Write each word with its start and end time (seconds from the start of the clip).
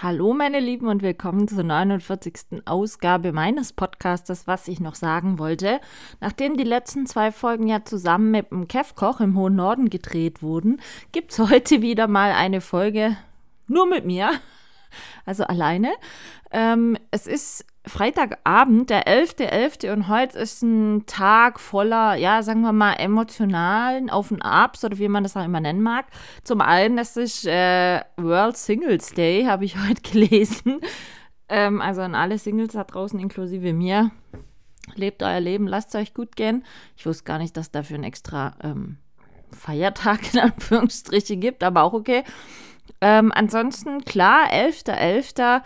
Hallo 0.00 0.32
meine 0.32 0.60
Lieben 0.60 0.86
und 0.86 1.02
willkommen 1.02 1.48
zur 1.48 1.64
49. 1.64 2.62
Ausgabe 2.66 3.32
meines 3.32 3.72
Podcastes, 3.72 4.46
was 4.46 4.68
ich 4.68 4.78
noch 4.78 4.94
sagen 4.94 5.40
wollte. 5.40 5.80
Nachdem 6.20 6.56
die 6.56 6.62
letzten 6.62 7.04
zwei 7.04 7.32
Folgen 7.32 7.66
ja 7.66 7.84
zusammen 7.84 8.30
mit 8.30 8.52
dem 8.52 8.68
Kev 8.68 8.94
Koch 8.94 9.20
im 9.20 9.36
hohen 9.36 9.56
Norden 9.56 9.90
gedreht 9.90 10.40
wurden, 10.40 10.80
gibt 11.10 11.32
es 11.32 11.40
heute 11.40 11.82
wieder 11.82 12.06
mal 12.06 12.30
eine 12.30 12.60
Folge 12.60 13.16
nur 13.66 13.86
mit 13.86 14.06
mir, 14.06 14.30
also 15.26 15.42
alleine. 15.42 15.92
Ähm, 16.52 16.96
es 17.10 17.26
ist 17.26 17.66
Freitagabend, 17.88 18.90
der 18.90 19.06
11.11. 19.06 19.86
.11. 19.86 19.92
und 19.92 20.08
heute 20.08 20.38
ist 20.38 20.62
ein 20.62 21.06
Tag 21.06 21.58
voller, 21.58 22.14
ja, 22.16 22.42
sagen 22.42 22.60
wir 22.60 22.72
mal, 22.72 22.94
emotionalen 22.94 24.10
Auf 24.10 24.30
und 24.30 24.42
Abs 24.42 24.84
oder 24.84 24.98
wie 24.98 25.08
man 25.08 25.22
das 25.22 25.36
auch 25.36 25.44
immer 25.44 25.60
nennen 25.60 25.80
mag. 25.80 26.06
Zum 26.44 26.60
einen, 26.60 26.96
das 26.96 27.16
ist 27.16 27.46
äh, 27.46 28.02
World 28.16 28.56
Singles 28.56 29.14
Day, 29.14 29.44
habe 29.44 29.64
ich 29.64 29.76
heute 29.88 30.02
gelesen. 30.02 30.80
Ähm, 31.48 31.80
also 31.80 32.02
an 32.02 32.14
alle 32.14 32.38
Singles 32.38 32.72
da 32.72 32.84
draußen, 32.84 33.18
inklusive 33.18 33.72
mir. 33.72 34.10
Lebt 34.94 35.22
euer 35.22 35.40
Leben, 35.40 35.66
lasst 35.66 35.90
es 35.90 36.00
euch 36.00 36.14
gut 36.14 36.36
gehen. 36.36 36.64
Ich 36.96 37.06
wusste 37.06 37.24
gar 37.24 37.38
nicht, 37.38 37.56
dass 37.56 37.70
dafür 37.70 37.98
ein 37.98 38.04
extra 38.04 38.54
ähm, 38.62 38.98
Feiertag 39.52 40.34
in 40.34 40.40
Anführungsstriche 40.40 41.36
gibt, 41.36 41.62
aber 41.64 41.82
auch 41.82 41.92
okay. 41.94 42.24
Ähm, 43.00 43.32
ansonsten, 43.34 44.04
klar, 44.04 44.50
11.11. 44.50 45.30
.11 45.30 45.62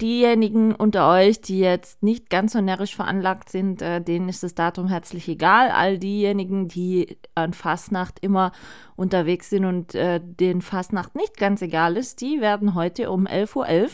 diejenigen 0.00 0.74
unter 0.74 1.10
euch, 1.10 1.40
die 1.40 1.58
jetzt 1.58 2.02
nicht 2.02 2.30
ganz 2.30 2.52
so 2.52 2.60
närrisch 2.60 2.94
veranlagt 2.94 3.48
sind, 3.48 3.82
äh, 3.82 4.00
denen 4.00 4.28
ist 4.28 4.42
das 4.42 4.54
Datum 4.54 4.88
herzlich 4.88 5.28
egal. 5.28 5.70
All 5.70 5.98
diejenigen, 5.98 6.68
die 6.68 7.18
an 7.34 7.52
Fastnacht 7.52 8.18
immer 8.20 8.52
unterwegs 8.96 9.50
sind 9.50 9.64
und 9.64 9.94
äh, 9.94 10.20
denen 10.22 10.62
Fastnacht 10.62 11.14
nicht 11.14 11.36
ganz 11.36 11.62
egal 11.62 11.96
ist, 11.96 12.20
die 12.20 12.40
werden 12.40 12.74
heute 12.74 13.10
um 13.10 13.26
11.11 13.26 13.56
Uhr 13.56 13.66
.11 13.66 13.90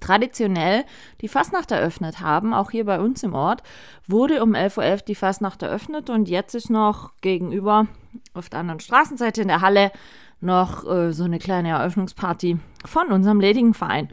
traditionell 0.00 0.84
die 1.20 1.28
Fastnacht 1.28 1.70
eröffnet 1.70 2.20
haben, 2.20 2.52
auch 2.52 2.72
hier 2.72 2.84
bei 2.84 3.00
uns 3.00 3.22
im 3.22 3.34
Ort, 3.34 3.62
wurde 4.06 4.42
um 4.42 4.54
11.11 4.54 4.78
Uhr 4.78 4.84
.11 4.84 5.04
die 5.04 5.14
Fastnacht 5.14 5.62
eröffnet 5.62 6.10
und 6.10 6.28
jetzt 6.28 6.54
ist 6.54 6.70
noch 6.70 7.12
gegenüber 7.20 7.86
auf 8.34 8.48
der 8.48 8.60
anderen 8.60 8.80
Straßenseite 8.80 9.42
in 9.42 9.48
der 9.48 9.60
Halle 9.60 9.92
noch 10.40 10.84
äh, 10.86 11.12
so 11.12 11.24
eine 11.24 11.38
kleine 11.38 11.70
Eröffnungsparty 11.70 12.58
von 12.84 13.08
unserem 13.08 13.40
ledigen 13.40 13.74
Verein. 13.74 14.08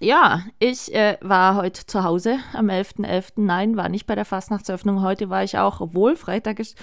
Ja, 0.00 0.44
ich 0.60 0.94
äh, 0.94 1.18
war 1.20 1.56
heute 1.56 1.84
zu 1.84 2.04
Hause 2.04 2.38
am 2.52 2.68
11.11. 2.68 3.04
.11. 3.04 3.32
Nein, 3.36 3.76
war 3.76 3.88
nicht 3.88 4.06
bei 4.06 4.14
der 4.14 4.24
Fastnachtseröffnung. 4.24 5.02
Heute 5.02 5.28
war 5.28 5.42
ich 5.42 5.58
auch, 5.58 5.80
obwohl 5.80 6.14
Freitag 6.14 6.60
ist, 6.60 6.78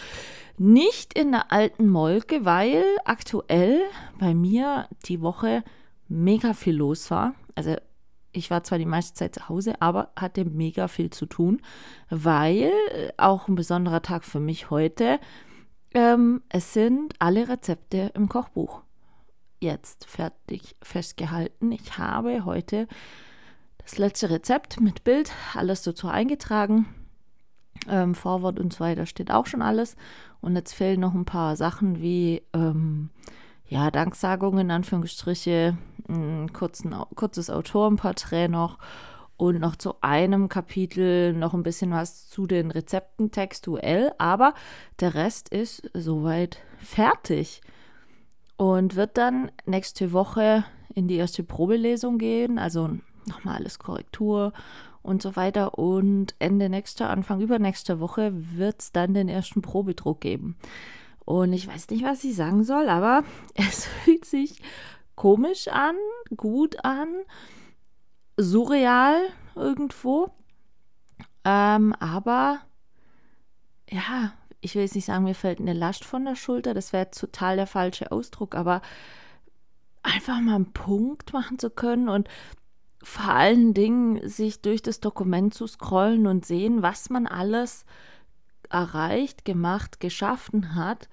nicht 0.58 1.18
in 1.18 1.32
der 1.32 1.52
alten 1.52 1.88
Molke, 1.88 2.44
weil 2.44 2.84
aktuell 3.06 3.82
bei 4.20 4.34
mir 4.34 4.90
die 5.06 5.22
Woche 5.22 5.64
mega 6.10 6.54
viel 6.54 6.76
los 6.76 7.10
war. 7.10 7.36
Also 7.56 7.76
ich 8.34 8.52
war 8.52 8.64
zwar 8.66 8.80
die 8.80 8.86
meiste 8.86 9.14
Zeit 9.14 9.36
zu 9.36 9.48
Hause, 9.48 9.82
aber 9.82 10.10
hatte 10.18 10.44
mega 10.44 10.90
viel 10.90 11.10
zu 11.10 11.26
tun, 11.26 11.62
weil 12.10 12.72
auch 13.16 13.48
ein 13.48 13.56
besonderer 13.56 14.02
Tag 14.02 14.26
für 14.26 14.42
mich 14.42 14.70
heute, 14.70 15.20
ähm, 15.94 16.44
es 16.50 16.74
sind 16.74 17.14
alle 17.20 17.48
Rezepte 17.48 18.12
im 18.14 18.28
Kochbuch 18.28 18.82
jetzt 19.60 20.06
fertig 20.06 20.76
festgehalten. 20.82 21.72
Ich 21.72 21.98
habe 21.98 22.46
heute 22.46 22.88
das 23.78 23.98
letzte 23.98 24.30
Rezept 24.30 24.80
mit 24.82 25.04
Bild, 25.04 25.32
alles 25.54 25.84
dazu 25.84 26.08
eingetragen. 26.08 26.88
Ähm, 27.88 28.16
Vorwort 28.16 28.60
und 28.60 28.74
so 28.74 28.80
weiter 28.80 29.06
steht 29.06 29.32
auch 29.32 29.46
schon 29.46 29.62
alles. 29.62 29.96
Und 30.42 30.56
jetzt 30.56 30.74
fehlen 30.74 31.00
noch 31.00 31.14
ein 31.14 31.26
paar 31.26 31.56
Sachen 31.56 32.02
wie 32.02 32.42
ähm, 32.54 33.10
ja, 33.68 33.92
Danksagungen 33.92 34.72
Anführungsstriche, 34.72 35.78
ein 36.08 36.54
kurzen, 36.54 36.96
kurzes 37.16 37.50
Autorenporträt 37.50 38.48
noch 38.48 38.78
und 39.38 39.60
noch 39.60 39.76
zu 39.76 39.96
einem 40.02 40.50
Kapitel 40.50 41.34
noch 41.34 41.54
ein 41.54 41.64
bisschen 41.64 41.92
was 41.92 42.30
zu 42.30 42.48
den 42.48 42.72
Rezepten 42.72 43.32
textuell, 43.32 44.14
aber 44.18 44.54
der 45.00 45.14
Rest 45.14 45.50
ist 45.50 45.90
soweit 45.94 46.60
fertig 46.78 47.62
und 48.58 48.96
wird 48.96 49.18
dann 49.18 49.52
nächste 49.66 50.12
Woche 50.12 50.64
in 50.94 51.08
die 51.08 51.16
erste 51.16 51.44
Probelesung 51.44 52.18
gehen, 52.18 52.58
also 52.58 52.90
nochmal 53.28 53.56
alles 53.58 53.80
Korrektur 53.80 54.54
und 55.02 55.22
so 55.22 55.36
weiter. 55.36 55.78
Und 55.78 56.36
Ende 56.40 56.70
nächster, 56.70 57.10
Anfang 57.10 57.42
übernächster 57.42 58.00
Woche 58.00 58.32
wird 58.34 58.82
es 58.82 58.92
dann 58.92 59.14
den 59.14 59.30
ersten 59.30 59.62
Probedruck 59.62 60.22
geben. 60.22 60.58
Und 61.26 61.54
ich 61.54 61.68
weiß 61.68 61.90
nicht, 61.90 62.04
was 62.04 62.24
ich 62.24 62.36
sagen 62.36 62.64
soll, 62.64 62.90
aber 62.90 63.24
es 63.56 63.86
fühlt 63.86 64.26
sich 64.26 64.62
komisch 65.16 65.68
an, 65.68 65.96
gut 66.36 66.84
an, 66.84 67.08
surreal 68.38 69.18
irgendwo. 69.56 70.30
Ähm, 71.44 71.94
aber 72.00 72.60
ja, 73.96 74.34
ich 74.62 74.76
will 74.76 74.82
jetzt 74.82 74.96
nicht 74.96 75.06
sagen, 75.06 75.24
mir 75.24 75.36
fällt 75.36 75.60
eine 75.60 75.74
Last 75.74 76.04
von 76.04 76.26
der 76.26 76.36
Schulter, 76.36 76.74
das 76.74 76.92
wäre 76.92 77.12
total 77.12 77.56
der 77.56 77.68
falsche 77.68 78.12
Ausdruck, 78.12 78.56
aber 78.56 78.82
einfach 80.04 80.40
mal 80.42 80.56
einen 80.56 80.74
Punkt 80.74 81.34
machen 81.34 81.60
zu 81.60 81.70
können 81.70 82.10
und 82.10 82.28
vor 83.02 83.34
allen 83.34 83.74
Dingen 83.74 84.28
sich 84.28 84.62
durch 84.62 84.82
das 84.82 85.00
Dokument 85.00 85.54
zu 85.54 85.68
scrollen 85.68 86.28
und 86.28 86.46
sehen, 86.46 86.82
was 86.82 87.10
man 87.10 87.28
alles 87.28 87.86
erreicht, 88.70 89.46
gemacht, 89.46 90.00
geschaffen 90.00 90.76
hat, 90.76 91.08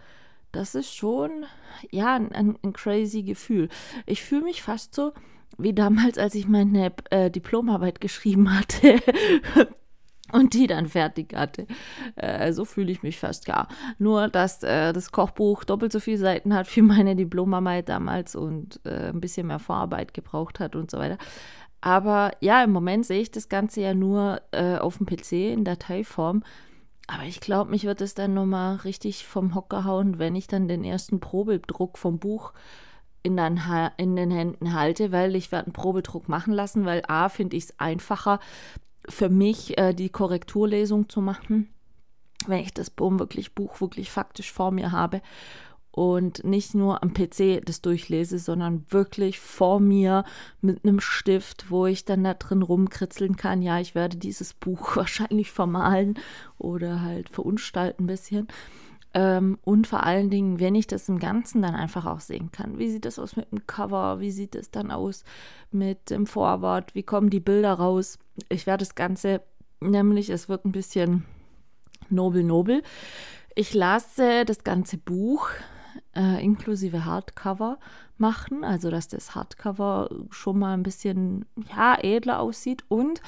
das 0.51 0.75
ist 0.75 0.95
schon, 0.95 1.45
ja, 1.91 2.15
ein, 2.17 2.59
ein 2.63 2.73
crazy 2.73 3.23
Gefühl. 3.23 3.69
Ich 4.07 4.23
fühle 4.23 4.45
mich 4.45 4.63
fast 4.63 4.95
so 4.95 5.13
wie 5.59 5.75
damals, 5.75 6.19
als 6.19 6.35
ich 6.35 6.49
meine 6.49 6.93
äh, 7.11 7.31
Diplomarbeit 7.31 8.01
geschrieben 8.01 8.59
hatte 8.59 9.01
und 10.31 10.55
die 10.55 10.67
dann 10.67 10.87
fertig 10.87 11.35
hatte. 11.35 11.67
Äh, 12.17 12.53
so 12.53 12.65
fühle 12.65 12.93
ich 12.93 13.03
mich 13.03 13.19
fast 13.19 13.45
gar. 13.45 13.69
Nur, 13.99 14.29
dass 14.29 14.63
äh, 14.63 14.93
das 14.93 15.11
Kochbuch 15.11 15.65
doppelt 15.65 15.93
so 15.93 16.01
viele 16.01 16.19
Seiten 16.19 16.55
hat 16.55 16.75
wie 16.77 16.83
meine 16.83 17.17
Diplomarbeit 17.17 17.89
damals 17.89 18.37
und 18.37 18.81
äh, 18.85 19.09
ein 19.09 19.21
bisschen 19.21 19.49
mehr 19.49 19.59
Vorarbeit 19.59 20.15
gebraucht 20.15 20.61
hat 20.61 20.77
und 20.77 20.91
so 20.91 20.99
weiter. 20.99 21.19
Aber 21.81 22.31
ja, 22.41 22.63
im 22.63 22.71
Moment 22.71 23.05
sehe 23.05 23.21
ich 23.21 23.33
das 23.33 23.49
Ganze 23.49 23.81
ja 23.81 23.93
nur 23.93 24.41
äh, 24.53 24.77
auf 24.77 24.99
dem 24.99 25.07
PC 25.07 25.33
in 25.53 25.65
Dateiform. 25.65 26.45
Aber 27.09 27.25
ich 27.25 27.41
glaube, 27.41 27.71
mich 27.71 27.85
wird 27.85 28.01
es 28.01 28.15
dann 28.15 28.35
nochmal 28.35 28.77
richtig 28.77 29.27
vom 29.27 29.57
Hocker 29.57 29.85
hauen, 29.85 30.21
wenn 30.21 30.37
ich 30.37 30.47
dann 30.47 30.69
den 30.69 30.85
ersten 30.85 31.19
Probedruck 31.19 31.99
vom 31.99 32.21
Buch 32.21 32.53
in, 33.25 33.37
den, 33.37 33.61
in 33.97 34.17
den 34.17 34.31
Händen 34.31 34.75
halte, 34.75 35.13
weil 35.13 35.37
ich 35.37 35.53
werde 35.53 35.67
einen 35.67 35.73
Probedruck 35.73 36.29
machen 36.29 36.53
lassen, 36.53 36.85
weil 36.85 37.03
A, 37.09 37.29
finde 37.29 37.57
ich 37.57 37.65
es 37.65 37.81
einfacher, 37.81 38.41
für 39.09 39.29
mich 39.29 39.79
äh, 39.79 39.95
die 39.95 40.11
Korrekturlesung 40.11 41.09
zu 41.09 41.21
machen, 41.21 41.69
wenn 42.47 42.61
ich 42.61 42.73
das 42.73 42.91
Buch 42.91 43.19
wirklich, 43.19 43.55
Buch 43.55 43.81
wirklich 43.81 44.11
faktisch 44.11 44.53
vor 44.53 44.71
mir 44.71 44.93
habe 44.93 45.23
und 45.93 46.43
nicht 46.43 46.75
nur 46.75 47.03
am 47.03 47.13
PC 47.13 47.61
das 47.65 47.83
durchlese, 47.83 48.39
sondern 48.39 48.87
wirklich 48.89 49.39
vor 49.39 49.79
mir 49.79 50.25
mit 50.63 50.85
einem 50.85 51.01
Stift, 51.01 51.71
wo 51.71 51.87
ich 51.87 52.07
dann 52.07 52.25
da 52.25 52.33
drin 52.35 52.63
rumkritzeln 52.63 53.37
kann. 53.37 53.61
Ja, 53.61 53.79
ich 53.79 53.95
werde 53.95 54.17
dieses 54.17 54.55
Buch 54.55 54.97
wahrscheinlich 54.97 55.53
vermalen 55.53 56.19
oder 56.59 57.03
halt 57.03 57.29
verunstalten 57.29 58.05
ein 58.05 58.07
bisschen. 58.07 58.49
Ähm, 59.15 59.59
und 59.63 59.87
vor 59.87 60.05
allen 60.05 60.31
Dingen, 60.31 60.59
wenn 60.59 60.75
ich 60.75 60.87
das 60.87 61.09
im 61.09 61.19
Ganzen 61.19 61.63
dann 61.63 61.75
einfach 61.75 62.07
auch 62.07 62.21
sehen 62.21 62.51
kann. 62.51 62.79
Wie 62.79 62.91
sieht 62.91 63.05
das 63.05 63.19
aus 63.19 63.37
mit 63.37 63.51
dem 63.51 63.67
Cover? 63.67 64.21
Wie 64.21 64.31
sieht 64.31 64.55
es 64.55 64.71
dann 64.71 64.91
aus 64.91 65.25
mit 65.71 66.11
dem 66.11 66.27
Vorwort? 66.27 66.95
Wie 66.95 67.03
kommen 67.03 67.29
die 67.29 67.41
Bilder 67.41 67.75
raus? 67.75 68.19
Ich 68.49 68.67
werde 68.67 68.83
das 68.85 68.95
Ganze, 68.95 69.43
nämlich 69.81 70.31
es 70.31 70.49
wird 70.49 70.65
ein 70.65 70.73
bisschen 70.73 71.25
nobel 72.09 72.43
nobel. 72.43 72.83
Ich 73.55 73.75
lasse 73.75 74.45
das 74.47 74.65
ganze 74.65 74.97
Buch 74.97 75.51
äh, 76.17 76.43
inklusive 76.43 77.05
Hardcover 77.05 77.79
machen, 78.17 78.65
also 78.65 78.91
dass 78.91 79.09
das 79.09 79.35
Hardcover 79.35 80.09
schon 80.31 80.59
mal 80.59 80.75
ein 80.75 80.83
bisschen 80.83 81.45
ja 81.77 81.99
edler 82.01 82.41
aussieht 82.41 82.85
und 82.89 83.21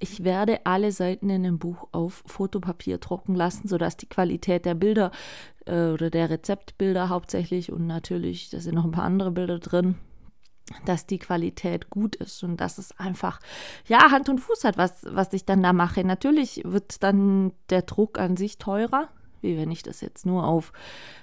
ich 0.00 0.24
werde 0.24 0.60
alle 0.64 0.92
Seiten 0.92 1.30
in 1.30 1.42
dem 1.42 1.58
Buch 1.58 1.88
auf 1.92 2.22
Fotopapier 2.26 2.98
drucken 2.98 3.34
lassen, 3.34 3.68
sodass 3.68 3.96
die 3.96 4.08
Qualität 4.08 4.64
der 4.64 4.74
Bilder 4.74 5.10
äh, 5.66 5.90
oder 5.90 6.10
der 6.10 6.30
Rezeptbilder 6.30 7.08
hauptsächlich 7.08 7.70
und 7.70 7.86
natürlich, 7.86 8.50
da 8.50 8.60
sind 8.60 8.74
noch 8.74 8.84
ein 8.84 8.92
paar 8.92 9.04
andere 9.04 9.30
Bilder 9.30 9.58
drin, 9.58 9.96
dass 10.84 11.06
die 11.06 11.18
Qualität 11.18 11.90
gut 11.90 12.16
ist 12.16 12.42
und 12.42 12.60
dass 12.60 12.78
es 12.78 12.98
einfach, 12.98 13.40
ja, 13.86 14.10
Hand 14.10 14.28
und 14.28 14.40
Fuß 14.40 14.64
hat, 14.64 14.78
was, 14.78 15.04
was 15.04 15.32
ich 15.32 15.44
dann 15.44 15.62
da 15.62 15.72
mache. 15.72 16.04
Natürlich 16.04 16.62
wird 16.64 17.02
dann 17.02 17.52
der 17.70 17.82
Druck 17.82 18.18
an 18.18 18.36
sich 18.36 18.58
teurer, 18.58 19.08
wie 19.40 19.56
wenn 19.56 19.70
ich 19.70 19.82
das 19.82 20.00
jetzt 20.00 20.26
nur 20.26 20.46
auf 20.46 20.72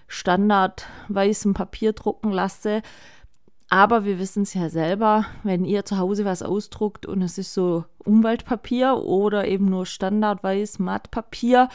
Standard 0.08 0.88
weißem 1.08 1.54
Papier 1.54 1.94
drucken 1.94 2.32
lasse. 2.32 2.82
Aber 3.70 4.06
wir 4.06 4.18
wissen 4.18 4.44
es 4.44 4.54
ja 4.54 4.70
selber, 4.70 5.26
wenn 5.44 5.66
ihr 5.66 5.84
zu 5.84 5.98
Hause 5.98 6.24
was 6.24 6.42
ausdruckt 6.42 7.06
und 7.06 7.22
es 7.22 7.38
ist 7.38 7.54
so 7.54 7.84
Umweltpapier 8.06 8.96
oder 8.96 9.48
eben 9.48 9.66
nur 9.66 9.86
standardweiß 9.86 10.80
Mattpapier, 10.80 11.68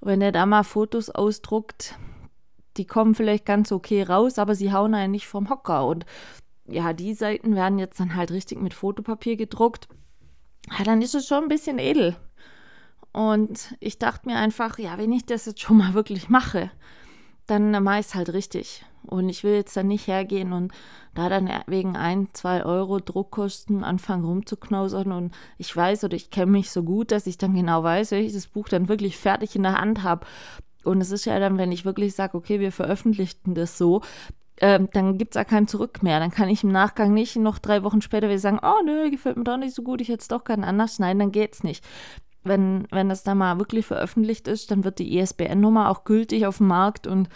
wenn 0.00 0.20
ihr 0.20 0.30
da 0.30 0.46
mal 0.46 0.62
Fotos 0.62 1.10
ausdruckt, 1.10 1.96
die 2.76 2.86
kommen 2.86 3.14
vielleicht 3.14 3.46
ganz 3.46 3.72
okay 3.72 4.02
raus, 4.02 4.38
aber 4.38 4.54
sie 4.54 4.72
hauen 4.72 4.94
einen 4.94 5.12
nicht 5.12 5.26
vom 5.26 5.50
Hocker. 5.50 5.86
Und 5.86 6.06
ja, 6.66 6.92
die 6.92 7.14
Seiten 7.14 7.54
werden 7.54 7.78
jetzt 7.78 7.98
dann 7.98 8.14
halt 8.14 8.30
richtig 8.30 8.60
mit 8.60 8.74
Fotopapier 8.74 9.36
gedruckt. 9.36 9.88
Ja, 10.78 10.84
dann 10.84 11.02
ist 11.02 11.14
es 11.14 11.26
schon 11.26 11.44
ein 11.44 11.48
bisschen 11.48 11.78
edel. 11.78 12.16
Und 13.12 13.76
ich 13.80 13.98
dachte 13.98 14.28
mir 14.28 14.36
einfach, 14.36 14.78
ja, 14.78 14.98
wenn 14.98 15.12
ich 15.12 15.26
das 15.26 15.46
jetzt 15.46 15.60
schon 15.60 15.78
mal 15.78 15.94
wirklich 15.94 16.28
mache, 16.28 16.70
dann 17.46 17.70
mache 17.82 18.00
ich 18.00 18.06
es 18.06 18.14
halt 18.14 18.32
richtig. 18.32 18.84
Und 19.06 19.28
ich 19.28 19.44
will 19.44 19.54
jetzt 19.54 19.76
dann 19.76 19.88
nicht 19.88 20.06
hergehen 20.06 20.52
und 20.52 20.72
da 21.14 21.28
dann 21.28 21.50
wegen 21.66 21.96
ein, 21.96 22.28
zwei 22.32 22.64
Euro 22.64 22.98
Druckkosten 22.98 23.84
anfangen 23.84 24.24
rumzuknausern. 24.24 25.12
Und 25.12 25.32
ich 25.58 25.74
weiß 25.74 26.04
oder 26.04 26.14
ich 26.14 26.30
kenne 26.30 26.52
mich 26.52 26.70
so 26.70 26.82
gut, 26.82 27.12
dass 27.12 27.26
ich 27.26 27.38
dann 27.38 27.54
genau 27.54 27.82
weiß, 27.82 28.10
das 28.10 28.46
Buch 28.46 28.68
dann 28.68 28.88
wirklich 28.88 29.16
fertig 29.16 29.54
in 29.56 29.62
der 29.62 29.80
Hand 29.80 30.02
habe. 30.02 30.26
Und 30.84 31.00
es 31.00 31.10
ist 31.10 31.24
ja 31.24 31.38
dann, 31.38 31.58
wenn 31.58 31.72
ich 31.72 31.84
wirklich 31.84 32.14
sage, 32.14 32.36
okay, 32.36 32.60
wir 32.60 32.72
veröffentlichten 32.72 33.54
das 33.54 33.78
so, 33.78 34.02
ähm, 34.60 34.88
dann 34.92 35.18
gibt 35.18 35.34
es 35.34 35.38
ja 35.38 35.44
kein 35.44 35.66
Zurück 35.66 36.02
mehr. 36.02 36.20
Dann 36.20 36.30
kann 36.30 36.48
ich 36.48 36.62
im 36.62 36.72
Nachgang 36.72 37.12
nicht 37.12 37.36
noch 37.36 37.58
drei 37.58 37.82
Wochen 37.82 38.02
später 38.02 38.28
wieder 38.28 38.38
sagen, 38.38 38.60
oh 38.62 38.82
nö, 38.84 39.10
gefällt 39.10 39.36
mir 39.36 39.44
doch 39.44 39.56
nicht 39.56 39.74
so 39.74 39.82
gut, 39.82 40.00
ich 40.00 40.08
hätte 40.08 40.20
es 40.20 40.28
doch 40.28 40.44
gerne 40.44 40.66
anders 40.66 40.96
schneiden, 40.96 41.18
dann 41.18 41.32
geht's 41.32 41.64
nicht. 41.64 41.84
Wenn, 42.44 42.86
wenn 42.90 43.08
das 43.08 43.22
dann 43.22 43.38
mal 43.38 43.58
wirklich 43.58 43.86
veröffentlicht 43.86 44.48
ist, 44.48 44.70
dann 44.70 44.84
wird 44.84 44.98
die 44.98 45.18
ISBN-Nummer 45.18 45.88
auch 45.90 46.04
gültig 46.04 46.46
auf 46.46 46.58
dem 46.58 46.66
Markt 46.68 47.06
und 47.06 47.28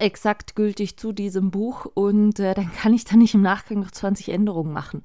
exakt 0.00 0.56
gültig 0.56 0.96
zu 0.96 1.12
diesem 1.12 1.50
Buch 1.50 1.86
und 1.94 2.38
äh, 2.40 2.54
dann 2.54 2.72
kann 2.72 2.94
ich 2.94 3.04
da 3.04 3.16
nicht 3.16 3.34
im 3.34 3.42
Nachgang 3.42 3.80
noch 3.80 3.90
20 3.90 4.30
Änderungen 4.30 4.72
machen. 4.72 5.04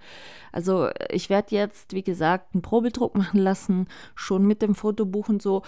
Also 0.52 0.90
ich 1.10 1.30
werde 1.30 1.56
jetzt, 1.56 1.94
wie 1.94 2.04
gesagt, 2.04 2.54
einen 2.54 2.62
Probedruck 2.62 3.16
machen 3.16 3.40
lassen, 3.40 3.88
schon 4.16 4.46
mit 4.46 4.62
dem 4.62 4.76
Fotobuch 4.76 5.30
und 5.30 5.42
so, 5.42 5.64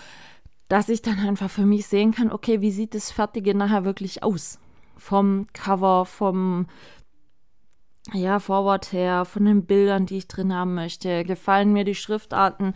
dass 0.67 0.89
ich 0.89 1.01
dann 1.01 1.19
einfach 1.19 1.49
für 1.49 1.65
mich 1.65 1.87
sehen 1.87 2.11
kann, 2.11 2.31
okay, 2.31 2.61
wie 2.61 2.71
sieht 2.71 2.93
das 2.93 3.11
Fertige 3.11 3.55
nachher 3.55 3.85
wirklich 3.85 4.23
aus? 4.23 4.59
Vom 4.97 5.45
Cover, 5.53 6.05
vom 6.05 6.67
ja, 8.13 8.39
Forward 8.39 8.91
her, 8.91 9.25
von 9.25 9.45
den 9.45 9.65
Bildern, 9.65 10.05
die 10.05 10.17
ich 10.17 10.27
drin 10.27 10.53
haben 10.53 10.75
möchte. 10.75 11.23
Gefallen 11.23 11.73
mir 11.73 11.83
die 11.83 11.95
Schriftarten 11.95 12.73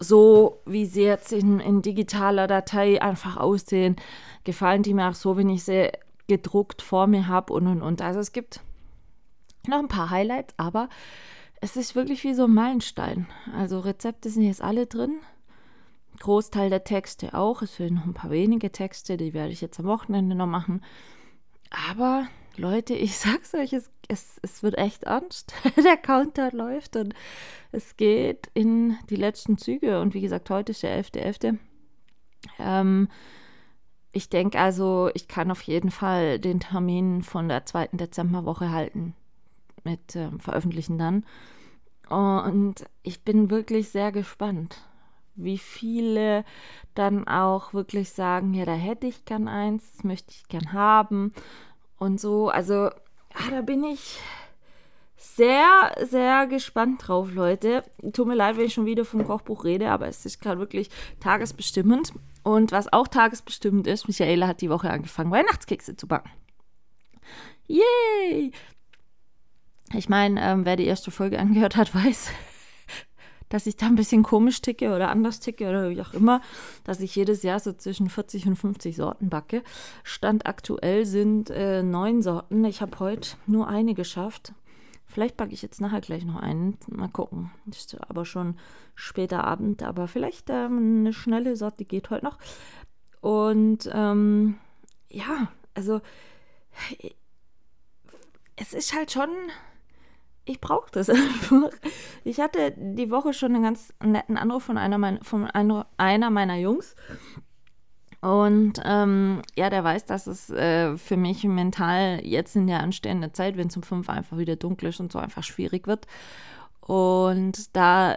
so, 0.00 0.60
wie 0.66 0.86
sie 0.86 1.02
jetzt 1.02 1.32
in, 1.32 1.60
in 1.60 1.82
digitaler 1.82 2.48
Datei 2.48 3.00
einfach 3.00 3.36
aussehen? 3.36 3.96
gefallen 4.44 4.82
die 4.82 4.94
mir 4.94 5.08
auch 5.08 5.14
so, 5.14 5.36
wenn 5.36 5.48
ich 5.48 5.64
sie 5.64 5.90
gedruckt 6.26 6.82
vor 6.82 7.06
mir 7.06 7.28
habe 7.28 7.52
und 7.52 7.66
und 7.66 7.82
und. 7.82 8.02
Also 8.02 8.20
es 8.20 8.32
gibt 8.32 8.60
noch 9.66 9.78
ein 9.78 9.88
paar 9.88 10.10
Highlights, 10.10 10.54
aber 10.56 10.88
es 11.60 11.76
ist 11.76 11.94
wirklich 11.94 12.24
wie 12.24 12.34
so 12.34 12.44
ein 12.44 12.54
Meilenstein. 12.54 13.26
Also 13.54 13.80
Rezepte 13.80 14.30
sind 14.30 14.44
jetzt 14.44 14.62
alle 14.62 14.86
drin. 14.86 15.18
Großteil 16.20 16.70
der 16.70 16.84
Texte 16.84 17.34
auch. 17.34 17.62
Es 17.62 17.72
fehlen 17.72 17.94
noch 17.94 18.06
ein 18.06 18.14
paar 18.14 18.30
wenige 18.30 18.72
Texte, 18.72 19.16
die 19.16 19.34
werde 19.34 19.52
ich 19.52 19.60
jetzt 19.60 19.78
am 19.80 19.86
Wochenende 19.86 20.34
noch 20.34 20.46
machen. 20.46 20.82
Aber 21.90 22.26
Leute, 22.56 22.94
ich 22.94 23.16
sag's 23.16 23.54
euch, 23.54 23.72
es, 23.72 23.90
es, 24.08 24.38
es 24.42 24.62
wird 24.62 24.76
echt 24.78 25.04
ernst. 25.04 25.54
der 25.76 25.96
Counter 25.96 26.50
läuft 26.52 26.96
und 26.96 27.14
es 27.72 27.96
geht 27.96 28.50
in 28.54 28.96
die 29.08 29.16
letzten 29.16 29.58
Züge. 29.58 30.00
Und 30.00 30.14
wie 30.14 30.20
gesagt, 30.20 30.50
heute 30.50 30.72
ist 30.72 30.82
der 30.82 31.02
11.11. 31.02 31.40
.11. 31.42 31.58
Ähm, 32.58 33.08
ich 34.12 34.28
denke 34.28 34.58
also, 34.58 35.10
ich 35.14 35.28
kann 35.28 35.50
auf 35.50 35.62
jeden 35.62 35.90
Fall 35.90 36.38
den 36.38 36.60
Termin 36.60 37.22
von 37.22 37.48
der 37.48 37.64
zweiten 37.66 37.96
Dezemberwoche 37.96 38.70
halten 38.70 39.14
mit 39.84 40.16
äh, 40.16 40.30
Veröffentlichen 40.38 40.98
dann. 40.98 41.24
Und 42.08 42.84
ich 43.04 43.22
bin 43.22 43.50
wirklich 43.50 43.90
sehr 43.90 44.10
gespannt, 44.10 44.78
wie 45.36 45.58
viele 45.58 46.44
dann 46.94 47.28
auch 47.28 47.72
wirklich 47.72 48.10
sagen, 48.10 48.52
ja, 48.52 48.64
da 48.64 48.74
hätte 48.74 49.06
ich 49.06 49.24
gern 49.24 49.46
eins, 49.46 49.92
das 49.92 50.04
möchte 50.04 50.32
ich 50.32 50.48
gern 50.48 50.72
haben 50.72 51.32
und 52.00 52.20
so. 52.20 52.48
Also, 52.48 52.74
ja, 52.74 53.50
da 53.50 53.60
bin 53.60 53.84
ich 53.84 54.18
sehr, 55.16 55.94
sehr 56.00 56.46
gespannt 56.48 57.06
drauf, 57.06 57.32
Leute. 57.32 57.84
Tut 58.12 58.26
mir 58.26 58.34
leid, 58.34 58.56
wenn 58.56 58.64
ich 58.64 58.74
schon 58.74 58.86
wieder 58.86 59.04
vom 59.04 59.24
Kochbuch 59.24 59.64
rede, 59.64 59.90
aber 59.90 60.08
es 60.08 60.26
ist 60.26 60.40
gerade 60.40 60.58
wirklich 60.58 60.90
tagesbestimmend. 61.20 62.12
Und 62.42 62.72
was 62.72 62.92
auch 62.92 63.06
tagesbestimmend 63.06 63.86
ist, 63.86 64.08
Michaela 64.08 64.48
hat 64.48 64.62
die 64.62 64.70
Woche 64.70 64.90
angefangen, 64.90 65.30
Weihnachtskekse 65.30 65.96
zu 65.96 66.08
backen. 66.08 66.30
Yay! 67.68 68.50
Ich 69.92 70.08
meine, 70.08 70.40
ähm, 70.42 70.64
wer 70.64 70.76
die 70.76 70.86
erste 70.86 71.10
Folge 71.10 71.38
angehört 71.38 71.76
hat, 71.76 71.94
weiß, 71.94 72.30
dass 73.50 73.66
ich 73.66 73.76
da 73.76 73.86
ein 73.86 73.96
bisschen 73.96 74.22
komisch 74.22 74.62
ticke 74.62 74.94
oder 74.94 75.10
anders 75.10 75.40
ticke 75.40 75.68
oder 75.68 75.90
wie 75.90 76.00
auch 76.00 76.14
immer, 76.14 76.40
dass 76.84 77.00
ich 77.00 77.14
jedes 77.14 77.42
Jahr 77.42 77.60
so 77.60 77.74
zwischen 77.74 78.08
40 78.08 78.46
und 78.46 78.56
50 78.56 78.96
Sorten 78.96 79.28
backe. 79.28 79.62
Stand 80.02 80.46
aktuell 80.46 81.04
sind 81.04 81.50
äh, 81.50 81.82
neun 81.82 82.22
Sorten. 82.22 82.64
Ich 82.64 82.80
habe 82.80 82.98
heute 83.00 83.36
nur 83.46 83.68
eine 83.68 83.94
geschafft. 83.94 84.54
Vielleicht 85.04 85.36
backe 85.36 85.52
ich 85.52 85.60
jetzt 85.60 85.80
nachher 85.80 86.00
gleich 86.00 86.24
noch 86.24 86.36
einen. 86.36 86.78
Mal 86.86 87.08
gucken. 87.08 87.50
Ist 87.68 87.96
aber 88.08 88.24
schon 88.24 88.56
später 88.94 89.42
Abend. 89.42 89.82
Aber 89.82 90.06
vielleicht 90.06 90.48
ähm, 90.48 91.00
eine 91.00 91.12
schnelle 91.12 91.56
Sorte 91.56 91.84
geht 91.84 92.10
heute 92.10 92.24
noch. 92.24 92.38
Und 93.20 93.90
ähm, 93.92 94.58
ja, 95.10 95.48
also 95.74 96.00
es 98.54 98.72
ist 98.72 98.94
halt 98.94 99.10
schon. 99.10 99.30
Ich 100.50 100.60
brauche 100.60 100.90
das 100.90 101.08
einfach. 101.10 101.70
Ich 102.24 102.40
hatte 102.40 102.74
die 102.76 103.10
Woche 103.10 103.32
schon 103.32 103.54
einen 103.54 103.62
ganz 103.62 103.94
netten 104.02 104.36
Anruf 104.36 104.64
von 104.64 104.78
einer, 104.78 104.98
mein, 104.98 105.22
von 105.22 105.46
einer, 105.46 105.86
einer 105.96 106.30
meiner 106.30 106.56
Jungs. 106.56 106.96
Und 108.20 108.74
ähm, 108.84 109.42
ja, 109.56 109.70
der 109.70 109.84
weiß, 109.84 110.04
dass 110.06 110.26
es 110.26 110.50
äh, 110.50 110.96
für 110.96 111.16
mich 111.16 111.44
mental 111.44 112.20
jetzt 112.22 112.56
in 112.56 112.66
der 112.66 112.80
anstehenden 112.80 113.32
Zeit, 113.32 113.56
wenn 113.56 113.68
es 113.68 113.76
um 113.76 113.82
fünf 113.82 114.10
einfach 114.10 114.36
wieder 114.36 114.56
dunkel 114.56 114.88
ist 114.90 115.00
und 115.00 115.12
so 115.12 115.18
einfach 115.20 115.44
schwierig 115.44 115.86
wird. 115.86 116.06
Und 116.80 117.74
da 117.74 118.16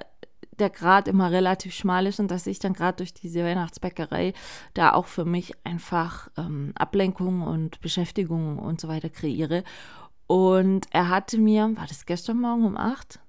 der 0.60 0.70
Grad 0.70 1.08
immer 1.08 1.32
relativ 1.32 1.74
schmal 1.74 2.08
ist 2.08 2.20
und 2.20 2.30
dass 2.30 2.48
ich 2.48 2.60
dann 2.60 2.74
gerade 2.74 2.98
durch 2.98 3.14
diese 3.14 3.44
Weihnachtsbäckerei 3.44 4.34
da 4.74 4.94
auch 4.94 5.06
für 5.06 5.26
mich 5.26 5.54
einfach 5.64 6.30
ähm, 6.38 6.74
Ablenkung 6.76 7.42
und 7.42 7.82
Beschäftigung 7.82 8.60
und 8.60 8.80
so 8.80 8.88
weiter 8.88 9.10
kreiere. 9.10 9.64
Und 10.28 10.88
er 10.92 11.10
hatte 11.10 11.38
mir, 11.38 11.76
war 11.76 11.88
das 11.88 12.06
gestern 12.06 12.40
Morgen 12.40 12.66
um 12.66 12.78
acht? 12.78 13.20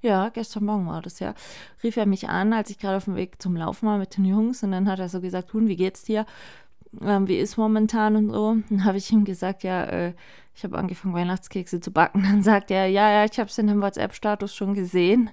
Ja, 0.00 0.28
gestern 0.28 0.66
Morgen 0.66 0.86
war 0.86 1.00
das 1.00 1.18
ja. 1.18 1.34
Rief 1.82 1.96
er 1.96 2.04
mich 2.04 2.28
an, 2.28 2.52
als 2.52 2.68
ich 2.68 2.78
gerade 2.78 2.98
auf 2.98 3.04
dem 3.04 3.16
Weg 3.16 3.40
zum 3.40 3.56
Laufen 3.56 3.86
war 3.88 3.96
mit 3.96 4.16
den 4.18 4.26
Jungs. 4.26 4.62
Und 4.62 4.72
dann 4.72 4.88
hat 4.88 4.98
er 4.98 5.08
so 5.08 5.20
gesagt: 5.22 5.52
Hun, 5.54 5.66
wie 5.66 5.76
geht's 5.76 6.02
dir? 6.02 6.26
Ähm, 7.00 7.26
wie 7.26 7.38
ist 7.38 7.56
momentan 7.56 8.16
und 8.16 8.30
so? 8.30 8.56
Dann 8.68 8.84
habe 8.84 8.98
ich 8.98 9.10
ihm 9.10 9.24
gesagt: 9.24 9.62
Ja, 9.62 9.84
äh, 9.84 10.12
ich 10.54 10.62
habe 10.62 10.76
angefangen, 10.76 11.14
Weihnachtskekse 11.14 11.80
zu 11.80 11.90
backen. 11.90 12.22
Dann 12.22 12.42
sagt 12.42 12.70
er: 12.70 12.86
Ja, 12.86 13.10
ja, 13.10 13.24
ich 13.24 13.38
habe 13.38 13.48
es 13.48 13.56
in 13.56 13.66
dem 13.66 13.80
WhatsApp-Status 13.80 14.54
schon 14.54 14.74
gesehen. 14.74 15.30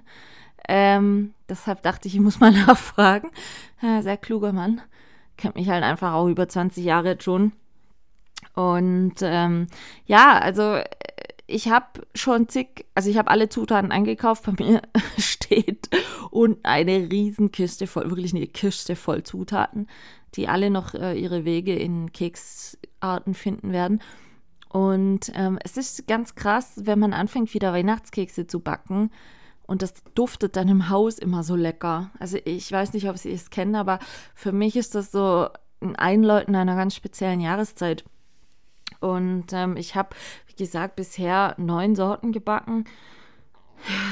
Ähm, 0.68 1.34
deshalb 1.50 1.82
dachte 1.82 2.08
ich, 2.08 2.14
ich 2.14 2.20
muss 2.20 2.40
mal 2.40 2.52
nachfragen. 2.66 3.30
Ja, 3.82 4.00
sehr 4.00 4.16
kluger 4.16 4.52
Mann. 4.54 4.80
Kennt 5.36 5.56
mich 5.56 5.68
halt 5.68 5.84
einfach 5.84 6.14
auch 6.14 6.28
über 6.28 6.48
20 6.48 6.82
Jahre 6.82 7.08
jetzt 7.08 7.24
schon. 7.24 7.52
Und 8.54 9.14
ähm, 9.22 9.68
ja, 10.04 10.38
also 10.38 10.80
ich 11.46 11.68
habe 11.68 12.06
schon 12.14 12.48
zig, 12.48 12.86
also 12.94 13.10
ich 13.10 13.18
habe 13.18 13.30
alle 13.30 13.48
Zutaten 13.48 13.92
eingekauft. 13.92 14.44
Bei 14.46 14.52
mir 14.52 14.82
steht 15.18 15.88
und 16.30 16.58
eine 16.64 17.10
Riesenkiste 17.10 17.86
voll, 17.86 18.10
wirklich 18.10 18.34
eine 18.34 18.46
Kiste 18.46 18.96
voll 18.96 19.22
Zutaten, 19.22 19.88
die 20.34 20.48
alle 20.48 20.70
noch 20.70 20.94
äh, 20.94 21.18
ihre 21.18 21.44
Wege 21.44 21.74
in 21.74 22.12
Keksarten 22.12 23.34
finden 23.34 23.72
werden. 23.72 24.00
Und 24.68 25.30
ähm, 25.34 25.58
es 25.62 25.76
ist 25.76 26.08
ganz 26.08 26.34
krass, 26.34 26.72
wenn 26.84 26.98
man 26.98 27.12
anfängt, 27.12 27.52
wieder 27.52 27.74
Weihnachtskekse 27.74 28.46
zu 28.46 28.60
backen. 28.60 29.10
Und 29.66 29.82
das 29.82 29.92
duftet 30.14 30.56
dann 30.56 30.68
im 30.68 30.88
Haus 30.88 31.18
immer 31.18 31.44
so 31.44 31.54
lecker. 31.54 32.10
Also 32.18 32.38
ich 32.44 32.72
weiß 32.72 32.94
nicht, 32.94 33.08
ob 33.08 33.18
Sie 33.18 33.32
es 33.32 33.50
kennen, 33.50 33.74
aber 33.74 33.98
für 34.34 34.52
mich 34.52 34.76
ist 34.76 34.94
das 34.94 35.12
so 35.12 35.48
ein 35.80 35.96
Einläuten 35.96 36.54
einer 36.54 36.76
ganz 36.76 36.94
speziellen 36.94 37.40
Jahreszeit. 37.40 38.04
Und 39.02 39.52
ähm, 39.52 39.76
ich 39.76 39.96
habe, 39.96 40.10
wie 40.46 40.54
gesagt, 40.54 40.96
bisher 40.96 41.54
neun 41.58 41.96
Sorten 41.96 42.32
gebacken. 42.32 42.84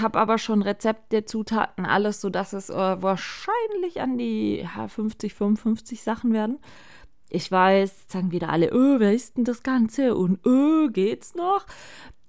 Habe 0.02 0.18
aber 0.18 0.38
schon 0.38 0.62
Rezepte, 0.62 1.24
Zutaten, 1.24 1.86
alles, 1.86 2.20
sodass 2.20 2.52
es 2.52 2.70
äh, 2.70 3.02
wahrscheinlich 3.02 4.00
an 4.00 4.18
die 4.18 4.62
ja, 4.62 4.88
50, 4.88 5.32
55 5.32 6.02
Sachen 6.02 6.32
werden. 6.32 6.58
Ich 7.28 7.50
weiß, 7.52 8.06
sagen 8.08 8.32
wieder 8.32 8.48
alle, 8.48 8.72
öh, 8.72 8.98
wer 8.98 9.14
ist 9.14 9.36
denn 9.36 9.44
das 9.44 9.62
Ganze? 9.62 10.16
Und 10.16 10.44
öh, 10.44 10.88
geht's 10.88 11.36
noch? 11.36 11.66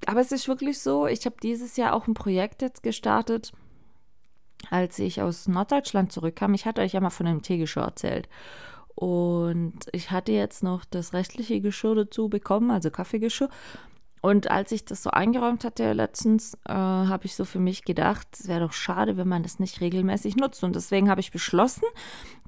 Aber 0.06 0.22
es 0.22 0.32
ist 0.32 0.48
wirklich 0.48 0.80
so, 0.80 1.08
ich 1.08 1.26
habe 1.26 1.38
dieses 1.42 1.78
Jahr 1.78 1.94
auch 1.94 2.08
ein 2.08 2.14
Projekt 2.14 2.62
jetzt 2.62 2.84
gestartet, 2.84 3.52
als 4.70 5.00
ich 5.00 5.24
aus 5.24 5.48
Norddeutschland 5.48 6.12
zurückkam. 6.12 6.54
Ich 6.54 6.68
hatte 6.68 6.82
euch 6.82 6.94
ja 6.94 7.02
mal 7.02 7.10
von 7.10 7.26
einem 7.26 7.42
Teegeschirr 7.42 7.84
erzählt. 7.84 8.30
Und 8.96 9.88
ich 9.92 10.12
hatte 10.12 10.32
jetzt 10.32 10.64
noch 10.64 10.86
das 10.86 11.14
restliche 11.14 11.62
Geschirr 11.62 11.96
dazu 11.96 12.30
bekommen, 12.30 12.72
also 12.72 12.92
Kaffeegeschirr. 12.92 13.50
Und 14.22 14.52
als 14.52 14.72
ich 14.72 14.86
das 14.86 15.02
so 15.02 15.10
eingeräumt 15.10 15.64
hatte 15.64 15.94
letztens, 15.94 16.54
äh, 16.68 16.74
habe 16.74 17.26
ich 17.26 17.36
so 17.36 17.44
für 17.44 17.58
mich 17.58 17.84
gedacht, 17.86 18.28
es 18.34 18.48
wäre 18.48 18.60
doch 18.60 18.74
schade, 18.74 19.18
wenn 19.18 19.28
man 19.28 19.42
das 19.42 19.58
nicht 19.58 19.82
regelmäßig 19.82 20.36
nutzt. 20.36 20.64
Und 20.64 20.76
deswegen 20.76 21.10
habe 21.10 21.22
ich 21.22 21.32
beschlossen, 21.32 21.86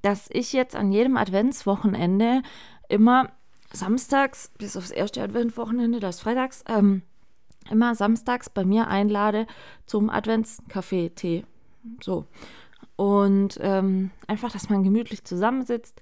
dass 0.03 0.29
ich 0.31 0.53
jetzt 0.53 0.75
an 0.75 0.91
jedem 0.91 1.17
Adventswochenende 1.17 2.43
immer 2.89 3.31
samstags, 3.71 4.51
bis 4.59 4.77
aufs 4.77 4.91
erste 4.91 5.23
Adventswochenende, 5.23 5.99
das 5.99 6.19
freitags, 6.19 6.63
ähm, 6.67 7.01
immer 7.71 7.95
samstags 7.95 8.51
bei 8.51 8.65
mir 8.65 8.87
einlade 8.87 9.47
zum 9.87 10.11
Adventskaffee-Tee. 10.11 11.45
So. 12.01 12.25
Und 12.95 13.57
ähm, 13.61 14.11
einfach, 14.27 14.51
dass 14.51 14.69
man 14.69 14.83
gemütlich 14.83 15.23
zusammensitzt, 15.23 16.01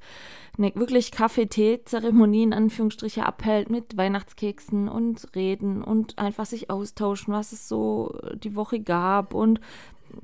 eine 0.57 0.75
wirklich 0.75 1.11
Kaffee-Tee-Zeremonie 1.11 2.43
in 2.43 2.53
Anführungsstriche 2.53 3.25
abhält 3.25 3.69
mit 3.69 3.95
Weihnachtskeksen 3.95 4.89
und 4.89 5.27
Reden 5.33 5.83
und 5.83 6.19
einfach 6.19 6.45
sich 6.45 6.69
austauschen, 6.69 7.33
was 7.33 7.53
es 7.53 7.69
so 7.69 8.19
die 8.35 8.55
Woche 8.55 8.81
gab 8.81 9.33
und 9.33 9.61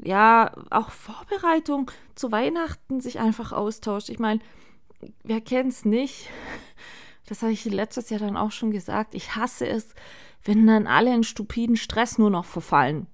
ja, 0.03 0.51
auch 0.69 0.89
Vorbereitung 0.89 1.91
zu 2.15 2.31
Weihnachten 2.33 2.99
sich 2.99 3.19
einfach 3.19 3.53
austauscht. 3.53 4.09
Ich 4.09 4.19
meine, 4.19 4.41
wer 5.23 5.39
kennt 5.39 5.71
es 5.71 5.85
nicht? 5.85 6.29
Das 7.27 7.41
habe 7.41 7.53
ich 7.53 7.63
letztes 7.65 8.09
Jahr 8.09 8.19
dann 8.19 8.37
auch 8.37 8.51
schon 8.51 8.71
gesagt. 8.71 9.13
Ich 9.13 9.35
hasse 9.35 9.67
es, 9.67 9.95
wenn 10.43 10.67
dann 10.67 10.87
alle 10.87 11.13
in 11.13 11.23
stupiden 11.23 11.77
Stress 11.77 12.17
nur 12.17 12.29
noch 12.29 12.45
verfallen 12.45 13.07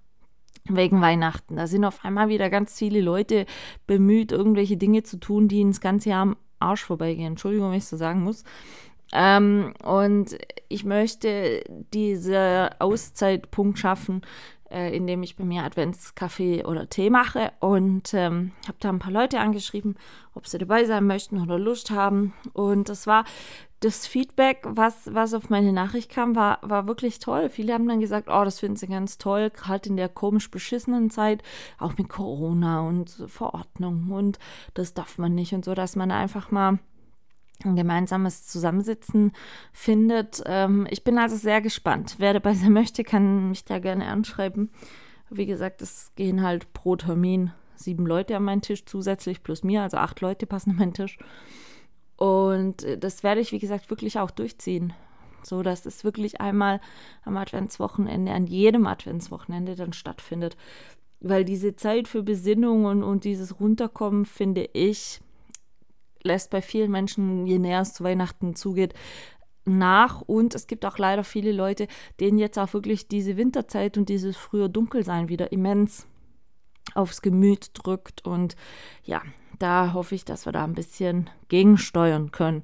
wegen 0.66 1.02
Weihnachten. 1.02 1.56
Da 1.58 1.68
sind 1.68 1.86
auf 1.86 2.04
einmal 2.06 2.30
wieder 2.30 2.50
ganz 2.50 2.78
viele 2.78 3.02
Leute 3.02 3.46
bemüht, 3.88 4.32
irgendwelche 4.32 4.78
Dinge 4.78 5.04
zu 5.04 5.18
tun, 5.18 5.48
die 5.48 5.62
ins 5.62 5.82
ganze 5.82 6.10
Jahr 6.10 6.22
am 6.22 6.38
Arsch 6.60 6.86
vorbeigehen. 6.86 7.28
Entschuldigung, 7.28 7.72
wenn 7.72 7.78
ich 7.78 7.86
so 7.86 7.98
sagen 7.98 8.24
muss. 8.24 8.44
Ähm, 9.12 9.74
und 9.84 10.38
ich 10.70 10.86
möchte 10.86 11.64
diese 11.94 12.72
Auszeitpunkt 12.80 13.78
schaffen, 13.78 14.22
äh, 14.72 14.96
indem 14.96 15.22
ich 15.22 15.36
bei 15.36 15.44
mir 15.44 15.64
Adventskaffee 15.64 16.66
oder 16.66 16.90
Tee 16.90 17.12
mache 17.12 17.52
und 17.60 18.14
ähm, 18.14 18.54
habe 18.68 18.78
da 18.80 18.90
ein 18.90 19.00
paar 19.00 19.12
Leute 19.12 19.40
angeschrieben, 19.40 19.96
ob 20.34 20.48
sie 20.48 20.58
dabei 20.58 20.86
sein 20.86 21.06
möchten 21.06 21.40
oder 21.40 21.60
Lust 21.60 21.92
haben. 21.92 22.34
Und 22.54 22.90
das 22.90 23.06
war 23.06 23.26
das 23.84 24.08
Feedback, 24.08 24.60
was, 24.64 25.14
was 25.14 25.34
auf 25.34 25.50
meine 25.50 25.74
Nachricht 25.74 26.10
kam, 26.10 26.36
war, 26.36 26.60
war 26.62 26.88
wirklich 26.88 27.20
toll. 27.20 27.50
Viele 27.50 27.74
haben 27.74 27.88
dann 27.88 28.00
gesagt, 28.00 28.30
oh, 28.30 28.44
das 28.46 28.60
finden 28.60 28.78
sie 28.78 28.88
ganz 28.88 29.18
toll, 29.18 29.50
gerade 29.50 29.90
in 29.90 29.98
der 29.98 30.08
komisch 30.08 30.50
beschissenen 30.50 31.10
Zeit, 31.10 31.44
auch 31.80 31.98
mit 31.98 32.08
Corona 32.08 32.82
und 32.82 33.10
Verordnung 33.28 34.12
und 34.12 34.40
das 34.74 34.94
darf 34.94 35.18
man 35.18 35.36
nicht 35.36 35.54
und 35.54 35.66
so, 35.66 35.74
dass 35.74 35.96
man 35.96 36.12
einfach 36.12 36.50
mal 36.50 36.80
ein 37.64 37.76
gemeinsames 37.76 38.48
Zusammensitzen 38.48 39.34
findet. 39.74 40.42
Ähm, 40.46 40.88
ich 40.90 41.04
bin 41.04 41.18
also 41.18 41.36
sehr 41.36 41.62
gespannt. 41.62 42.16
Wer 42.18 42.34
dabei 42.34 42.54
sein 42.54 42.74
möchte, 42.74 43.04
kann 43.04 43.50
mich 43.50 43.66
da 43.66 43.80
gerne 43.80 44.08
anschreiben. 44.08 44.72
Wie 45.30 45.46
gesagt, 45.46 45.82
es 45.82 46.12
gehen 46.16 46.42
halt 46.42 46.72
pro 46.74 46.96
Termin 46.96 47.52
sieben 47.76 48.06
Leute 48.06 48.36
an 48.38 48.44
meinen 48.44 48.62
Tisch 48.62 48.86
zusätzlich 48.86 49.44
plus 49.44 49.64
mir, 49.64 49.82
also 49.82 49.98
acht 49.98 50.22
Leute 50.22 50.46
passen 50.46 50.72
an 50.72 50.76
meinen 50.78 50.94
Tisch. 50.94 51.18
Und 52.24 52.84
äh, 52.84 52.98
das 52.98 53.22
werde 53.22 53.42
ich, 53.42 53.52
wie 53.52 53.60
gesagt, 53.60 53.90
wirklich 53.90 54.18
auch 54.18 54.32
durchziehen. 54.32 54.94
So 55.44 55.62
dass 55.62 55.86
es 55.86 56.06
wirklich 56.06 56.40
einmal 56.40 56.80
am 57.26 57.36
Adventswochenende, 57.36 58.32
an 58.32 58.48
jedem 58.48 58.88
Adventswochenende 58.88 59.76
dann 59.76 59.92
stattfindet. 59.92 60.56
Weil 61.20 61.44
diese 61.44 61.76
Zeit 61.76 62.08
für 62.08 62.24
Besinnung 62.24 62.86
und, 62.86 63.04
und 63.04 63.26
dieses 63.26 63.60
Runterkommen, 63.60 64.26
finde 64.26 64.70
ich, 64.72 65.20
lässt 66.24 66.50
bei 66.50 66.62
vielen 66.62 66.92
Menschen, 66.92 67.46
je 67.46 67.60
näher 67.60 67.82
es 67.82 67.94
zu 67.94 68.06
Weihnachten 68.06 68.56
zugeht, 68.56 68.94
nach. 69.66 70.22
Und 70.22 70.56
es 70.56 70.68
gibt 70.68 70.86
auch 70.86 70.98
leider 70.98 71.26
viele 71.26 71.52
Leute, 71.52 71.90
denen 72.22 72.38
jetzt 72.38 72.58
auch 72.58 72.74
wirklich 72.74 73.10
diese 73.10 73.36
Winterzeit 73.36 73.98
und 73.98 74.08
dieses 74.08 74.38
frühe 74.38 74.70
Dunkelsein 74.70 75.28
wieder 75.28 75.52
immens 75.52 76.08
aufs 76.96 77.22
Gemüt 77.22 77.72
drückt. 77.74 78.26
Und 78.26 78.56
ja, 79.04 79.24
da 79.60 79.94
hoffe 79.94 80.16
ich, 80.16 80.26
dass 80.26 80.46
wir 80.46 80.52
da 80.52 80.64
ein 80.64 80.74
bisschen 80.74 81.30
gegensteuern 81.50 82.32
können. 82.32 82.64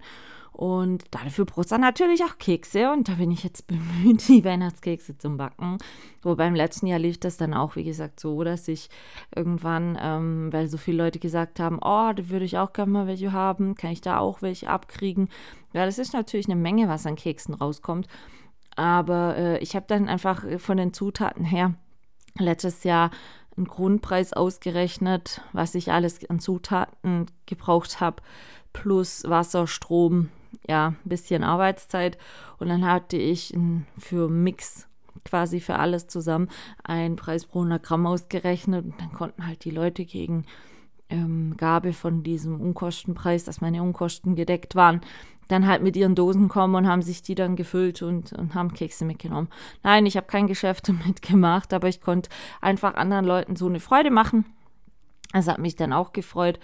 Und 0.60 1.06
dafür 1.12 1.46
braucht 1.46 1.72
es 1.72 1.78
natürlich 1.78 2.22
auch 2.26 2.38
Kekse. 2.38 2.92
Und 2.92 3.08
da 3.08 3.14
bin 3.14 3.32
ich 3.32 3.46
jetzt 3.46 3.66
bemüht, 3.68 4.28
die 4.28 4.44
Weihnachtskekse 4.44 5.18
zu 5.18 5.30
backen. 5.38 5.78
Wobei 6.22 6.48
im 6.48 6.56
letzten 6.56 6.86
Jahr 6.88 7.00
lief 7.00 7.18
das 7.18 7.38
dann 7.38 7.54
auch, 7.54 7.78
wie 7.78 7.86
gesagt, 7.86 8.20
so, 8.20 8.44
dass 8.44 8.68
ich 8.68 8.90
irgendwann, 9.34 9.98
ähm, 10.02 10.52
weil 10.52 10.68
so 10.68 10.76
viele 10.76 10.98
Leute 10.98 11.20
gesagt 11.20 11.62
haben, 11.62 11.78
oh, 11.78 12.12
da 12.14 12.28
würde 12.28 12.44
ich 12.44 12.58
auch 12.58 12.74
gerne 12.74 12.92
mal 12.92 13.08
welche 13.08 13.32
haben, 13.32 13.76
kann 13.76 13.92
ich 13.92 14.02
da 14.02 14.18
auch 14.18 14.42
welche 14.42 14.70
abkriegen. 14.70 15.30
Ja, 15.72 15.86
das 15.86 15.98
ist 15.98 16.12
natürlich 16.12 16.48
eine 16.48 16.58
Menge, 16.58 16.90
was 16.90 17.06
an 17.06 17.16
Keksen 17.16 17.54
rauskommt. 17.54 18.10
Aber 18.76 19.38
äh, 19.38 19.60
ich 19.60 19.78
habe 19.78 19.86
dann 19.88 20.10
einfach 20.10 20.44
von 20.58 20.76
den 20.76 20.92
Zutaten 20.92 21.46
her 21.46 21.74
letztes 22.38 22.84
Jahr 22.84 23.12
einen 23.60 23.68
Grundpreis 23.68 24.34
ausgerechnet, 24.34 25.42
was 25.54 25.76
ich 25.76 25.92
alles 25.92 26.28
an 26.30 26.40
Zutaten 26.40 27.28
gebraucht 27.46 28.00
habe, 28.00 28.24
plus 28.74 29.24
Wasser, 29.28 29.68
Strom, 29.68 30.30
ja, 30.68 30.88
ein 30.88 31.10
bisschen 31.10 31.44
Arbeitszeit. 31.44 32.18
Und 32.58 32.70
dann 32.70 32.86
hatte 32.86 33.18
ich 33.18 33.56
für 33.98 34.30
Mix 34.30 34.88
quasi 35.26 35.60
für 35.60 35.76
alles 35.76 36.08
zusammen 36.08 36.50
einen 36.84 37.16
Preis 37.16 37.46
pro 37.46 37.60
100 37.60 37.84
Gramm 37.84 38.08
ausgerechnet. 38.08 38.86
Und 38.86 39.02
dann 39.02 39.12
konnten 39.12 39.46
halt 39.46 39.66
die 39.66 39.72
Leute 39.72 40.06
gegen 40.06 40.46
ähm, 41.10 41.56
Gabe 41.58 41.94
von 41.94 42.24
diesem 42.24 42.62
Unkostenpreis, 42.62 43.44
dass 43.44 43.62
meine 43.62 43.84
Unkosten 43.84 44.36
gedeckt 44.36 44.76
waren, 44.76 45.02
dann 45.50 45.68
halt 45.68 45.82
mit 45.82 45.98
ihren 45.98 46.16
Dosen 46.16 46.48
kommen 46.48 46.76
und 46.76 46.88
haben 46.88 47.02
sich 47.02 47.22
die 47.22 47.36
dann 47.36 47.58
gefüllt 47.58 48.02
und, 48.02 48.32
und 48.34 48.54
haben 48.54 48.74
Kekse 48.74 49.04
mitgenommen. 49.04 49.50
Nein, 49.84 50.06
ich 50.06 50.16
habe 50.16 50.28
kein 50.28 50.48
Geschäft 50.48 50.88
damit 50.88 51.22
gemacht, 51.22 51.74
aber 51.74 51.90
ich 51.90 52.00
konnte 52.00 52.30
einfach 52.62 52.96
anderen 52.96 53.26
Leuten 53.26 53.58
so 53.58 53.68
eine 53.68 53.82
Freude 53.82 54.12
machen. 54.12 54.46
Das 55.34 55.48
hat 55.48 55.58
mich 55.60 55.76
dann 55.76 55.92
auch 55.92 56.14
gefreut. 56.14 56.60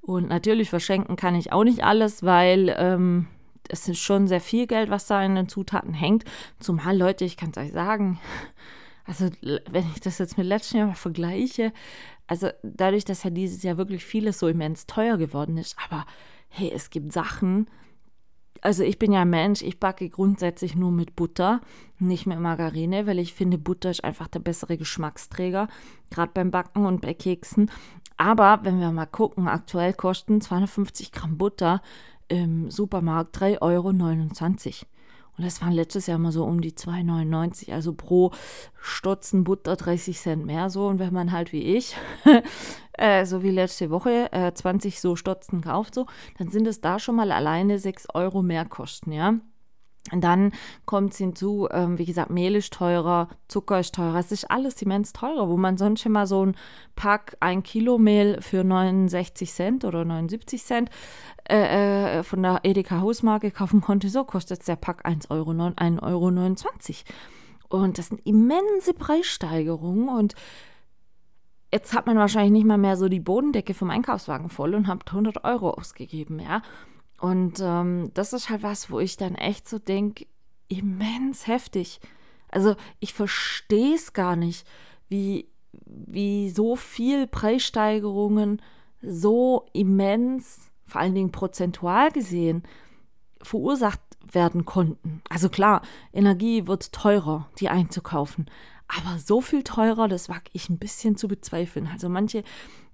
Und 0.00 0.28
natürlich 0.28 0.70
verschenken 0.70 1.16
kann 1.16 1.34
ich 1.34 1.52
auch 1.52 1.64
nicht 1.64 1.82
alles, 1.82 2.22
weil 2.22 2.74
ähm, 2.78 3.26
es 3.68 3.88
ist 3.88 3.98
schon 3.98 4.28
sehr 4.28 4.40
viel 4.40 4.66
Geld, 4.66 4.90
was 4.90 5.06
da 5.06 5.22
in 5.22 5.34
den 5.34 5.48
Zutaten 5.48 5.94
hängt. 5.94 6.24
Zumal, 6.60 6.96
Leute, 6.96 7.24
ich 7.24 7.36
kann 7.36 7.50
es 7.50 7.58
euch 7.58 7.72
sagen, 7.72 8.20
also 9.06 9.30
wenn 9.42 9.90
ich 9.94 10.00
das 10.00 10.18
jetzt 10.18 10.36
mit 10.36 10.46
letztem 10.46 10.78
Jahr 10.78 10.88
mal 10.88 10.94
vergleiche, 10.94 11.72
also 12.26 12.50
dadurch, 12.62 13.04
dass 13.04 13.24
ja 13.24 13.30
dieses 13.30 13.62
Jahr 13.62 13.78
wirklich 13.78 14.04
vieles 14.04 14.38
so 14.38 14.46
immens 14.46 14.86
teuer 14.86 15.16
geworden 15.16 15.56
ist, 15.56 15.76
aber 15.86 16.04
hey, 16.48 16.70
es 16.74 16.90
gibt 16.90 17.12
Sachen, 17.12 17.68
also 18.66 18.82
ich 18.82 18.98
bin 18.98 19.12
ja 19.12 19.24
Mensch, 19.24 19.62
ich 19.62 19.78
backe 19.78 20.08
grundsätzlich 20.08 20.74
nur 20.74 20.90
mit 20.90 21.14
Butter, 21.14 21.60
nicht 22.00 22.26
mit 22.26 22.40
Margarine, 22.40 23.06
weil 23.06 23.20
ich 23.20 23.32
finde, 23.32 23.58
Butter 23.58 23.92
ist 23.92 24.02
einfach 24.02 24.26
der 24.26 24.40
bessere 24.40 24.76
Geschmacksträger, 24.76 25.68
gerade 26.10 26.32
beim 26.34 26.50
Backen 26.50 26.84
und 26.84 27.00
bei 27.00 27.14
Keksen. 27.14 27.70
Aber 28.16 28.58
wenn 28.64 28.80
wir 28.80 28.90
mal 28.90 29.06
gucken, 29.06 29.46
aktuell 29.46 29.92
kosten 29.92 30.40
250 30.40 31.12
Gramm 31.12 31.38
Butter 31.38 31.80
im 32.26 32.68
Supermarkt 32.68 33.36
3,29 33.38 33.62
Euro. 33.62 33.92
Und 35.36 35.44
das 35.44 35.60
waren 35.60 35.72
letztes 35.72 36.06
Jahr 36.06 36.18
mal 36.18 36.32
so 36.32 36.44
um 36.44 36.60
die 36.60 36.72
2,99, 36.72 37.72
also 37.72 37.92
pro 37.92 38.32
Stotzen 38.80 39.44
Butter 39.44 39.76
30 39.76 40.18
Cent 40.18 40.46
mehr 40.46 40.70
so. 40.70 40.86
Und 40.86 40.98
wenn 40.98 41.12
man 41.12 41.32
halt 41.32 41.52
wie 41.52 41.76
ich, 41.76 41.94
äh, 42.94 43.26
so 43.26 43.42
wie 43.42 43.50
letzte 43.50 43.90
Woche, 43.90 44.32
äh, 44.32 44.52
20 44.52 45.00
so 45.00 45.14
Stotzen 45.14 45.60
kauft, 45.60 45.94
so, 45.94 46.06
dann 46.38 46.48
sind 46.48 46.66
es 46.66 46.80
da 46.80 46.98
schon 46.98 47.16
mal 47.16 47.32
alleine 47.32 47.78
6 47.78 48.08
Euro 48.14 48.42
mehr 48.42 48.64
Kosten, 48.64 49.12
ja. 49.12 49.34
Und 50.12 50.22
dann 50.22 50.52
kommt 50.84 51.12
es 51.12 51.18
hinzu, 51.18 51.68
ähm, 51.70 51.98
wie 51.98 52.04
gesagt, 52.04 52.30
Mehl 52.30 52.54
ist 52.54 52.72
teurer, 52.72 53.28
Zucker 53.48 53.80
ist 53.80 53.94
teurer. 53.94 54.18
Es 54.18 54.32
ist 54.32 54.50
alles 54.50 54.80
immens 54.82 55.12
teurer, 55.12 55.48
wo 55.48 55.56
man 55.56 55.76
sonst 55.76 56.02
schon 56.02 56.12
mal 56.12 56.26
so 56.26 56.46
ein 56.46 56.56
Pack, 56.94 57.36
ein 57.40 57.62
Kilo 57.62 57.98
Mehl 57.98 58.40
für 58.40 58.62
69 58.62 59.52
Cent 59.52 59.84
oder 59.84 60.04
79 60.04 60.62
Cent 60.62 60.90
äh, 61.48 62.18
äh, 62.18 62.22
von 62.22 62.42
der 62.42 62.60
Edeka 62.62 63.00
Hausmarke 63.00 63.50
kaufen 63.50 63.80
konnte. 63.80 64.08
So 64.08 64.24
kostet 64.24 64.66
der 64.66 64.76
Pack 64.76 65.06
1,29 65.06 65.30
Euro. 65.30 65.50
1,29 65.50 66.00
Euro. 66.02 67.82
Und 67.82 67.98
das 67.98 68.08
sind 68.08 68.24
immense 68.24 68.94
Preissteigerungen 68.94 70.08
und 70.08 70.34
jetzt 71.72 71.92
hat 71.94 72.06
man 72.06 72.16
wahrscheinlich 72.16 72.52
nicht 72.52 72.66
mal 72.66 72.78
mehr 72.78 72.96
so 72.96 73.08
die 73.08 73.20
Bodendecke 73.20 73.74
vom 73.74 73.90
Einkaufswagen 73.90 74.48
voll 74.48 74.74
und 74.74 74.86
hat 74.86 75.06
100 75.08 75.44
Euro 75.44 75.70
ausgegeben, 75.70 76.38
ja. 76.38 76.62
Und 77.18 77.60
ähm, 77.60 78.10
das 78.14 78.32
ist 78.32 78.50
halt 78.50 78.62
was, 78.62 78.90
wo 78.90 79.00
ich 79.00 79.16
dann 79.16 79.34
echt 79.34 79.68
so 79.68 79.78
denke, 79.78 80.26
immens 80.68 81.46
heftig. 81.46 82.00
Also 82.50 82.76
ich 83.00 83.14
verstehe 83.14 83.94
es 83.94 84.12
gar 84.12 84.36
nicht, 84.36 84.66
wie, 85.08 85.48
wie 85.84 86.50
so 86.50 86.76
viel 86.76 87.26
Preissteigerungen 87.26 88.62
so 89.00 89.66
immens, 89.72 90.70
vor 90.86 91.00
allen 91.00 91.14
Dingen 91.14 91.32
prozentual 91.32 92.10
gesehen, 92.10 92.62
verursacht 93.42 94.00
werden 94.32 94.64
konnten. 94.64 95.22
Also 95.28 95.48
klar, 95.48 95.82
Energie 96.12 96.66
wird 96.66 96.92
teurer, 96.92 97.48
die 97.58 97.68
einzukaufen. 97.68 98.46
Aber 98.88 99.18
so 99.18 99.40
viel 99.40 99.64
teurer, 99.64 100.08
das 100.08 100.28
wage 100.28 100.50
ich 100.52 100.68
ein 100.68 100.78
bisschen 100.78 101.16
zu 101.16 101.26
bezweifeln. 101.26 101.88
Also 101.92 102.08
manche 102.08 102.44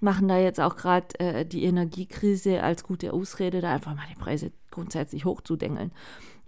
machen 0.00 0.26
da 0.26 0.38
jetzt 0.38 0.60
auch 0.60 0.76
gerade 0.76 1.18
äh, 1.20 1.44
die 1.44 1.64
Energiekrise 1.64 2.62
als 2.62 2.82
gute 2.82 3.12
Ausrede, 3.12 3.60
da 3.60 3.74
einfach 3.74 3.94
mal 3.94 4.06
die 4.10 4.18
Preise 4.18 4.52
grundsätzlich 4.70 5.24
hochzudengeln. 5.24 5.92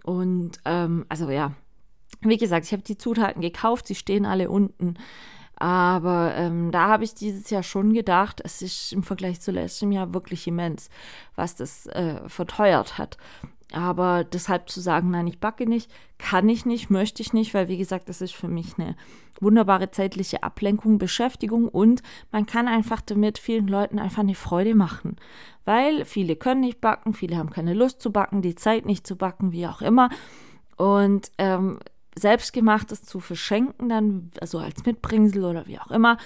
Und 0.03 0.59
ähm, 0.65 1.05
also 1.09 1.29
ja, 1.29 1.53
wie 2.21 2.37
gesagt, 2.37 2.65
ich 2.65 2.71
habe 2.71 2.83
die 2.83 2.97
Zutaten 2.97 3.41
gekauft, 3.41 3.87
sie 3.87 3.95
stehen 3.95 4.25
alle 4.25 4.49
unten. 4.49 4.95
Aber 5.57 6.33
ähm, 6.35 6.71
da 6.71 6.87
habe 6.87 7.03
ich 7.03 7.15
dieses 7.15 7.49
Jahr 7.49 7.63
schon 7.63 7.93
gedacht, 7.93 8.41
es 8.43 8.61
ist 8.61 8.91
im 8.91 9.03
Vergleich 9.03 9.39
zu 9.39 9.51
letztem 9.51 9.91
Jahr 9.91 10.13
wirklich 10.13 10.47
immens, 10.47 10.89
was 11.35 11.55
das 11.55 11.87
äh, 11.87 12.27
verteuert 12.27 12.97
hat. 12.97 13.17
Aber 13.73 14.23
deshalb 14.23 14.69
zu 14.69 14.79
sagen, 14.79 15.11
nein, 15.11 15.27
ich 15.27 15.39
backe 15.39 15.67
nicht, 15.67 15.91
kann 16.17 16.47
ich 16.47 16.65
nicht, 16.65 16.89
möchte 16.89 17.21
ich 17.21 17.33
nicht, 17.33 17.53
weil 17.53 17.67
wie 17.67 17.77
gesagt, 17.77 18.09
das 18.09 18.21
ist 18.21 18.35
für 18.35 18.47
mich 18.47 18.77
eine 18.77 18.95
wunderbare 19.41 19.91
zeitliche 19.91 20.43
Ablenkung, 20.43 20.97
Beschäftigung 20.97 21.67
und 21.67 22.03
man 22.31 22.45
kann 22.45 22.67
einfach 22.67 23.01
damit 23.01 23.37
vielen 23.37 23.67
Leuten 23.67 23.99
einfach 23.99 24.21
eine 24.21 24.35
Freude 24.35 24.75
machen. 24.75 25.17
Weil 25.65 26.05
viele 26.05 26.35
können 26.35 26.61
nicht 26.61 26.79
backen, 26.79 27.13
viele 27.13 27.37
haben 27.37 27.49
keine 27.49 27.73
Lust 27.73 28.01
zu 28.01 28.11
backen, 28.11 28.41
die 28.41 28.55
Zeit 28.55 28.85
nicht 28.85 29.05
zu 29.05 29.15
backen, 29.17 29.51
wie 29.51 29.67
auch 29.67 29.81
immer. 29.81 30.09
Und 30.77 31.31
ähm, 31.37 31.79
selbstgemachtes 32.17 33.03
zu 33.03 33.19
verschenken, 33.19 33.89
dann, 33.89 34.31
also 34.39 34.59
als 34.59 34.85
Mitbringsel 34.85 35.43
oder 35.43 35.67
wie 35.67 35.79
auch 35.79 35.91
immer, 35.91 36.17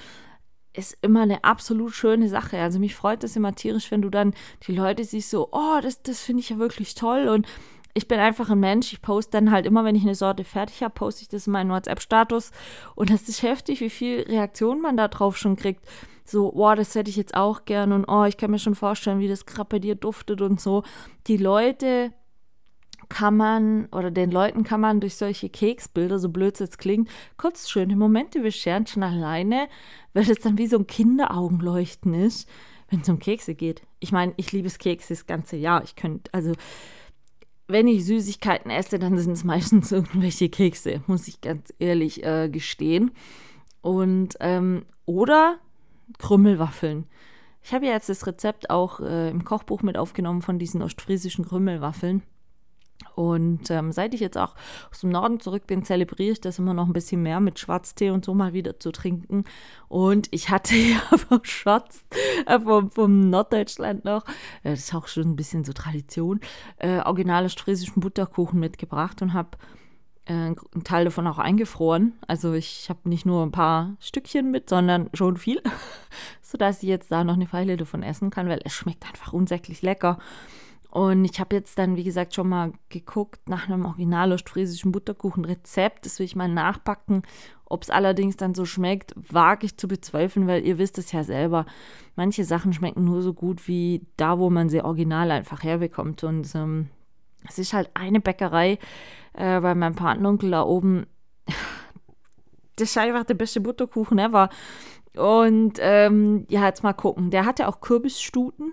ist 0.74 0.98
immer 1.01 1.22
eine 1.22 1.43
absolut 1.43 1.93
schöne 1.93 2.29
Sache. 2.29 2.60
Also 2.60 2.79
mich 2.79 2.96
freut 2.96 3.24
es 3.24 3.36
immer 3.36 3.55
tierisch, 3.55 3.91
wenn 3.91 4.01
du 4.01 4.10
dann 4.10 4.34
die 4.67 4.74
Leute 4.74 5.03
siehst, 5.03 5.29
so, 5.29 5.50
oh, 5.51 5.79
das, 5.81 6.01
das 6.03 6.22
finde 6.22 6.41
ich 6.41 6.50
ja 6.50 6.60
wirklich 6.60 6.96
toll. 6.96 7.27
Und 7.27 7.48
ich 7.93 8.08
bin 8.08 8.19
einfach 8.19 8.50
ein 8.50 8.60
Mensch. 8.60 8.93
Ich 8.93 9.01
poste 9.01 9.31
dann 9.31 9.51
halt 9.51 9.65
immer, 9.65 9.84
wenn 9.84 9.96
ich 9.96 10.03
eine 10.03 10.15
Sorte 10.15 10.43
fertig 10.43 10.84
habe, 10.84 10.93
poste 10.93 11.24
ich 11.24 11.27
das 11.27 11.48
in 11.48 11.53
meinen 11.53 11.72
WhatsApp-Status. 11.72 12.51
Und 12.96 13.10
das 13.10 13.27
ist 13.27 13.41
heftig, 13.41 13.81
wie 13.81 13.89
viel 13.89 14.22
Reaktion 14.22 14.81
man 14.81 14.96
da 14.96 15.08
drauf 15.08 15.38
schon 15.38 15.55
kriegt. 15.55 15.84
So, 16.24 16.53
oh, 16.53 16.75
das 16.75 16.93
hätte 16.93 17.10
ich 17.10 17.15
jetzt 17.15 17.36
auch 17.36 17.65
gern 17.65 17.91
und 17.91 18.05
oh, 18.05 18.24
ich 18.25 18.38
kann 18.38 18.51
mir 18.51 18.60
schon 18.60 18.75
vorstellen, 18.75 19.19
wie 19.19 19.27
das 19.27 19.48
gerade 19.48 19.67
bei 19.67 19.79
dir 19.79 19.96
duftet 19.96 20.41
und 20.41 20.62
so. 20.62 20.84
Die 21.25 21.38
Leute 21.38 22.13
kann 23.09 23.35
man 23.35 23.87
oder 23.87 24.11
den 24.11 24.31
Leuten 24.31 24.63
kann 24.63 24.79
man 24.79 25.01
durch 25.01 25.15
solche 25.15 25.49
Keksbilder, 25.49 26.19
so 26.19 26.29
blöd 26.29 26.53
es 26.53 26.59
jetzt 26.59 26.77
klingt, 26.77 27.09
kurz 27.37 27.69
schöne 27.69 27.95
Momente 27.95 28.41
bescheren, 28.41 28.87
schon 28.87 29.03
alleine, 29.03 29.67
weil 30.13 30.25
das 30.25 30.39
dann 30.39 30.57
wie 30.57 30.67
so 30.67 30.77
ein 30.77 30.87
Kinderaugenleuchten 30.87 32.13
ist, 32.13 32.47
wenn 32.89 33.01
es 33.01 33.09
um 33.09 33.19
Kekse 33.19 33.55
geht. 33.55 33.81
Ich 33.99 34.11
meine, 34.11 34.33
ich 34.37 34.51
liebe 34.51 34.67
es 34.67 34.77
Kekse 34.77 35.13
das 35.13 35.25
ganze 35.25 35.57
Jahr. 35.57 35.83
Ich 35.83 35.95
könnte, 35.95 36.31
also 36.33 36.53
wenn 37.67 37.87
ich 37.87 38.05
Süßigkeiten 38.05 38.71
esse, 38.71 38.99
dann 38.99 39.17
sind 39.17 39.33
es 39.33 39.43
meistens 39.43 39.91
irgendwelche 39.91 40.49
Kekse, 40.49 41.03
muss 41.07 41.27
ich 41.27 41.41
ganz 41.41 41.73
ehrlich 41.79 42.23
äh, 42.23 42.49
gestehen. 42.49 43.11
Und 43.81 44.35
ähm, 44.39 44.85
oder 45.05 45.59
Krümmelwaffeln. 46.17 47.05
Ich 47.61 47.73
habe 47.73 47.85
ja 47.85 47.93
jetzt 47.93 48.09
das 48.09 48.25
Rezept 48.25 48.69
auch 48.69 48.99
äh, 48.99 49.29
im 49.29 49.43
Kochbuch 49.43 49.81
mit 49.81 49.97
aufgenommen 49.97 50.41
von 50.41 50.59
diesen 50.59 50.81
ostfriesischen 50.81 51.45
Krümmelwaffeln. 51.45 52.23
Und 53.15 53.69
ähm, 53.69 53.91
seit 53.91 54.13
ich 54.13 54.19
jetzt 54.19 54.37
auch 54.37 54.55
aus 54.91 55.01
dem 55.01 55.09
Norden 55.09 55.39
zurück 55.39 55.67
bin, 55.67 55.83
zelebriere 55.83 56.33
ich 56.33 56.41
das 56.41 56.59
immer 56.59 56.73
noch 56.73 56.87
ein 56.87 56.93
bisschen 56.93 57.21
mehr 57.21 57.39
mit 57.39 57.59
Schwarztee 57.59 58.11
und 58.11 58.25
so 58.25 58.33
mal 58.33 58.53
wieder 58.53 58.79
zu 58.79 58.91
trinken. 58.91 59.43
Und 59.87 60.27
ich 60.31 60.49
hatte 60.49 60.75
ja 60.75 60.99
vom 61.17 61.43
Schwarz, 61.43 62.03
äh, 62.45 62.59
vom, 62.59 62.91
vom 62.91 63.29
Norddeutschland 63.29 64.05
noch, 64.05 64.25
äh, 64.63 64.71
das 64.71 64.79
ist 64.79 64.95
auch 64.95 65.07
schon 65.07 65.31
ein 65.31 65.35
bisschen 65.35 65.63
so 65.63 65.73
Tradition, 65.73 66.39
äh, 66.77 66.99
originale 66.99 67.49
friesischen 67.49 67.99
Butterkuchen 67.99 68.59
mitgebracht 68.59 69.21
und 69.21 69.33
habe 69.33 69.57
äh, 70.25 70.33
einen 70.33 70.83
Teil 70.83 71.05
davon 71.05 71.27
auch 71.27 71.39
eingefroren. 71.39 72.13
Also 72.27 72.53
ich 72.53 72.89
habe 72.89 73.09
nicht 73.09 73.25
nur 73.25 73.43
ein 73.43 73.51
paar 73.51 73.97
Stückchen 73.99 74.51
mit, 74.51 74.69
sondern 74.69 75.09
schon 75.13 75.37
viel, 75.37 75.61
sodass 76.41 76.83
ich 76.83 76.89
jetzt 76.89 77.11
da 77.11 77.23
noch 77.23 77.33
eine 77.33 77.51
Weile 77.51 77.77
davon 77.77 78.03
essen 78.03 78.29
kann, 78.29 78.47
weil 78.47 78.61
es 78.63 78.73
schmeckt 78.73 79.05
einfach 79.05 79.33
unsäglich 79.33 79.81
lecker. 79.81 80.19
Und 80.91 81.24
ich 81.24 81.39
habe 81.39 81.55
jetzt 81.55 81.77
dann, 81.77 81.98
wie 81.98 82.03
gesagt, 82.03 82.34
schon 82.34 82.50
mal 82.50 82.72
geguckt 82.89 83.48
nach 83.48 83.67
einem 83.67 83.86
original 83.86 84.31
ostfriesischen 84.31 84.91
Butterkuchenrezept. 84.91 86.05
Das 86.05 86.17
will 86.17 86.25
ich 86.25 86.36
mal 86.36 86.50
nachpacken. 86.50 87.21
Ob 87.65 87.84
es 87.84 87.91
allerdings 87.91 88.38
dann 88.38 88.56
so 88.56 88.65
schmeckt, 88.65 89.13
wage 89.15 89.67
ich 89.67 89.78
zu 89.78 89.88
bezweifeln, 89.88 90.47
weil 90.47 90.65
ihr 90.65 90.80
wisst 90.80 90.97
es 90.97 91.12
ja 91.12 91.23
selber. 91.23 91.67
Manche 92.15 92.43
Sachen 92.43 92.73
schmecken 92.73 93.06
nur 93.06 93.21
so 93.21 93.34
gut 93.34 93.67
wie 93.67 94.08
da, 94.17 94.39
wo 94.39 94.49
man 94.49 94.69
sie 94.69 94.84
original 94.84 95.30
einfach 95.30 95.62
herbekommt. 95.62 96.23
Und 96.23 96.56
ähm, 96.56 96.89
es 97.47 97.60
ist 97.60 97.73
halt 97.73 97.91
eine 97.93 98.19
Bäckerei 98.19 98.80
äh, 99.34 99.62
bei 99.62 99.75
meinem 99.75 99.95
Patenonkel 99.95 100.52
da 100.52 100.63
oben. 100.63 101.06
Das 102.75 102.91
ist 102.91 102.97
einfach 102.97 103.25
der 103.25 103.34
beste 103.34 103.60
Butterkuchen 103.60 104.19
ever. 104.19 104.47
Und 105.13 105.80
ähm, 105.82 106.45
ja, 106.47 106.65
jetzt 106.65 106.82
mal 106.82 106.93
gucken. 106.93 107.30
Der 107.30 107.45
hatte 107.45 107.67
auch 107.67 107.82
Kürbisstuten. 107.82 108.71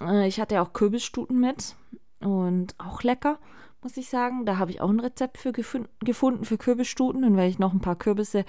Äh, 0.00 0.28
ich 0.28 0.40
hatte 0.40 0.56
ja 0.56 0.62
auch 0.62 0.72
Kürbisstuten 0.72 1.40
mit 1.40 1.76
und 2.20 2.74
auch 2.78 3.02
lecker, 3.02 3.38
muss 3.82 3.96
ich 3.96 4.08
sagen. 4.08 4.46
Da 4.46 4.58
habe 4.58 4.70
ich 4.70 4.80
auch 4.80 4.88
ein 4.88 5.00
Rezept 5.00 5.38
für 5.38 5.52
gefun 5.52 5.88
gefunden 6.00 6.44
für 6.44 6.58
Kürbisstuten. 6.58 7.24
Und 7.24 7.36
wenn 7.36 7.48
ich 7.48 7.58
noch 7.58 7.72
ein 7.72 7.80
paar 7.80 7.96
Kürbisse 7.96 8.44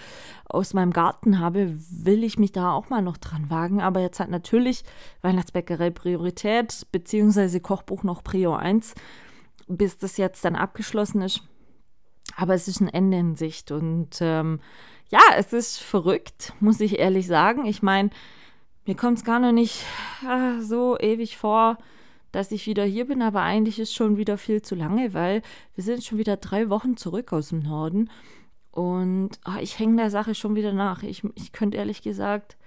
aus 0.45 0.73
meinem 0.73 0.93
Garten 0.93 1.39
habe, 1.39 1.75
will 1.89 2.23
ich 2.23 2.39
mich 2.39 2.51
da 2.51 2.71
auch 2.71 2.89
mal 2.89 3.01
noch 3.01 3.17
dran 3.17 3.49
wagen. 3.49 3.81
Aber 3.81 3.99
jetzt 3.99 4.19
hat 4.19 4.29
natürlich 4.29 4.83
Weihnachtsbäckerei 5.21 5.89
Priorität, 5.89 6.87
beziehungsweise 6.91 7.59
Kochbuch 7.59 8.03
noch 8.03 8.23
Prio 8.23 8.53
1, 8.53 8.95
bis 9.67 9.97
das 9.97 10.17
jetzt 10.17 10.45
dann 10.45 10.55
abgeschlossen 10.55 11.21
ist. 11.21 11.43
Aber 12.37 12.53
es 12.53 12.67
ist 12.67 12.81
ein 12.81 12.89
Ende 12.89 13.17
in 13.17 13.35
Sicht. 13.35 13.71
Und 13.71 14.17
ähm, 14.21 14.59
ja, 15.09 15.21
es 15.37 15.53
ist 15.53 15.77
verrückt, 15.77 16.53
muss 16.59 16.79
ich 16.79 16.99
ehrlich 16.99 17.27
sagen. 17.27 17.65
Ich 17.65 17.83
meine, 17.83 18.09
mir 18.85 18.95
kommt 18.95 19.17
es 19.17 19.23
gar 19.23 19.39
noch 19.39 19.51
nicht 19.51 19.83
äh, 20.27 20.61
so 20.61 20.97
ewig 20.99 21.37
vor, 21.37 21.77
dass 22.31 22.51
ich 22.51 22.67
wieder 22.67 22.83
hier 22.83 23.05
bin, 23.05 23.21
aber 23.21 23.41
eigentlich 23.41 23.79
ist 23.79 23.93
schon 23.93 24.17
wieder 24.17 24.37
viel 24.37 24.61
zu 24.61 24.75
lange, 24.75 25.13
weil 25.13 25.41
wir 25.75 25.83
sind 25.83 26.03
schon 26.03 26.17
wieder 26.17 26.37
drei 26.37 26.69
Wochen 26.69 26.97
zurück 26.97 27.31
aus 27.33 27.49
dem 27.49 27.59
Norden 27.59 28.09
und 28.71 29.31
oh, 29.45 29.59
ich 29.61 29.79
hänge 29.79 29.95
der 29.95 30.11
Sache 30.11 30.35
schon 30.35 30.55
wieder 30.55 30.73
nach. 30.73 31.01
Ich, 31.01 31.23
ich 31.35 31.53
könnte 31.53 31.77
ehrlich 31.77 32.01
gesagt, 32.01 32.57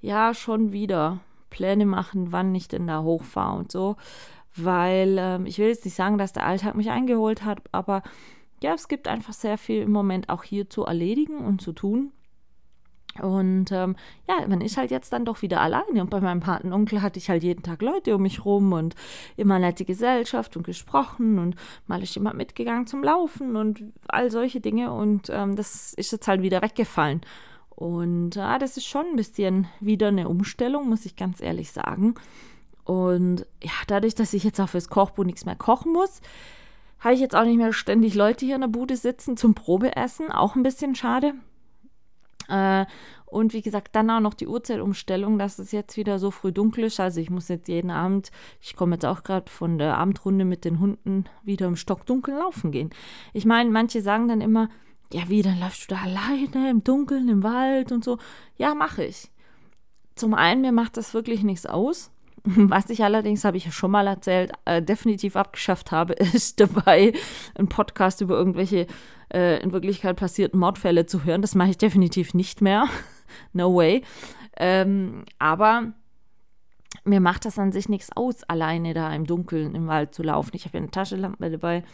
ja, 0.00 0.34
schon 0.34 0.72
wieder 0.72 1.20
Pläne 1.50 1.86
machen, 1.86 2.32
wann 2.32 2.52
ich 2.54 2.66
denn 2.66 2.88
da 2.88 3.02
hochfahre 3.02 3.58
und 3.58 3.70
so, 3.70 3.96
weil 4.56 5.16
ähm, 5.18 5.46
ich 5.46 5.58
will 5.58 5.68
jetzt 5.68 5.84
nicht 5.84 5.94
sagen, 5.94 6.18
dass 6.18 6.32
der 6.32 6.44
Alltag 6.46 6.74
mich 6.74 6.90
eingeholt 6.90 7.44
hat, 7.44 7.60
aber 7.70 8.02
ja, 8.60 8.74
es 8.74 8.88
gibt 8.88 9.06
einfach 9.06 9.32
sehr 9.32 9.56
viel 9.56 9.82
im 9.82 9.92
Moment 9.92 10.28
auch 10.28 10.42
hier 10.42 10.68
zu 10.68 10.84
erledigen 10.84 11.38
und 11.38 11.60
zu 11.60 11.72
tun. 11.72 12.12
Und 13.20 13.70
ähm, 13.72 13.96
ja, 14.26 14.46
man 14.48 14.62
ist 14.62 14.76
halt 14.76 14.90
jetzt 14.90 15.12
dann 15.12 15.24
doch 15.24 15.42
wieder 15.42 15.60
alleine. 15.60 16.00
Und 16.00 16.10
bei 16.10 16.20
meinem 16.20 16.40
Patenonkel 16.40 17.02
hatte 17.02 17.18
ich 17.18 17.28
halt 17.28 17.42
jeden 17.42 17.62
Tag 17.62 17.82
Leute 17.82 18.14
um 18.16 18.22
mich 18.22 18.44
rum 18.44 18.72
und 18.72 18.94
immer 19.36 19.58
nette 19.58 19.84
Gesellschaft 19.84 20.56
und 20.56 20.64
gesprochen 20.64 21.38
und 21.38 21.56
mal 21.86 22.02
ist 22.02 22.14
jemand 22.14 22.36
mitgegangen 22.36 22.86
zum 22.86 23.04
Laufen 23.04 23.56
und 23.56 23.84
all 24.08 24.30
solche 24.30 24.60
Dinge. 24.60 24.92
Und 24.92 25.28
ähm, 25.30 25.56
das 25.56 25.92
ist 25.94 26.12
jetzt 26.12 26.26
halt 26.26 26.42
wieder 26.42 26.62
weggefallen. 26.62 27.20
Und 27.74 28.36
ja, 28.36 28.58
das 28.58 28.76
ist 28.76 28.86
schon 28.86 29.06
ein 29.06 29.16
bisschen 29.16 29.66
wieder 29.80 30.08
eine 30.08 30.28
Umstellung, 30.28 30.88
muss 30.88 31.04
ich 31.04 31.16
ganz 31.16 31.40
ehrlich 31.42 31.72
sagen. 31.72 32.14
Und 32.84 33.46
ja, 33.62 33.72
dadurch, 33.86 34.14
dass 34.14 34.32
ich 34.32 34.44
jetzt 34.44 34.60
auch 34.60 34.68
fürs 34.68 34.88
Kochbuch 34.88 35.24
nichts 35.24 35.44
mehr 35.44 35.56
kochen 35.56 35.92
muss, 35.92 36.20
habe 37.00 37.14
ich 37.14 37.20
jetzt 37.20 37.34
auch 37.34 37.44
nicht 37.44 37.56
mehr 37.56 37.72
ständig 37.72 38.14
Leute 38.14 38.46
hier 38.46 38.54
in 38.54 38.60
der 38.60 38.68
Bude 38.68 38.96
sitzen 38.96 39.36
zum 39.36 39.54
Probeessen. 39.54 40.30
Auch 40.30 40.54
ein 40.54 40.62
bisschen 40.62 40.94
schade. 40.94 41.34
Äh, 42.48 42.86
und 43.26 43.54
wie 43.54 43.62
gesagt, 43.62 43.96
dann 43.96 44.10
auch 44.10 44.20
noch 44.20 44.34
die 44.34 44.46
Uhrzeitumstellung, 44.46 45.38
dass 45.38 45.58
es 45.58 45.72
jetzt 45.72 45.96
wieder 45.96 46.18
so 46.18 46.30
früh 46.30 46.52
dunkel 46.52 46.84
ist. 46.84 47.00
Also 47.00 47.20
ich 47.20 47.30
muss 47.30 47.48
jetzt 47.48 47.66
jeden 47.66 47.90
Abend, 47.90 48.30
ich 48.60 48.76
komme 48.76 48.96
jetzt 48.96 49.06
auch 49.06 49.22
gerade 49.22 49.50
von 49.50 49.78
der 49.78 49.96
Abendrunde 49.96 50.44
mit 50.44 50.66
den 50.66 50.78
Hunden 50.78 51.24
wieder 51.42 51.66
im 51.66 51.76
Stockdunkel 51.76 52.34
laufen 52.34 52.72
gehen. 52.72 52.90
Ich 53.32 53.46
meine, 53.46 53.70
manche 53.70 54.02
sagen 54.02 54.28
dann 54.28 54.42
immer, 54.42 54.68
ja 55.12 55.22
wie, 55.28 55.40
dann 55.40 55.58
läufst 55.60 55.90
du 55.90 55.94
da 55.94 56.02
alleine 56.02 56.70
im 56.70 56.84
Dunkeln, 56.84 57.28
im 57.28 57.42
Wald 57.42 57.90
und 57.90 58.04
so. 58.04 58.18
Ja, 58.58 58.74
mache 58.74 59.04
ich. 59.04 59.30
Zum 60.14 60.34
einen, 60.34 60.60
mir 60.60 60.72
macht 60.72 60.98
das 60.98 61.14
wirklich 61.14 61.42
nichts 61.42 61.64
aus. 61.64 62.11
Was 62.44 62.90
ich 62.90 63.04
allerdings, 63.04 63.44
habe 63.44 63.56
ich 63.56 63.66
ja 63.66 63.70
schon 63.70 63.92
mal 63.92 64.06
erzählt, 64.08 64.52
äh, 64.64 64.82
definitiv 64.82 65.36
abgeschafft 65.36 65.92
habe, 65.92 66.12
ist 66.34 66.58
dabei, 66.58 67.12
einen 67.54 67.68
Podcast 67.68 68.20
über 68.20 68.34
irgendwelche 68.34 68.86
äh, 69.32 69.62
in 69.62 69.72
Wirklichkeit 69.72 70.16
passierten 70.16 70.58
Mordfälle 70.58 71.06
zu 71.06 71.24
hören. 71.24 71.42
Das 71.42 71.54
mache 71.54 71.70
ich 71.70 71.78
definitiv 71.78 72.34
nicht 72.34 72.60
mehr. 72.60 72.88
no 73.52 73.74
way. 73.74 74.02
Ähm, 74.56 75.24
aber 75.38 75.92
mir 77.04 77.20
macht 77.20 77.44
das 77.44 77.58
an 77.58 77.72
sich 77.72 77.88
nichts 77.88 78.10
aus, 78.14 78.42
alleine 78.44 78.92
da 78.92 79.14
im 79.14 79.26
Dunkeln 79.26 79.74
im 79.74 79.86
Wald 79.86 80.14
zu 80.14 80.22
laufen. 80.22 80.50
Ich 80.54 80.66
habe 80.66 80.78
eine 80.78 80.90
Taschenlampe 80.90 81.48
dabei, 81.48 81.84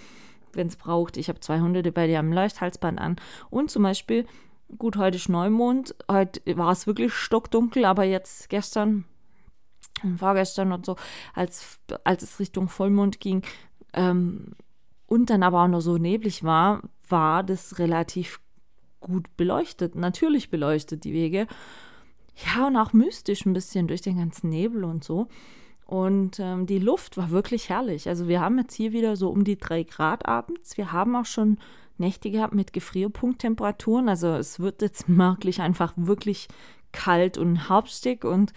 wenn 0.54 0.66
es 0.66 0.76
braucht. 0.76 1.18
Ich 1.18 1.28
habe 1.28 1.40
zwei 1.40 1.60
Hunde 1.60 1.82
dabei, 1.82 2.06
die 2.06 2.16
haben 2.16 2.30
ein 2.30 2.34
Leuchthalsband 2.34 2.98
an. 2.98 3.16
Und 3.50 3.70
zum 3.70 3.82
Beispiel, 3.82 4.26
gut, 4.76 4.96
heute 4.96 5.18
ist 5.18 5.28
Neumond. 5.28 5.94
Heute 6.10 6.40
war 6.56 6.72
es 6.72 6.86
wirklich 6.86 7.12
stockdunkel, 7.12 7.84
aber 7.84 8.04
jetzt 8.04 8.48
gestern 8.48 9.04
und 10.04 10.18
vorgestern 10.18 10.72
und 10.72 10.86
so, 10.86 10.96
als, 11.34 11.78
als 12.04 12.22
es 12.22 12.38
Richtung 12.40 12.68
Vollmond 12.68 13.20
ging 13.20 13.42
ähm, 13.92 14.52
und 15.06 15.30
dann 15.30 15.42
aber 15.42 15.64
auch 15.64 15.68
noch 15.68 15.80
so 15.80 15.98
neblig 15.98 16.44
war, 16.44 16.82
war 17.08 17.42
das 17.42 17.78
relativ 17.78 18.40
gut 19.00 19.36
beleuchtet, 19.36 19.94
natürlich 19.94 20.50
beleuchtet, 20.50 21.04
die 21.04 21.12
Wege. 21.12 21.46
Ja, 22.36 22.66
und 22.66 22.76
auch 22.76 22.92
mystisch 22.92 23.46
ein 23.46 23.52
bisschen 23.52 23.88
durch 23.88 24.02
den 24.02 24.18
ganzen 24.18 24.50
Nebel 24.50 24.84
und 24.84 25.02
so. 25.02 25.28
Und 25.86 26.38
ähm, 26.38 26.66
die 26.66 26.78
Luft 26.78 27.16
war 27.16 27.30
wirklich 27.30 27.70
herrlich. 27.70 28.08
Also 28.08 28.28
wir 28.28 28.40
haben 28.40 28.58
jetzt 28.58 28.74
hier 28.74 28.92
wieder 28.92 29.16
so 29.16 29.30
um 29.30 29.42
die 29.42 29.56
drei 29.56 29.84
Grad 29.84 30.26
abends. 30.26 30.76
Wir 30.76 30.92
haben 30.92 31.16
auch 31.16 31.24
schon 31.24 31.58
Nächte 31.96 32.30
gehabt 32.30 32.54
mit 32.54 32.72
Gefrierpunkttemperaturen. 32.72 34.08
Also 34.08 34.28
es 34.34 34.60
wird 34.60 34.82
jetzt 34.82 35.08
merklich 35.08 35.60
einfach 35.60 35.94
wirklich 35.96 36.48
kalt 36.92 37.38
und 37.38 37.68
herbstig 37.68 38.24
und 38.24 38.52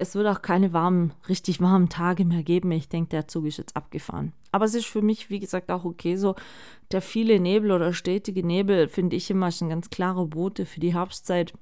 es 0.00 0.14
wird 0.14 0.26
auch 0.26 0.40
keine 0.40 0.72
warmen, 0.72 1.12
richtig 1.28 1.60
warmen 1.60 1.90
Tage 1.90 2.24
mehr 2.24 2.42
geben. 2.42 2.72
Ich 2.72 2.88
denke, 2.88 3.10
der 3.10 3.28
Zug 3.28 3.44
ist 3.44 3.58
jetzt 3.58 3.76
abgefahren. 3.76 4.32
Aber 4.50 4.64
es 4.64 4.74
ist 4.74 4.86
für 4.86 5.02
mich, 5.02 5.28
wie 5.28 5.40
gesagt, 5.40 5.70
auch 5.70 5.84
okay 5.84 6.16
so. 6.16 6.34
Der 6.90 7.02
viele 7.02 7.38
Nebel 7.38 7.70
oder 7.70 7.92
stetige 7.92 8.44
Nebel 8.44 8.88
finde 8.88 9.16
ich 9.16 9.30
immer 9.30 9.50
schon 9.50 9.68
ganz 9.68 9.90
klare 9.90 10.26
Bote 10.26 10.64
für 10.64 10.80
die 10.80 10.94
Herbstzeit. 10.94 11.52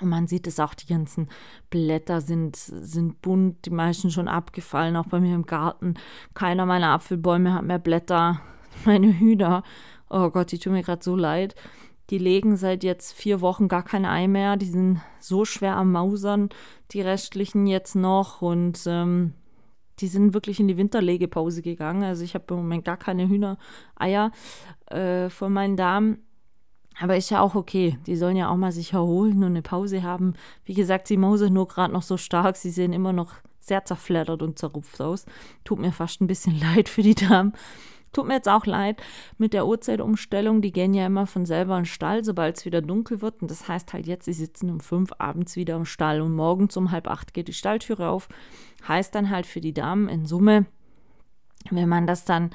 Und 0.00 0.10
man 0.10 0.26
sieht 0.26 0.46
es 0.46 0.60
auch, 0.60 0.74
die 0.74 0.86
ganzen 0.86 1.28
Blätter 1.70 2.20
sind, 2.20 2.56
sind 2.56 3.22
bunt, 3.22 3.64
die 3.64 3.70
meisten 3.70 4.10
schon 4.10 4.28
abgefallen, 4.28 4.94
auch 4.94 5.06
bei 5.06 5.18
mir 5.18 5.34
im 5.34 5.46
Garten. 5.46 5.94
Keiner 6.34 6.66
meiner 6.66 6.90
Apfelbäume 6.90 7.54
hat 7.54 7.64
mehr 7.64 7.78
Blätter. 7.78 8.42
Meine 8.84 9.18
Hühner, 9.18 9.62
oh 10.10 10.28
Gott, 10.28 10.52
die 10.52 10.58
tun 10.58 10.74
mir 10.74 10.82
gerade 10.82 11.02
so 11.02 11.16
leid. 11.16 11.54
Die 12.10 12.18
legen 12.18 12.56
seit 12.56 12.84
jetzt 12.84 13.12
vier 13.12 13.40
Wochen 13.40 13.68
gar 13.68 13.82
kein 13.82 14.04
Ei 14.04 14.28
mehr. 14.28 14.56
Die 14.56 14.66
sind 14.66 15.00
so 15.18 15.44
schwer 15.44 15.76
am 15.76 15.92
Mausern, 15.92 16.50
die 16.92 17.00
restlichen 17.00 17.66
jetzt 17.66 17.96
noch. 17.96 18.42
Und 18.42 18.84
ähm, 18.86 19.32
die 19.98 20.08
sind 20.08 20.34
wirklich 20.34 20.60
in 20.60 20.68
die 20.68 20.76
Winterlegepause 20.76 21.62
gegangen. 21.62 22.04
Also 22.04 22.22
ich 22.22 22.34
habe 22.34 22.44
im 22.50 22.56
Moment 22.56 22.84
gar 22.84 22.96
keine 22.96 23.28
Hühnereier 23.28 24.30
äh, 24.86 25.28
von 25.30 25.52
meinen 25.52 25.76
Damen. 25.76 26.18
Aber 26.98 27.16
ist 27.16 27.30
ja 27.30 27.40
auch 27.40 27.54
okay. 27.54 27.98
Die 28.06 28.16
sollen 28.16 28.36
ja 28.36 28.48
auch 28.50 28.56
mal 28.56 28.72
sich 28.72 28.92
erholen 28.92 29.38
und 29.38 29.50
eine 29.50 29.62
Pause 29.62 30.02
haben. 30.02 30.34
Wie 30.64 30.74
gesagt, 30.74 31.08
sie 31.08 31.16
mause 31.16 31.50
nur 31.50 31.68
gerade 31.68 31.92
noch 31.92 32.02
so 32.02 32.16
stark. 32.16 32.56
Sie 32.56 32.70
sehen 32.70 32.92
immer 32.92 33.12
noch 33.12 33.34
sehr 33.60 33.84
zerfleddert 33.84 34.42
und 34.42 34.58
zerrupft 34.58 35.00
aus. 35.00 35.26
Tut 35.64 35.78
mir 35.78 35.92
fast 35.92 36.20
ein 36.20 36.26
bisschen 36.26 36.58
leid 36.74 36.88
für 36.88 37.02
die 37.02 37.14
Damen. 37.14 37.52
Tut 38.16 38.28
mir 38.28 38.36
jetzt 38.36 38.48
auch 38.48 38.64
leid 38.64 39.02
mit 39.36 39.52
der 39.52 39.66
Uhrzeitumstellung. 39.66 40.62
Die 40.62 40.72
gehen 40.72 40.94
ja 40.94 41.04
immer 41.04 41.26
von 41.26 41.44
selber 41.44 41.76
in 41.76 41.82
den 41.82 41.84
Stall, 41.84 42.24
sobald 42.24 42.56
es 42.56 42.64
wieder 42.64 42.80
dunkel 42.80 43.20
wird. 43.20 43.42
Und 43.42 43.50
das 43.50 43.68
heißt 43.68 43.92
halt 43.92 44.06
jetzt, 44.06 44.24
sie 44.24 44.32
sitzen 44.32 44.70
um 44.70 44.80
fünf 44.80 45.10
abends 45.18 45.54
wieder 45.54 45.76
im 45.76 45.84
Stall 45.84 46.22
und 46.22 46.34
morgens 46.34 46.78
um 46.78 46.92
halb 46.92 47.08
acht 47.08 47.34
geht 47.34 47.48
die 47.48 47.52
Stalltüre 47.52 48.08
auf. 48.08 48.30
Heißt 48.88 49.14
dann 49.14 49.28
halt 49.28 49.44
für 49.44 49.60
die 49.60 49.74
Damen 49.74 50.08
in 50.08 50.24
Summe, 50.24 50.64
wenn 51.70 51.90
man 51.90 52.06
das 52.06 52.24
dann 52.24 52.52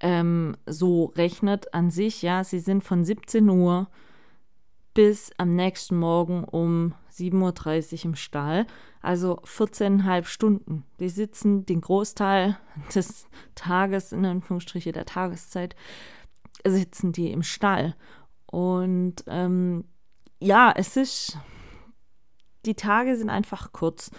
ähm, 0.00 0.58
so 0.66 1.06
rechnet 1.16 1.72
an 1.72 1.90
sich, 1.90 2.20
ja, 2.20 2.44
sie 2.44 2.58
sind 2.58 2.84
von 2.84 3.02
17 3.02 3.48
Uhr 3.48 3.88
bis 4.98 5.30
am 5.38 5.54
nächsten 5.54 5.96
Morgen 5.96 6.42
um 6.42 6.92
7.30 7.12 7.98
Uhr 7.98 8.04
im 8.06 8.14
Stall, 8.16 8.66
also 9.00 9.38
14,5 9.42 10.24
Stunden. 10.24 10.82
Die 10.98 11.08
sitzen 11.08 11.64
den 11.64 11.80
Großteil 11.80 12.58
des 12.96 13.28
Tages, 13.54 14.10
in 14.10 14.26
Anführungsstriche 14.26 14.90
der 14.90 15.06
Tageszeit, 15.06 15.76
sitzen 16.66 17.12
die 17.12 17.30
im 17.30 17.44
Stall. 17.44 17.94
Und 18.46 19.22
ähm, 19.28 19.84
ja, 20.40 20.72
es 20.74 20.96
ist, 20.96 21.38
die 22.66 22.74
Tage 22.74 23.16
sind 23.16 23.30
einfach 23.30 23.70
kurz. 23.70 24.10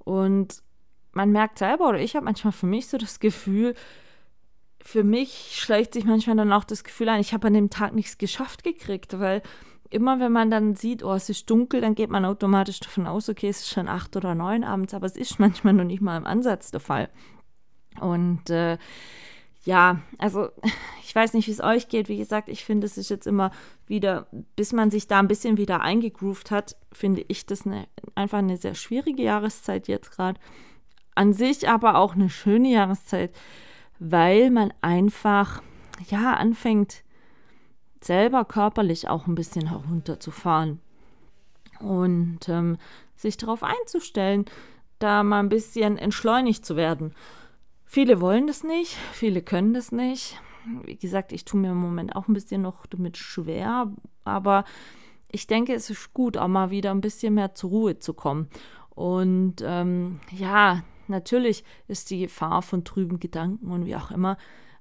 Und 0.00 0.64
man 1.12 1.30
merkt 1.30 1.60
selber, 1.60 1.90
oder 1.90 2.00
ich 2.00 2.16
habe 2.16 2.24
manchmal 2.24 2.52
für 2.52 2.66
mich 2.66 2.88
so 2.88 2.98
das 2.98 3.20
Gefühl, 3.20 3.76
für 4.82 5.04
mich 5.04 5.52
schleicht 5.54 5.94
sich 5.94 6.04
manchmal 6.04 6.34
dann 6.34 6.52
auch 6.52 6.64
das 6.64 6.82
Gefühl 6.82 7.08
ein, 7.08 7.20
ich 7.20 7.34
habe 7.34 7.46
an 7.46 7.54
dem 7.54 7.70
Tag 7.70 7.94
nichts 7.94 8.18
geschafft 8.18 8.64
gekriegt, 8.64 9.20
weil 9.20 9.42
immer 9.90 10.20
wenn 10.20 10.32
man 10.32 10.50
dann 10.50 10.74
sieht, 10.74 11.02
oh, 11.02 11.14
es 11.14 11.28
ist 11.28 11.48
dunkel, 11.50 11.80
dann 11.80 11.94
geht 11.94 12.10
man 12.10 12.24
automatisch 12.24 12.80
davon 12.80 13.06
aus, 13.06 13.28
okay, 13.28 13.48
es 13.48 13.60
ist 13.60 13.70
schon 13.70 13.88
acht 13.88 14.16
oder 14.16 14.34
neun 14.34 14.64
abends, 14.64 14.94
aber 14.94 15.06
es 15.06 15.16
ist 15.16 15.38
manchmal 15.38 15.74
noch 15.74 15.84
nicht 15.84 16.00
mal 16.00 16.16
im 16.16 16.26
Ansatz 16.26 16.70
der 16.70 16.80
Fall. 16.80 17.08
Und 18.00 18.50
äh, 18.50 18.78
ja, 19.64 20.00
also 20.18 20.48
ich 21.04 21.14
weiß 21.14 21.34
nicht, 21.34 21.46
wie 21.48 21.52
es 21.52 21.62
euch 21.62 21.88
geht. 21.88 22.08
Wie 22.08 22.18
gesagt, 22.18 22.48
ich 22.48 22.64
finde, 22.64 22.86
es 22.86 22.98
ist 22.98 23.08
jetzt 23.08 23.26
immer 23.26 23.50
wieder, 23.86 24.28
bis 24.56 24.72
man 24.72 24.90
sich 24.90 25.06
da 25.06 25.18
ein 25.18 25.28
bisschen 25.28 25.56
wieder 25.56 25.80
eingegroovt 25.80 26.50
hat, 26.50 26.76
finde 26.92 27.24
ich 27.28 27.46
das 27.46 27.66
eine, 27.66 27.88
einfach 28.14 28.38
eine 28.38 28.56
sehr 28.56 28.74
schwierige 28.74 29.22
Jahreszeit 29.22 29.88
jetzt 29.88 30.10
gerade. 30.10 30.38
An 31.14 31.32
sich 31.32 31.68
aber 31.68 31.96
auch 31.96 32.14
eine 32.14 32.30
schöne 32.30 32.70
Jahreszeit 32.70 33.32
weil 33.98 34.50
man 34.50 34.72
einfach 34.80 35.62
ja 36.08 36.34
anfängt 36.34 37.02
selber 38.00 38.44
körperlich 38.44 39.08
auch 39.08 39.26
ein 39.26 39.34
bisschen 39.34 39.68
herunterzufahren 39.68 40.80
und 41.80 42.48
ähm, 42.48 42.78
sich 43.16 43.36
darauf 43.36 43.62
einzustellen, 43.62 44.44
da 44.98 45.22
mal 45.22 45.40
ein 45.40 45.48
bisschen 45.48 45.96
entschleunigt 45.98 46.64
zu 46.64 46.76
werden. 46.76 47.14
Viele 47.84 48.20
wollen 48.20 48.46
das 48.46 48.64
nicht, 48.64 48.96
viele 49.12 49.42
können 49.42 49.74
das 49.74 49.92
nicht. 49.92 50.40
Wie 50.84 50.96
gesagt, 50.96 51.32
ich 51.32 51.44
tue 51.44 51.60
mir 51.60 51.70
im 51.70 51.78
Moment 51.78 52.14
auch 52.14 52.28
ein 52.28 52.34
bisschen 52.34 52.62
noch 52.62 52.86
damit 52.86 53.16
schwer, 53.16 53.90
aber 54.24 54.64
ich 55.30 55.46
denke, 55.46 55.74
es 55.74 55.88
ist 55.88 56.12
gut, 56.12 56.36
auch 56.36 56.48
mal 56.48 56.70
wieder 56.70 56.90
ein 56.90 57.00
bisschen 57.00 57.34
mehr 57.34 57.54
zur 57.54 57.70
Ruhe 57.70 57.98
zu 57.98 58.12
kommen. 58.14 58.48
Und 58.90 59.62
ähm, 59.62 60.20
ja, 60.32 60.82
Natürlich 61.08 61.64
ist 61.88 62.10
die 62.10 62.20
Gefahr 62.20 62.62
von 62.62 62.84
trüben 62.84 63.18
Gedanken 63.18 63.70
und 63.70 63.86
wie 63.86 63.96
auch 63.96 64.10
immer. 64.10 64.36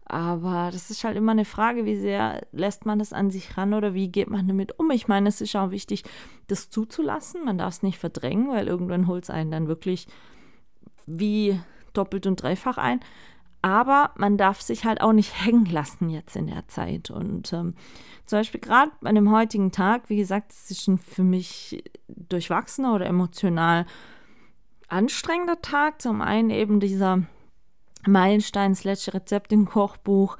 Aber 0.09 0.69
das 0.71 0.89
ist 0.89 1.03
halt 1.03 1.17
immer 1.17 1.33
eine 1.33 1.43
Frage, 1.43 1.83
wie 1.83 1.97
sehr 1.97 2.47
lässt 2.53 2.85
man 2.85 2.97
das 2.97 3.11
an 3.11 3.29
sich 3.29 3.57
ran 3.57 3.73
oder 3.73 3.93
wie 3.93 4.07
geht 4.09 4.29
man 4.29 4.47
damit 4.47 4.79
um? 4.79 4.89
Ich 4.91 5.09
meine, 5.09 5.27
es 5.27 5.41
ist 5.41 5.55
auch 5.57 5.71
wichtig, 5.71 6.03
das 6.47 6.69
zuzulassen. 6.69 7.43
Man 7.43 7.57
darf 7.57 7.73
es 7.73 7.83
nicht 7.83 7.99
verdrängen, 7.99 8.49
weil 8.49 8.67
irgendwann 8.67 9.07
holt 9.07 9.25
es 9.25 9.29
einen 9.29 9.51
dann 9.51 9.67
wirklich 9.67 10.07
wie 11.05 11.59
doppelt 11.91 12.25
und 12.25 12.41
dreifach 12.41 12.77
ein. 12.77 13.01
Aber 13.61 14.11
man 14.15 14.37
darf 14.37 14.61
sich 14.61 14.85
halt 14.85 15.01
auch 15.01 15.11
nicht 15.11 15.43
hängen 15.45 15.65
lassen 15.65 16.09
jetzt 16.09 16.37
in 16.37 16.47
der 16.47 16.69
Zeit. 16.69 17.09
Und 17.09 17.51
ähm, 17.51 17.73
zum 18.25 18.39
Beispiel 18.39 18.61
gerade 18.61 18.91
an 19.03 19.15
dem 19.15 19.29
heutigen 19.29 19.73
Tag, 19.73 20.09
wie 20.09 20.15
gesagt, 20.15 20.53
es 20.53 20.71
ist 20.71 20.87
ein 20.87 20.99
für 20.99 21.23
mich 21.23 21.83
durchwachsener 22.07 22.95
oder 22.95 23.07
emotional 23.07 23.85
anstrengender 24.87 25.61
Tag. 25.61 26.01
Zum 26.01 26.21
einen 26.21 26.49
eben 26.49 26.79
dieser 26.79 27.23
Meilenstein 28.05 28.75
slash 28.75 29.13
Rezept 29.13 29.51
im 29.51 29.65
Kochbuch. 29.65 30.37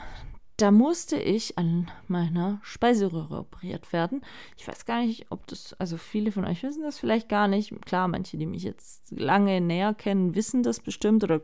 da 0.57 0.71
musste 0.71 1.17
ich 1.17 1.59
an 1.59 1.91
meiner 2.09 2.59
Speiseröhre 2.63 3.41
operiert 3.41 3.93
werden. 3.93 4.23
Ich 4.57 4.67
weiß 4.67 4.87
gar 4.87 5.03
nicht, 5.03 5.27
ob 5.29 5.47
das, 5.49 5.75
also 5.75 5.99
viele 5.99 6.33
von 6.33 6.47
euch 6.47 6.63
wissen 6.63 6.83
das 6.83 6.99
vielleicht 6.99 7.29
gar 7.29 7.47
nicht. 7.47 7.75
Klar, 7.85 8.09
manche, 8.09 8.39
die 8.39 8.47
mich 8.47 8.63
jetzt 8.63 9.11
lange 9.11 9.61
näher 9.61 9.93
kennen, 9.93 10.35
wissen 10.35 10.63
das 10.63 10.81
bestimmt 10.81 11.23
oder 11.25 11.43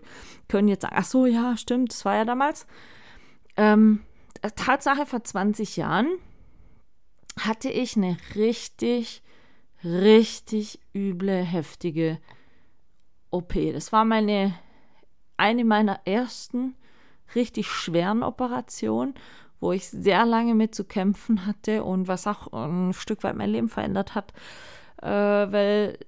können 0.49 0.69
jetzt 0.69 0.83
sagen, 0.83 0.97
ach 0.97 1.05
so, 1.05 1.27
ja, 1.27 1.59
stimmt, 1.59 1.93
das 1.93 2.07
war 2.07 2.17
ja 2.17 2.25
damals. 2.25 2.67
Ähm, 3.59 4.01
Tatsache, 4.57 5.05
vor 5.05 5.23
20 5.23 5.77
Jahren 5.77 6.09
hatte 7.39 7.69
ich 7.69 7.99
eine 7.99 8.17
richtig, 8.35 9.22
richtig 9.85 10.81
üble, 10.95 11.43
heftige 11.43 12.19
OP. 13.31 13.55
Das 13.73 13.93
war 13.93 14.05
meine, 14.05 14.55
eine 15.37 15.65
meiner 15.65 16.01
ersten 16.05 16.75
richtig 17.35 17.69
schweren 17.69 18.23
Operation, 18.23 19.15
wo 19.61 19.73
ich 19.73 19.89
sehr 19.89 20.27
lange 20.27 20.55
mit 20.55 20.75
zu 20.75 20.85
kämpfen 20.85 21.47
hatte 21.47 21.85
und 21.85 22.09
was 22.09 22.27
auch 22.27 22.53
ein 22.53 22.93
Stück 22.93 23.23
weit 23.23 23.37
mein 23.37 23.51
Leben 23.51 23.69
verändert 23.69 24.15
hat, 24.15 24.33
äh, 25.01 25.09
weil 25.09 25.99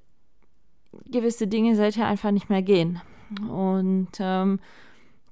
gewisse 1.07 1.47
Dinge 1.47 1.77
seither 1.77 2.07
einfach 2.07 2.31
nicht 2.31 2.51
mehr 2.51 2.63
gehen. 2.63 3.01
Und 3.49 4.11
ähm, 4.19 4.61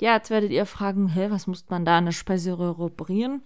ja, 0.01 0.15
jetzt 0.15 0.31
werdet 0.31 0.51
ihr 0.51 0.67
fragen, 0.67 1.09
hä, 1.09 1.29
was 1.31 1.47
muss 1.47 1.65
man 1.69 1.85
da 1.85 1.99
an 1.99 2.07
der 2.07 2.13
Speiseröhre 2.13 2.83
operieren? 2.83 3.43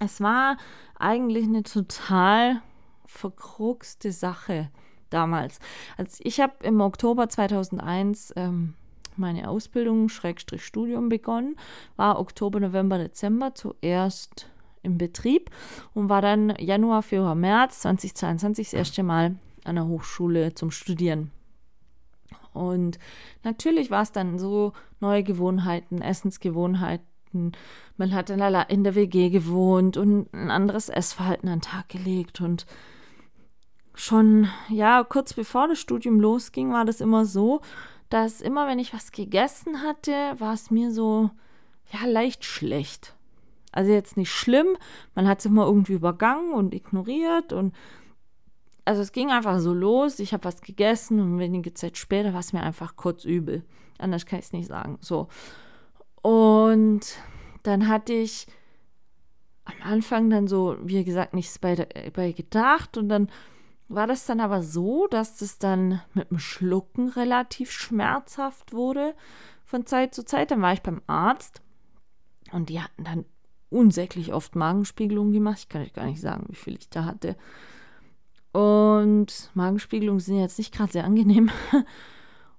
Es 0.00 0.20
war 0.20 0.56
eigentlich 0.98 1.44
eine 1.44 1.62
total 1.62 2.60
verkruxte 3.04 4.12
Sache 4.12 4.70
damals. 5.10 5.60
Also 5.96 6.18
ich 6.20 6.40
habe 6.40 6.54
im 6.62 6.80
Oktober 6.80 7.28
2001 7.28 8.34
ähm, 8.36 8.74
meine 9.16 9.48
Ausbildung, 9.48 10.08
Schrägstrich 10.08 10.64
Studium 10.64 11.08
begonnen, 11.08 11.56
war 11.96 12.18
Oktober, 12.18 12.60
November, 12.60 12.98
Dezember 12.98 13.54
zuerst 13.54 14.48
im 14.82 14.98
Betrieb 14.98 15.50
und 15.94 16.08
war 16.08 16.20
dann 16.20 16.54
Januar, 16.58 17.02
Februar, 17.02 17.34
März 17.34 17.80
2022 17.80 18.68
das 18.70 18.74
erste 18.74 19.02
Mal 19.02 19.36
an 19.64 19.76
der 19.76 19.86
Hochschule 19.86 20.54
zum 20.54 20.70
Studieren. 20.70 21.30
Und 22.52 22.98
natürlich 23.42 23.90
war 23.90 24.02
es 24.02 24.12
dann 24.12 24.38
so 24.38 24.72
neue 25.00 25.24
Gewohnheiten, 25.24 26.02
Essensgewohnheiten. 26.02 27.52
Man 27.96 28.14
hat 28.14 28.30
in 28.30 28.84
der 28.84 28.94
WG 28.94 29.30
gewohnt 29.30 29.96
und 29.96 30.32
ein 30.32 30.50
anderes 30.50 30.88
Essverhalten 30.88 31.48
an 31.48 31.58
den 31.58 31.62
Tag 31.62 31.88
gelegt. 31.88 32.40
Und 32.40 32.66
schon, 33.94 34.48
ja, 34.68 35.04
kurz 35.04 35.34
bevor 35.34 35.68
das 35.68 35.78
Studium 35.78 36.20
losging, 36.20 36.72
war 36.72 36.84
das 36.84 37.00
immer 37.00 37.24
so, 37.24 37.60
dass 38.08 38.40
immer, 38.40 38.66
wenn 38.66 38.78
ich 38.78 38.92
was 38.92 39.12
gegessen 39.12 39.82
hatte, 39.82 40.12
war 40.38 40.54
es 40.54 40.70
mir 40.70 40.90
so, 40.90 41.30
ja, 41.92 42.06
leicht 42.06 42.44
schlecht. 42.44 43.14
Also 43.72 43.92
jetzt 43.92 44.16
nicht 44.16 44.30
schlimm, 44.30 44.76
man 45.14 45.26
hat 45.26 45.40
es 45.40 45.46
immer 45.46 45.66
irgendwie 45.66 45.94
übergangen 45.94 46.52
und 46.52 46.74
ignoriert 46.74 47.52
und 47.52 47.74
also 48.84 49.00
es 49.00 49.12
ging 49.12 49.30
einfach 49.30 49.58
so 49.58 49.72
los, 49.72 50.18
ich 50.18 50.32
habe 50.32 50.44
was 50.44 50.60
gegessen 50.60 51.18
und 51.18 51.38
wenige 51.38 51.72
Zeit 51.74 51.96
später 51.96 52.32
war 52.34 52.40
es 52.40 52.52
mir 52.52 52.62
einfach 52.62 52.96
kurz 52.96 53.24
übel. 53.24 53.64
Anders 53.98 54.26
kann 54.26 54.38
ich 54.38 54.46
es 54.46 54.52
nicht 54.52 54.68
sagen. 54.68 54.98
So. 55.00 55.28
Und 56.20 57.00
dann 57.62 57.88
hatte 57.88 58.12
ich 58.12 58.46
am 59.64 59.74
Anfang 59.82 60.28
dann 60.28 60.46
so, 60.46 60.76
wie 60.82 61.02
gesagt, 61.02 61.32
nichts 61.32 61.58
bei, 61.58 61.88
bei 62.12 62.32
gedacht 62.32 62.98
und 62.98 63.08
dann 63.08 63.28
war 63.88 64.06
das 64.06 64.26
dann 64.26 64.40
aber 64.40 64.62
so, 64.62 65.06
dass 65.08 65.36
das 65.36 65.58
dann 65.58 66.00
mit 66.14 66.30
dem 66.30 66.38
Schlucken 66.38 67.08
relativ 67.10 67.70
schmerzhaft 67.70 68.72
wurde 68.72 69.14
von 69.64 69.86
Zeit 69.86 70.14
zu 70.14 70.24
Zeit. 70.24 70.50
Dann 70.50 70.62
war 70.62 70.72
ich 70.72 70.82
beim 70.82 71.02
Arzt 71.06 71.62
und 72.52 72.68
die 72.68 72.80
hatten 72.80 73.04
dann 73.04 73.24
unsäglich 73.70 74.32
oft 74.32 74.56
Magenspiegelungen 74.56 75.32
gemacht. 75.32 75.58
Ich 75.58 75.68
kann 75.68 75.82
euch 75.82 75.92
gar 75.92 76.06
nicht 76.06 76.20
sagen, 76.20 76.46
wie 76.48 76.56
viel 76.56 76.76
ich 76.78 76.88
da 76.88 77.04
hatte. 77.04 77.36
Und 78.52 79.50
Magenspiegelungen 79.54 80.20
sind 80.20 80.38
jetzt 80.38 80.58
nicht 80.58 80.72
gerade 80.72 80.92
sehr 80.92 81.04
angenehm. 81.04 81.50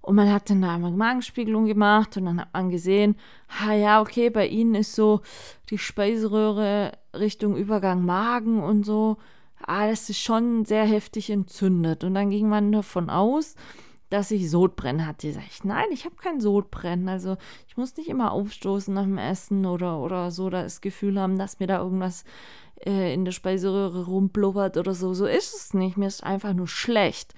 Und 0.02 0.18
man 0.18 0.32
hat 0.32 0.52
dann 0.52 0.62
da 0.62 0.76
einmal 0.76 0.92
Magenspiegelung 0.92 1.66
gemacht 1.66 2.16
und 2.16 2.26
dann 2.26 2.40
hat 2.40 2.54
man 2.54 2.70
gesehen, 2.70 3.16
ha 3.50 3.74
ja, 3.74 4.02
okay, 4.02 4.30
bei 4.30 4.46
ihnen 4.46 4.76
ist 4.76 4.94
so 4.94 5.22
die 5.72 5.80
Speiseröhre 5.80 6.92
Richtung 7.16 7.58
Übergang 7.58 8.06
Magen 8.06 8.62
und 8.62 8.86
so 8.86 9.18
ah, 9.67 9.88
das 9.88 10.10
ist 10.10 10.19
schon 10.19 10.65
sehr 10.65 10.86
heftig 10.86 11.30
entzündet. 11.30 12.04
Und 12.04 12.13
dann 12.15 12.30
ging 12.30 12.47
man 12.47 12.71
davon 12.71 13.10
aus, 13.10 13.56
dass 14.10 14.32
ich 14.32 14.49
Sodbrennen 14.49 15.06
hatte. 15.06 15.32
Sag 15.32 15.43
ich, 15.49 15.63
nein, 15.63 15.86
ich 15.91 16.06
habe 16.06 16.15
kein 16.15 16.39
Sodbrennen. 16.39 17.10
Also 17.10 17.38
ich 17.67 17.78
muss 17.78 17.97
nicht 17.97 18.10
immer 18.10 18.32
aufstoßen 18.32 18.93
nach 18.93 19.04
dem 19.04 19.17
Essen 19.17 19.65
oder, 19.65 19.99
oder 19.99 20.32
so 20.32 20.49
das 20.49 20.82
Gefühl 20.82 21.19
haben, 21.19 21.38
dass 21.38 21.60
mir 21.60 21.67
da 21.67 21.80
irgendwas 21.80 22.23
äh, 22.86 23.13
in 23.13 23.25
der 23.25 23.32
Speiseröhre 23.32 24.06
rumblubbert 24.06 24.78
oder 24.78 24.93
so. 24.93 25.13
So 25.13 25.25
ist 25.25 25.56
es 25.56 25.73
nicht. 25.73 25.97
Mir 25.97 26.08
ist 26.08 26.23
einfach 26.23 26.54
nur 26.54 26.67
schlecht. 26.67 27.34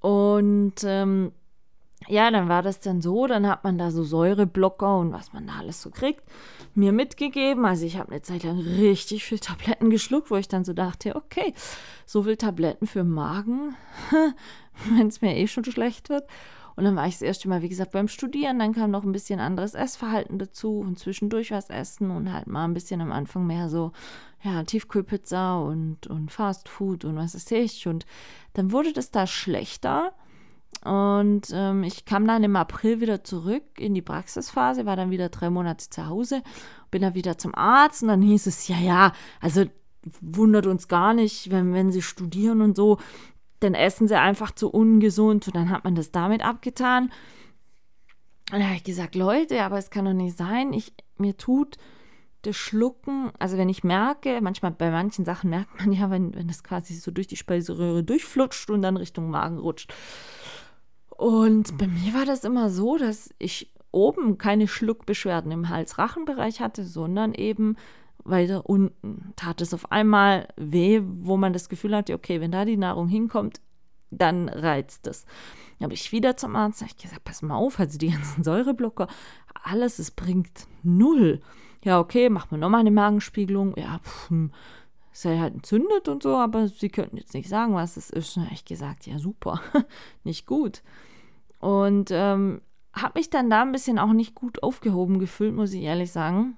Und 0.00 0.74
ähm, 0.84 1.32
ja, 2.08 2.30
dann 2.30 2.48
war 2.48 2.62
das 2.62 2.80
dann 2.80 3.00
so, 3.00 3.26
dann 3.26 3.46
hat 3.46 3.64
man 3.64 3.78
da 3.78 3.90
so 3.90 4.02
Säureblocker 4.02 4.98
und 4.98 5.12
was 5.12 5.32
man 5.32 5.46
da 5.46 5.54
alles 5.58 5.82
so 5.82 5.90
kriegt, 5.90 6.22
mir 6.74 6.92
mitgegeben. 6.92 7.64
Also 7.64 7.86
ich 7.86 7.98
habe 7.98 8.10
eine 8.10 8.22
Zeit 8.22 8.44
lang 8.44 8.58
richtig 8.58 9.24
viel 9.24 9.38
Tabletten 9.38 9.90
geschluckt, 9.90 10.30
wo 10.30 10.36
ich 10.36 10.48
dann 10.48 10.64
so 10.64 10.72
dachte, 10.72 11.16
okay, 11.16 11.54
so 12.06 12.22
viel 12.22 12.36
Tabletten 12.36 12.86
für 12.86 13.04
Magen, 13.04 13.74
wenn 14.90 15.08
es 15.08 15.20
mir 15.20 15.36
eh 15.36 15.46
schon 15.46 15.64
schlecht 15.64 16.08
wird. 16.08 16.24
Und 16.74 16.84
dann 16.84 16.96
war 16.96 17.06
ich 17.06 17.14
das 17.14 17.22
erste 17.22 17.48
Mal, 17.48 17.62
wie 17.62 17.68
gesagt, 17.68 17.92
beim 17.92 18.08
Studieren. 18.08 18.58
Dann 18.58 18.72
kam 18.72 18.90
noch 18.90 19.04
ein 19.04 19.12
bisschen 19.12 19.40
anderes 19.40 19.74
Essverhalten 19.74 20.38
dazu 20.38 20.80
und 20.80 20.98
zwischendurch 20.98 21.50
was 21.50 21.68
essen 21.68 22.10
und 22.10 22.32
halt 22.32 22.46
mal 22.46 22.64
ein 22.64 22.74
bisschen 22.74 23.00
am 23.00 23.12
Anfang 23.12 23.46
mehr 23.46 23.68
so, 23.68 23.92
ja, 24.42 24.62
Tiefkühlpizza 24.64 25.58
und, 25.58 26.06
und 26.06 26.32
Fast 26.32 26.68
Food 26.68 27.04
und 27.04 27.16
was 27.16 27.34
weiß 27.34 27.50
ich. 27.52 27.86
Und 27.86 28.06
dann 28.54 28.72
wurde 28.72 28.92
das 28.92 29.10
da 29.10 29.26
schlechter. 29.26 30.12
Und 30.84 31.48
ähm, 31.52 31.84
ich 31.84 32.04
kam 32.04 32.26
dann 32.26 32.42
im 32.42 32.56
April 32.56 33.00
wieder 33.00 33.22
zurück 33.22 33.62
in 33.78 33.94
die 33.94 34.02
Praxisphase, 34.02 34.84
war 34.84 34.96
dann 34.96 35.10
wieder 35.10 35.28
drei 35.28 35.48
Monate 35.48 35.88
zu 35.88 36.06
Hause, 36.06 36.42
bin 36.90 37.02
dann 37.02 37.14
wieder 37.14 37.38
zum 37.38 37.54
Arzt 37.54 38.02
und 38.02 38.08
dann 38.08 38.22
hieß 38.22 38.46
es, 38.46 38.66
ja, 38.66 38.78
ja, 38.78 39.12
also 39.40 39.64
wundert 40.20 40.66
uns 40.66 40.88
gar 40.88 41.14
nicht, 41.14 41.50
wenn, 41.50 41.72
wenn 41.72 41.92
sie 41.92 42.02
studieren 42.02 42.60
und 42.62 42.76
so, 42.76 42.98
dann 43.60 43.74
essen 43.74 44.08
sie 44.08 44.18
einfach 44.18 44.50
zu 44.50 44.70
ungesund 44.70 45.46
und 45.46 45.54
dann 45.54 45.70
hat 45.70 45.84
man 45.84 45.94
das 45.94 46.10
damit 46.10 46.44
abgetan. 46.44 47.12
Und 48.50 48.58
da 48.58 48.64
habe 48.64 48.76
ich 48.76 48.84
gesagt, 48.84 49.14
Leute, 49.14 49.62
aber 49.62 49.78
es 49.78 49.90
kann 49.90 50.04
doch 50.04 50.12
nicht 50.12 50.36
sein, 50.36 50.72
ich, 50.72 50.92
mir 51.16 51.36
tut 51.36 51.76
das 52.42 52.56
Schlucken, 52.56 53.30
also 53.38 53.56
wenn 53.56 53.68
ich 53.68 53.84
merke, 53.84 54.40
manchmal 54.42 54.72
bei 54.72 54.90
manchen 54.90 55.24
Sachen 55.24 55.48
merkt 55.50 55.78
man 55.78 55.92
ja, 55.92 56.10
wenn, 56.10 56.34
wenn 56.34 56.48
das 56.48 56.64
quasi 56.64 56.94
so 56.94 57.12
durch 57.12 57.28
die 57.28 57.36
Speiseröhre 57.36 58.02
durchflutscht 58.02 58.68
und 58.70 58.82
dann 58.82 58.96
Richtung 58.96 59.30
Magen 59.30 59.58
rutscht. 59.58 59.94
Und 61.22 61.78
bei 61.78 61.86
mir 61.86 62.14
war 62.14 62.24
das 62.24 62.42
immer 62.42 62.68
so, 62.68 62.96
dass 62.96 63.32
ich 63.38 63.72
oben 63.92 64.38
keine 64.38 64.66
Schluckbeschwerden 64.66 65.52
im 65.52 65.68
Hals-Rachenbereich 65.68 66.60
hatte, 66.60 66.84
sondern 66.84 67.32
eben 67.32 67.76
weiter 68.24 68.68
unten. 68.68 69.32
Tat 69.36 69.60
es 69.60 69.72
auf 69.72 69.92
einmal 69.92 70.48
weh, 70.56 71.00
wo 71.04 71.36
man 71.36 71.52
das 71.52 71.68
Gefühl 71.68 71.94
hatte, 71.94 72.14
okay, 72.14 72.40
wenn 72.40 72.50
da 72.50 72.64
die 72.64 72.76
Nahrung 72.76 73.06
hinkommt, 73.06 73.60
dann 74.10 74.48
reizt 74.48 75.06
es. 75.06 75.24
Dann 75.78 75.84
habe 75.84 75.94
ich 75.94 76.10
wieder 76.10 76.36
zum 76.36 76.56
Arzt 76.56 76.82
ich 76.82 76.96
gesagt, 76.96 77.22
pass 77.22 77.40
mal 77.40 77.54
auf, 77.54 77.78
also 77.78 77.98
die 77.98 78.10
ganzen 78.10 78.42
Säureblocker, 78.42 79.06
alles, 79.62 80.00
es 80.00 80.10
bringt 80.10 80.66
null. 80.82 81.40
Ja, 81.84 82.00
okay, 82.00 82.30
machen 82.30 82.50
wir 82.50 82.58
nochmal 82.58 82.80
eine 82.80 82.90
Magenspiegelung. 82.90 83.76
Ja, 83.76 84.00
pff, 84.00 84.28
hm, 84.28 84.50
sei 85.12 85.38
halt 85.38 85.54
entzündet 85.54 86.08
und 86.08 86.24
so, 86.24 86.34
aber 86.34 86.66
sie 86.66 86.88
könnten 86.88 87.16
jetzt 87.16 87.34
nicht 87.34 87.48
sagen, 87.48 87.74
was 87.74 87.96
es 87.96 88.10
ist. 88.10 88.36
Dann 88.36 88.46
habe 88.46 88.54
ich 88.54 88.64
gesagt, 88.64 89.06
ja, 89.06 89.20
super, 89.20 89.60
nicht 90.24 90.46
gut. 90.46 90.82
Und 91.62 92.10
ähm, 92.10 92.60
habe 92.92 93.20
mich 93.20 93.30
dann 93.30 93.48
da 93.48 93.62
ein 93.62 93.70
bisschen 93.70 94.00
auch 94.00 94.12
nicht 94.12 94.34
gut 94.34 94.64
aufgehoben 94.64 95.20
gefühlt, 95.20 95.54
muss 95.54 95.72
ich 95.72 95.82
ehrlich 95.82 96.10
sagen. 96.10 96.56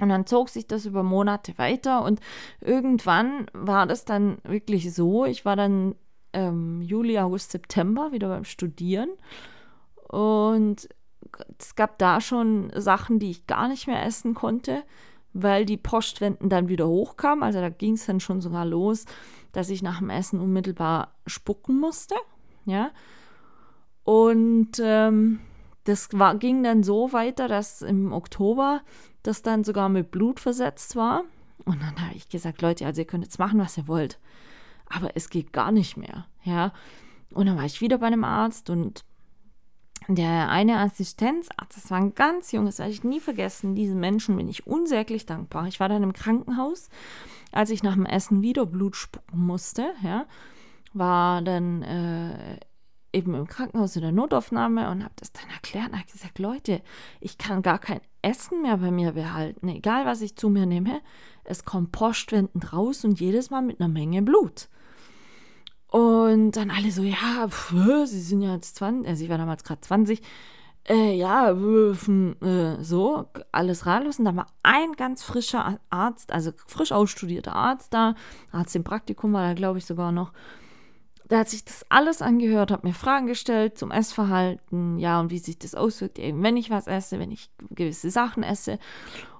Und 0.00 0.08
dann 0.08 0.26
zog 0.26 0.48
sich 0.48 0.66
das 0.66 0.84
über 0.84 1.04
Monate 1.04 1.56
weiter 1.58 2.02
und 2.04 2.18
irgendwann 2.60 3.46
war 3.52 3.86
das 3.86 4.04
dann 4.04 4.38
wirklich 4.42 4.92
so. 4.92 5.24
Ich 5.24 5.44
war 5.44 5.54
dann 5.54 5.94
ähm, 6.32 6.82
Juli, 6.82 7.20
August, 7.20 7.52
September 7.52 8.10
wieder 8.10 8.28
beim 8.28 8.44
Studieren 8.44 9.10
und 10.08 10.88
es 11.56 11.76
gab 11.76 11.98
da 11.98 12.20
schon 12.20 12.72
Sachen, 12.74 13.20
die 13.20 13.30
ich 13.30 13.46
gar 13.46 13.68
nicht 13.68 13.86
mehr 13.86 14.04
essen 14.04 14.34
konnte, 14.34 14.82
weil 15.34 15.64
die 15.64 15.76
Postwenden 15.76 16.48
dann 16.48 16.68
wieder 16.68 16.88
hochkamen. 16.88 17.44
Also 17.44 17.60
da 17.60 17.68
ging 17.68 17.94
es 17.94 18.06
dann 18.06 18.18
schon 18.18 18.40
sogar 18.40 18.66
los, 18.66 19.04
dass 19.52 19.70
ich 19.70 19.82
nach 19.82 20.00
dem 20.00 20.10
Essen 20.10 20.40
unmittelbar 20.40 21.14
spucken 21.28 21.78
musste. 21.78 22.16
Ja, 22.64 22.90
und 24.04 24.72
ähm, 24.80 25.40
das 25.84 26.08
war, 26.12 26.36
ging 26.36 26.62
dann 26.62 26.82
so 26.82 27.12
weiter, 27.12 27.48
dass 27.48 27.82
im 27.82 28.12
Oktober 28.12 28.82
das 29.22 29.42
dann 29.42 29.64
sogar 29.64 29.88
mit 29.88 30.10
Blut 30.10 30.40
versetzt 30.40 30.96
war. 30.96 31.24
Und 31.64 31.80
dann 31.80 32.00
habe 32.00 32.16
ich 32.16 32.28
gesagt, 32.28 32.62
Leute, 32.62 32.86
also 32.86 33.00
ihr 33.00 33.06
könnt 33.06 33.24
jetzt 33.24 33.38
machen, 33.38 33.60
was 33.60 33.78
ihr 33.78 33.86
wollt. 33.86 34.18
Aber 34.86 35.10
es 35.14 35.30
geht 35.30 35.52
gar 35.52 35.72
nicht 35.72 35.96
mehr. 35.96 36.26
Ja. 36.42 36.72
Und 37.32 37.46
dann 37.46 37.56
war 37.56 37.64
ich 37.64 37.80
wieder 37.80 37.98
bei 37.98 38.06
einem 38.06 38.24
Arzt 38.24 38.68
und 38.70 39.04
der 40.08 40.48
eine 40.48 40.78
Assistenzarzt, 40.78 41.76
das 41.76 41.90
war 41.90 41.98
ein 41.98 42.14
ganz 42.14 42.50
junges, 42.50 42.80
werde 42.80 42.90
ich 42.90 43.04
nie 43.04 43.20
vergessen, 43.20 43.76
diesen 43.76 44.00
Menschen 44.00 44.36
bin 44.36 44.48
ich 44.48 44.66
unsäglich 44.66 45.26
dankbar. 45.26 45.68
Ich 45.68 45.78
war 45.78 45.88
dann 45.88 46.02
im 46.02 46.12
Krankenhaus, 46.12 46.88
als 47.52 47.70
ich 47.70 47.84
nach 47.84 47.94
dem 47.94 48.06
Essen 48.06 48.42
wieder 48.42 48.66
Blut 48.66 48.96
spucken 48.96 49.46
musste, 49.46 49.92
ja, 50.02 50.26
war 50.92 51.40
dann 51.42 51.82
äh, 51.82 52.58
eben 53.12 53.34
im 53.34 53.46
Krankenhaus 53.46 53.96
in 53.96 54.02
der 54.02 54.12
Notaufnahme 54.12 54.90
und 54.90 55.04
habe 55.04 55.14
das 55.16 55.32
dann 55.32 55.48
erklärt 55.50 55.88
und 55.90 55.98
habe 55.98 56.10
gesagt, 56.10 56.38
Leute, 56.38 56.82
ich 57.20 57.38
kann 57.38 57.62
gar 57.62 57.78
kein 57.78 58.00
Essen 58.22 58.62
mehr 58.62 58.76
bei 58.78 58.90
mir 58.90 59.12
behalten, 59.12 59.68
egal 59.68 60.06
was 60.06 60.20
ich 60.20 60.36
zu 60.36 60.48
mir 60.48 60.66
nehme, 60.66 61.00
es 61.44 61.64
kommt 61.64 61.92
postwendend 61.92 62.72
raus 62.72 63.04
und 63.04 63.20
jedes 63.20 63.50
Mal 63.50 63.62
mit 63.62 63.80
einer 63.80 63.88
Menge 63.88 64.22
Blut. 64.22 64.68
Und 65.88 66.52
dann 66.52 66.70
alle 66.70 66.90
so, 66.90 67.02
ja, 67.02 67.48
pf, 67.48 68.06
sie 68.06 68.20
sind 68.20 68.40
ja 68.40 68.54
jetzt 68.54 68.76
20, 68.76 69.06
also 69.06 69.24
ich 69.24 69.30
war 69.30 69.38
damals 69.38 69.62
gerade 69.62 69.82
20, 69.82 70.22
äh, 70.88 71.14
ja, 71.14 71.50
äh, 71.50 72.82
so, 72.82 73.26
alles 73.52 73.86
ratlos. 73.86 74.18
Und 74.18 74.24
da 74.24 74.34
war 74.34 74.46
ein 74.62 74.92
ganz 74.94 75.22
frischer 75.22 75.78
Arzt, 75.90 76.32
also 76.32 76.52
frisch 76.66 76.92
ausstudierter 76.92 77.54
Arzt 77.54 77.92
da, 77.92 78.14
Arzt 78.50 78.74
im 78.74 78.84
Praktikum 78.84 79.32
war 79.32 79.48
da, 79.48 79.54
glaube 79.54 79.78
ich, 79.78 79.86
sogar 79.86 80.12
noch. 80.12 80.32
Der 81.32 81.38
hat 81.38 81.48
sich 81.48 81.64
das 81.64 81.86
alles 81.88 82.20
angehört, 82.20 82.70
hat 82.70 82.84
mir 82.84 82.92
Fragen 82.92 83.26
gestellt 83.26 83.78
zum 83.78 83.90
Essverhalten, 83.90 84.98
ja, 84.98 85.18
und 85.18 85.30
wie 85.30 85.38
sich 85.38 85.58
das 85.58 85.74
auswirkt, 85.74 86.18
eben 86.18 86.42
wenn 86.42 86.58
ich 86.58 86.68
was 86.68 86.86
esse, 86.86 87.18
wenn 87.18 87.30
ich 87.30 87.48
gewisse 87.70 88.10
Sachen 88.10 88.42
esse. 88.42 88.78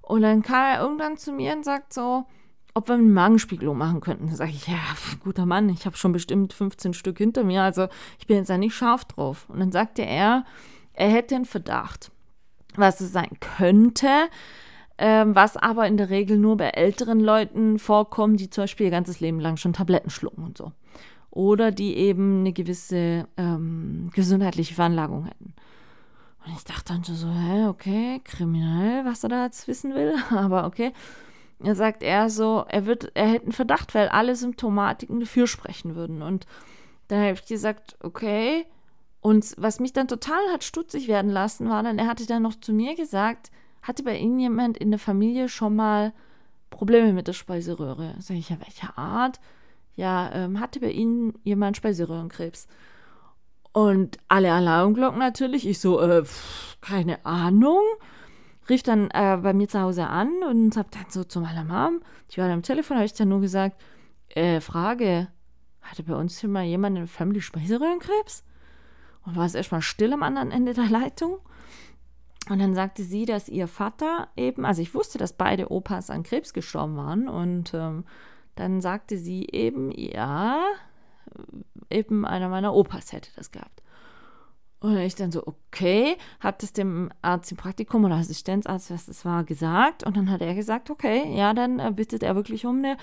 Und 0.01 0.23
dann 0.23 0.41
kam 0.41 0.65
er 0.65 0.81
irgendwann 0.81 1.19
zu 1.19 1.35
mir 1.35 1.53
und 1.53 1.67
sagt 1.67 1.93
so, 1.93 2.25
ob 2.73 2.89
wir 2.89 2.95
eine 2.95 3.03
Magenspiegelung 3.03 3.77
machen 3.77 4.01
könnten. 4.01 4.29
Da 4.29 4.37
sage 4.37 4.53
ich, 4.53 4.69
ja, 4.69 4.79
guter 5.23 5.45
Mann, 5.45 5.69
ich 5.69 5.85
habe 5.85 5.99
schon 5.99 6.13
bestimmt 6.13 6.55
15 6.55 6.95
Stück 6.95 7.19
hinter 7.19 7.45
mir, 7.45 7.61
also 7.61 7.89
ich 8.19 8.27
bin 8.27 8.39
jetzt 8.39 8.49
da 8.49 8.57
nicht 8.57 8.75
scharf 8.75 9.05
drauf. 9.05 9.45
Und 9.51 9.61
dann 9.61 9.71
sagte 9.71 10.01
er, 10.01 10.47
er 10.95 11.11
hätte 11.11 11.35
einen 11.35 11.45
Verdacht, 11.45 12.11
was 12.75 13.03
es 13.03 13.13
sein 13.13 13.37
könnte, 13.59 14.09
ähm, 14.97 15.35
was 15.35 15.59
aber 15.59 15.87
in 15.89 15.99
der 15.99 16.09
Regel 16.09 16.39
nur 16.39 16.57
bei 16.57 16.71
älteren 16.71 17.21
Leuten 17.21 17.79
vorkommt, 17.79 18.41
die 18.41 18.49
zum 18.49 18.63
Beispiel 18.63 18.87
ihr 18.87 18.93
ganzes 18.93 19.21
Leben 19.21 19.41
lang 19.41 19.59
schon 19.59 19.75
Tabletten 19.75 20.09
schlucken 20.09 20.43
und 20.43 20.57
so. 20.57 20.73
Oder 21.33 21.73
die 21.73 21.97
eben 21.97 22.41
eine 22.41 22.53
gewisse 22.53 23.27
ähm, 23.39 24.11
gesundheitliche 24.15 24.75
Veranlagung 24.75 25.25
hätten. 25.25 25.55
Und 26.45 26.53
ich 26.57 26.65
dachte 26.65 26.93
dann 26.93 27.05
so, 27.05 27.27
hä, 27.27 27.67
okay, 27.67 28.21
kriminell, 28.23 29.07
was 29.07 29.23
er 29.25 29.31
da 29.31 29.45
jetzt 29.47 29.67
wissen 29.67 29.95
will, 29.95 30.15
aber 30.31 30.67
okay. 30.67 30.93
Er 31.65 31.75
sagt 31.75 32.03
er 32.03 32.29
so, 32.29 32.65
er 32.69 32.87
wird, 32.87 33.13
er 33.15 33.29
hätte 33.29 33.45
einen 33.45 33.53
Verdacht, 33.53 33.95
weil 33.95 34.09
alle 34.09 34.37
Symptomatiken 34.37 35.21
dafür 35.21 35.47
sprechen 35.47 35.95
würden. 35.95 36.21
Und 36.21 36.47
dann 37.09 37.21
habe 37.21 37.33
ich 37.33 37.47
gesagt, 37.47 37.97
okay. 38.01 38.67
Und 39.21 39.55
was 39.57 39.81
mich 39.81 39.95
dann 39.95 40.09
total 40.09 40.41
hat 40.53 40.65
stutzig 40.65 41.09
werden 41.09 41.31
lassen, 41.31 41.71
war 41.71 41.83
dann, 41.83 41.99
er 41.99 42.09
hatte 42.09 42.27
dann 42.27 42.43
noch 42.43 42.57
zu 42.57 42.75
mir 42.75 42.95
gesagt, 42.95 43.51
hatte 43.81 44.03
bei 44.03 44.19
Ihnen 44.19 44.39
jemand 44.39 44.77
in 44.77 44.91
der 44.91 44.99
Familie 44.99 45.49
schon 45.49 45.77
mal 45.77 46.13
Probleme 46.69 47.15
mit 47.15 47.29
der 47.29 47.33
Speiseröhre? 47.33 48.17
Sag 48.19 48.37
ich, 48.37 48.51
ja, 48.51 48.59
welcher 48.61 48.99
Art? 48.99 49.41
Ja, 49.95 50.31
ähm, 50.33 50.61
hatte 50.61 50.81
bei 50.81 50.91
Ihnen 50.91 51.39
jemand 51.45 51.77
Speiseröhrenkrebs? 51.77 52.67
Und 53.73 54.19
alle 54.29 54.53
Alarmglocken 54.53 55.19
natürlich. 55.19 55.67
Ich 55.67 55.81
so, 55.81 56.01
äh, 56.01 56.25
pff, 56.25 56.79
keine 56.81 57.25
Ahnung 57.25 57.83
rief 58.69 58.83
dann 58.83 59.11
äh, 59.11 59.39
bei 59.43 59.53
mir 59.53 59.69
zu 59.69 59.81
Hause 59.81 60.07
an 60.07 60.31
und 60.49 60.77
hab 60.77 60.91
dann 60.91 61.07
so 61.09 61.25
zu 61.25 61.41
meiner 61.41 61.65
Mom, 61.65 62.01
die 62.31 62.39
war 62.39 62.47
dann 62.47 62.59
am 62.59 62.63
Telefon, 62.63 62.97
habe 62.97 63.07
ich 63.07 63.13
dann 63.13 63.29
nur 63.29 63.41
gesagt, 63.41 63.81
äh, 64.29 64.61
Frage, 64.61 65.29
hatte 65.81 66.03
bei 66.03 66.15
uns 66.15 66.39
hier 66.39 66.49
mal 66.49 66.65
jemand 66.65 66.97
in 66.97 67.03
der 67.03 67.09
Family 67.09 67.41
Speiseröhrenkrebs? 67.41 68.45
Und 69.25 69.37
war 69.37 69.47
es 69.47 69.55
erstmal 69.55 69.83
still 69.83 70.13
am 70.13 70.23
anderen 70.23 70.51
Ende 70.51 70.75
der 70.75 70.89
Leitung. 70.89 71.39
Und 72.49 72.59
dann 72.59 72.75
sagte 72.75 73.05
sie, 73.05 73.25
dass 73.25 73.49
ihr 73.49 73.69
Vater 73.69 74.29
eben, 74.37 74.65
also 74.65 74.83
ich 74.83 74.95
wusste, 74.95 75.17
dass 75.17 75.33
beide 75.33 75.71
Opas 75.71 76.11
an 76.11 76.25
Krebs 76.25 76.53
gestorben 76.53 76.97
waren. 76.97 77.29
Und 77.29 77.73
ähm, 77.73 78.05
dann 78.55 78.81
sagte 78.81 79.17
sie 79.19 79.47
eben, 79.51 79.91
ja, 79.93 80.63
eben 81.91 82.25
einer 82.25 82.49
meiner 82.49 82.75
Opas 82.75 83.13
hätte 83.13 83.31
das 83.37 83.51
gehabt. 83.51 83.83
Und 84.81 84.97
ich 84.99 85.15
dann 85.15 85.31
so, 85.31 85.47
okay, 85.47 86.17
habe 86.41 86.57
das 86.61 86.73
dem 86.73 87.11
Arzt 87.23 87.53
im 87.53 87.57
Praktikum 87.57 88.05
oder 88.05 88.17
Assistenzarzt, 88.17 88.91
was 88.91 89.07
das 89.07 89.25
war, 89.25 89.45
gesagt. 89.45 90.05
Und 90.05 90.17
dann 90.17 90.29
hat 90.29 90.43
er 90.43 90.57
gesagt, 90.57 90.91
okay, 90.91 91.33
ja, 91.37 91.55
dann 91.55 91.79
äh, 91.79 91.93
bittet 91.95 92.25
er 92.25 92.35
wirklich 92.35 92.67
um 92.67 92.79
eine 92.79 92.97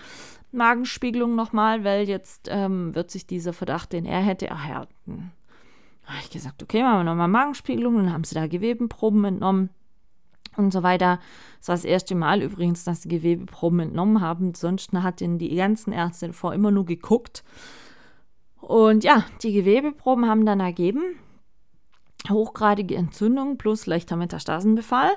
Magenspiegelung 0.51 1.35
nochmal, 1.35 1.85
weil 1.85 2.09
jetzt 2.09 2.49
ähm, 2.51 2.93
wird 2.95 3.12
sich 3.12 3.27
dieser 3.27 3.53
Verdacht, 3.53 3.93
den 3.93 4.03
er 4.03 4.19
hätte, 4.19 4.47
erhärten. 4.47 5.31
Da 6.05 6.09
habe 6.09 6.23
ich 6.23 6.29
gesagt, 6.31 6.62
okay, 6.62 6.83
machen 6.83 6.99
wir 6.99 7.03
nochmal 7.05 7.29
Magenspiegelung. 7.29 7.95
Dann 7.95 8.12
haben 8.12 8.25
sie 8.25 8.35
da 8.35 8.47
Gewebenproben 8.47 9.23
entnommen 9.23 9.69
und 10.65 10.72
so 10.72 10.84
weiter. 10.84 11.19
Das 11.60 11.67
war 11.69 11.76
das 11.76 11.86
erste 11.86 12.15
Mal 12.15 12.41
übrigens, 12.41 12.84
dass 12.84 13.02
sie 13.02 13.10
Gewebeproben 13.10 13.80
entnommen 13.80 14.22
haben. 14.22 14.54
Sonst 14.54 14.93
hatten 14.93 15.38
die 15.38 15.56
ganzen 15.56 15.93
Ärzte 15.93 16.34
vor 16.34 16.54
immer 16.54 16.72
nur 16.72 16.86
geguckt. 16.86 17.43
Und 18.62 19.04
ja, 19.04 19.26
die 19.41 19.54
Gewebeproben 19.54 20.28
haben 20.28 20.45
dann 20.45 20.60
ergeben, 20.60 21.02
hochgradige 22.30 22.95
Entzündung 22.95 23.58
plus 23.58 23.86
leichter 23.86 24.15
Metastasenbefall 24.15 25.12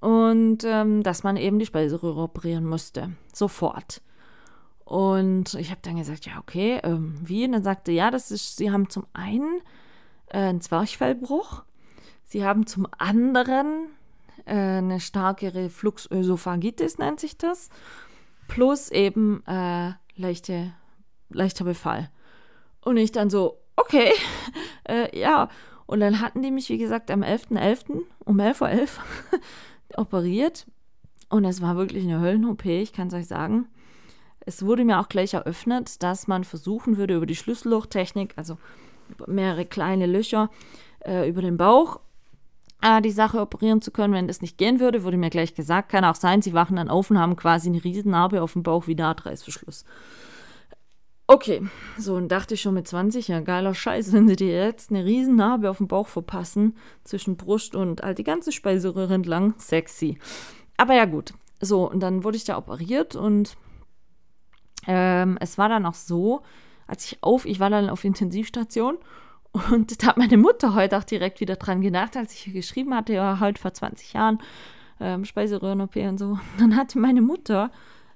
und 0.00 0.64
ähm, 0.64 1.02
dass 1.02 1.22
man 1.22 1.36
eben 1.36 1.58
die 1.58 1.66
Speiseröhre 1.66 2.22
operieren 2.22 2.66
musste. 2.66 3.10
Sofort. 3.32 4.02
Und 4.84 5.54
ich 5.54 5.70
habe 5.70 5.80
dann 5.82 5.96
gesagt, 5.96 6.26
ja, 6.26 6.38
okay, 6.38 6.80
ähm, 6.82 7.14
wie? 7.22 7.44
Und 7.44 7.52
dann 7.52 7.62
sagte, 7.62 7.92
ja, 7.92 8.10
das 8.10 8.30
ist, 8.30 8.56
sie 8.56 8.70
haben 8.70 8.90
zum 8.90 9.06
einen 9.12 9.60
äh, 10.26 10.38
einen 10.38 10.60
Zwerchfellbruch, 10.60 11.62
sie 12.24 12.44
haben 12.44 12.66
zum 12.66 12.86
anderen 12.98 13.86
äh, 14.46 14.78
eine 14.78 15.00
starke 15.00 15.54
Refluxösophagitis, 15.54 16.98
nennt 16.98 17.20
sich 17.20 17.36
das, 17.38 17.68
plus 18.48 18.90
eben 18.90 19.42
äh, 19.46 19.92
leichte, 20.16 20.72
leichter 21.30 21.64
Befall. 21.64 22.10
Und 22.82 22.96
ich 22.96 23.12
dann 23.12 23.30
so, 23.30 23.58
okay, 23.76 24.12
äh, 24.88 25.18
ja, 25.18 25.48
und 25.86 26.00
dann 26.00 26.20
hatten 26.20 26.42
die 26.42 26.50
mich, 26.50 26.68
wie 26.68 26.78
gesagt, 26.78 27.10
am 27.10 27.22
11.11. 27.22 27.58
.11. 27.58 28.02
um 28.24 28.38
11.11 28.38 28.60
Uhr 28.60 28.68
.11 28.68 28.88
operiert. 29.96 30.66
Und 31.28 31.44
es 31.44 31.62
war 31.62 31.76
wirklich 31.76 32.04
eine 32.04 32.20
Höllen-OP, 32.20 32.64
ich 32.66 32.92
kann 32.92 33.08
es 33.08 33.14
euch 33.14 33.26
sagen. 33.26 33.68
Es 34.40 34.64
wurde 34.64 34.84
mir 34.84 35.00
auch 35.00 35.08
gleich 35.08 35.34
eröffnet, 35.34 36.02
dass 36.02 36.26
man 36.26 36.44
versuchen 36.44 36.96
würde, 36.96 37.16
über 37.16 37.26
die 37.26 37.36
Schlüssellochtechnik, 37.36 38.34
also 38.36 38.56
mehrere 39.26 39.66
kleine 39.66 40.06
Löcher 40.06 40.50
äh, 41.04 41.28
über 41.28 41.42
den 41.42 41.56
Bauch, 41.56 42.00
äh, 42.82 43.00
die 43.02 43.10
Sache 43.10 43.40
operieren 43.40 43.82
zu 43.82 43.90
können. 43.90 44.14
Wenn 44.14 44.28
das 44.28 44.42
nicht 44.42 44.58
gehen 44.58 44.80
würde, 44.80 45.04
wurde 45.04 45.16
mir 45.16 45.30
gleich 45.30 45.54
gesagt, 45.54 45.90
kann 45.90 46.04
auch 46.04 46.14
sein, 46.14 46.42
sie 46.42 46.52
wachen 46.52 46.76
dann 46.76 46.88
auf 46.88 47.10
und 47.10 47.18
haben 47.18 47.36
quasi 47.36 47.68
eine 47.68 47.82
Riesennarbe 47.82 48.42
auf 48.42 48.54
dem 48.54 48.62
Bauch 48.62 48.86
wie 48.86 48.94
Nahtreißverschluss. 48.94 49.84
Okay, 51.32 51.62
so 51.96 52.16
und 52.16 52.28
dachte 52.28 52.54
ich 52.54 52.60
schon 52.60 52.74
mit 52.74 52.88
20, 52.88 53.28
ja 53.28 53.38
geiler 53.38 53.72
Scheiß, 53.72 54.12
wenn 54.12 54.26
sie 54.26 54.34
dir 54.34 54.64
jetzt 54.64 54.90
eine 54.90 55.04
riesen 55.04 55.36
Narbe 55.36 55.70
auf 55.70 55.76
dem 55.76 55.86
Bauch 55.86 56.08
verpassen, 56.08 56.76
zwischen 57.04 57.36
Brust 57.36 57.76
und 57.76 58.02
halt 58.02 58.18
die 58.18 58.24
ganze 58.24 58.50
Speiseröhre 58.50 59.14
entlang, 59.14 59.54
sexy. 59.56 60.18
Aber 60.76 60.94
ja 60.94 61.04
gut, 61.04 61.32
so 61.60 61.88
und 61.88 62.00
dann 62.00 62.24
wurde 62.24 62.36
ich 62.36 62.42
da 62.42 62.58
operiert 62.58 63.14
und 63.14 63.56
ähm, 64.88 65.38
es 65.40 65.56
war 65.56 65.68
dann 65.68 65.86
auch 65.86 65.94
so, 65.94 66.42
als 66.88 67.04
ich 67.04 67.22
auf, 67.22 67.44
ich 67.44 67.60
war 67.60 67.70
dann 67.70 67.90
auf 67.90 68.02
Intensivstation 68.02 68.98
und 69.70 70.02
da 70.02 70.08
hat 70.08 70.16
meine 70.16 70.36
Mutter 70.36 70.74
heute 70.74 70.98
auch 70.98 71.04
direkt 71.04 71.40
wieder 71.40 71.56
dran 71.56 71.80
gedacht, 71.80 72.16
als 72.16 72.34
ich 72.34 72.40
hier 72.40 72.52
geschrieben 72.52 72.94
hatte, 72.94 73.14
ja, 73.14 73.40
heute 73.40 73.60
vor 73.60 73.74
20 73.74 74.12
Jahren, 74.12 74.38
ähm, 75.00 75.24
Speiseröhren-OP 75.24 75.96
und 75.96 76.18
so. 76.18 76.38
Dann 76.58 76.76
hatte 76.76 76.98
meine 76.98 77.22
Mutter 77.22 77.70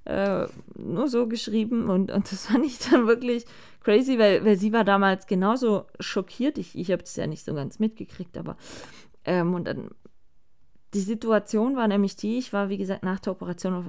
äh, 0.04 0.46
nur 0.76 1.08
so 1.08 1.26
geschrieben 1.26 1.88
und, 1.88 2.10
und 2.10 2.30
das 2.30 2.46
fand 2.46 2.64
ich 2.64 2.78
dann 2.78 3.06
wirklich 3.06 3.46
crazy, 3.80 4.18
weil, 4.18 4.44
weil 4.44 4.56
sie 4.56 4.72
war 4.72 4.84
damals 4.84 5.26
genauso 5.26 5.86
schockiert. 5.98 6.58
Ich, 6.58 6.76
ich 6.76 6.90
habe 6.90 7.02
es 7.02 7.16
ja 7.16 7.26
nicht 7.26 7.44
so 7.44 7.54
ganz 7.54 7.78
mitgekriegt, 7.78 8.36
aber 8.36 8.56
ähm, 9.24 9.54
und 9.54 9.66
dann 9.66 9.90
die 10.92 11.00
Situation 11.00 11.76
war 11.76 11.88
nämlich 11.88 12.16
die, 12.16 12.38
ich 12.38 12.52
war 12.52 12.68
wie 12.68 12.78
gesagt 12.78 13.02
nach 13.02 13.18
der 13.18 13.32
Operation 13.32 13.74
auf, 13.74 13.84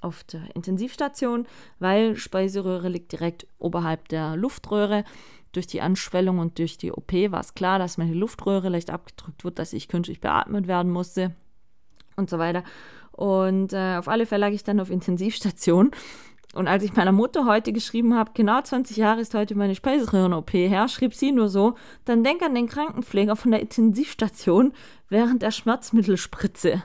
auf 0.00 0.24
der 0.24 0.54
Intensivstation, 0.54 1.46
weil 1.78 2.16
Speiseröhre 2.16 2.88
liegt 2.88 3.12
direkt 3.12 3.46
oberhalb 3.58 4.08
der 4.08 4.36
Luftröhre. 4.36 5.04
Durch 5.52 5.66
die 5.66 5.80
Anschwellung 5.80 6.38
und 6.38 6.58
durch 6.58 6.78
die 6.78 6.92
OP 6.92 7.12
war 7.12 7.40
es 7.40 7.54
klar, 7.54 7.78
dass 7.78 7.98
meine 7.98 8.14
Luftröhre 8.14 8.70
leicht 8.70 8.90
abgedrückt 8.90 9.44
wird, 9.44 9.58
dass 9.58 9.72
ich 9.72 9.88
künstlich 9.88 10.20
beatmet 10.20 10.66
werden 10.66 10.90
musste 10.90 11.34
und 12.16 12.30
so 12.30 12.38
weiter. 12.38 12.64
Und 13.12 13.72
äh, 13.72 13.96
auf 13.96 14.08
alle 14.08 14.26
Fälle 14.26 14.46
lag 14.46 14.52
ich 14.52 14.64
dann 14.64 14.80
auf 14.80 14.90
Intensivstation. 14.90 15.90
Und 16.54 16.68
als 16.68 16.84
ich 16.84 16.94
meiner 16.94 17.12
Mutter 17.12 17.46
heute 17.46 17.72
geschrieben 17.72 18.14
habe, 18.14 18.32
genau 18.34 18.60
20 18.60 18.96
Jahre 18.96 19.20
ist 19.20 19.34
heute 19.34 19.54
meine 19.54 19.74
Speiseröhren-OP 19.74 20.52
her, 20.52 20.88
schrieb 20.88 21.14
sie 21.14 21.32
nur 21.32 21.48
so, 21.48 21.76
dann 22.04 22.24
denk 22.24 22.42
an 22.42 22.54
den 22.54 22.68
Krankenpfleger 22.68 23.36
von 23.36 23.52
der 23.52 23.60
Intensivstation 23.60 24.72
während 25.08 25.42
der 25.42 25.50
Schmerzmittelspritze. 25.50 26.82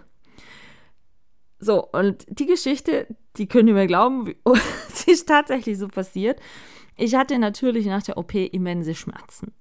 So, 1.59 1.85
und 1.85 2.25
die 2.29 2.45
Geschichte, 2.45 3.07
die 3.35 3.47
könnt 3.47 3.67
ihr 3.67 3.75
mir 3.75 3.87
glauben, 3.87 4.35
sie 4.93 5.11
ist 5.11 5.27
tatsächlich 5.27 5.77
so 5.77 5.87
passiert. 5.87 6.39
Ich 6.97 7.15
hatte 7.15 7.37
natürlich 7.37 7.85
nach 7.85 8.03
der 8.03 8.17
OP 8.17 8.33
immense 8.33 8.95
Schmerzen. 8.95 9.53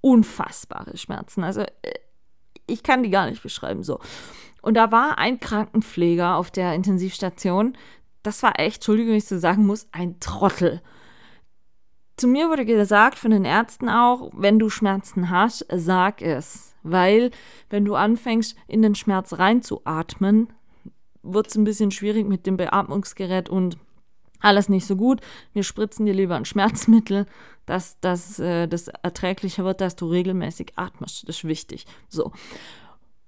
unfassbare 0.00 0.96
Schmerzen. 0.96 1.42
Also 1.42 1.62
äh, 1.62 1.98
ich 2.66 2.82
kann 2.84 3.02
die 3.02 3.10
gar 3.10 3.28
nicht 3.28 3.42
beschreiben 3.42 3.82
so. 3.82 3.98
Und 4.62 4.74
da 4.74 4.92
war 4.92 5.18
ein 5.18 5.40
Krankenpfleger 5.40 6.36
auf 6.36 6.50
der 6.50 6.74
Intensivstation. 6.74 7.76
Das 8.22 8.42
war 8.42 8.58
echt, 8.60 8.76
Entschuldigung, 8.76 9.10
wenn 9.10 9.18
ich 9.18 9.26
so 9.26 9.38
sagen 9.38 9.66
muss, 9.66 9.88
ein 9.90 10.20
Trottel. 10.20 10.80
Zu 12.16 12.28
mir 12.28 12.48
wurde 12.48 12.64
gesagt 12.64 13.18
von 13.18 13.30
den 13.30 13.44
Ärzten 13.44 13.88
auch, 13.88 14.30
wenn 14.34 14.58
du 14.58 14.70
Schmerzen 14.70 15.30
hast, 15.30 15.66
sag 15.72 16.22
es. 16.22 16.74
Weil, 16.82 17.30
wenn 17.70 17.84
du 17.84 17.96
anfängst, 17.96 18.56
in 18.66 18.82
den 18.82 18.94
Schmerz 18.94 19.38
reinzuatmen, 19.38 20.52
wird 21.22 21.48
es 21.48 21.56
ein 21.56 21.64
bisschen 21.64 21.90
schwierig 21.90 22.26
mit 22.26 22.46
dem 22.46 22.56
Beatmungsgerät 22.56 23.48
und 23.48 23.78
alles 24.40 24.68
nicht 24.68 24.86
so 24.86 24.96
gut. 24.96 25.20
Wir 25.52 25.62
spritzen 25.62 26.06
dir 26.06 26.14
lieber 26.14 26.36
ein 26.36 26.44
Schmerzmittel, 26.44 27.26
dass, 27.66 27.98
dass 28.00 28.38
äh, 28.38 28.66
das 28.66 28.88
erträglicher 28.88 29.64
wird, 29.64 29.80
dass 29.80 29.96
du 29.96 30.06
regelmäßig 30.06 30.72
atmest. 30.76 31.28
Das 31.28 31.36
ist 31.36 31.44
wichtig. 31.44 31.86
So. 32.08 32.32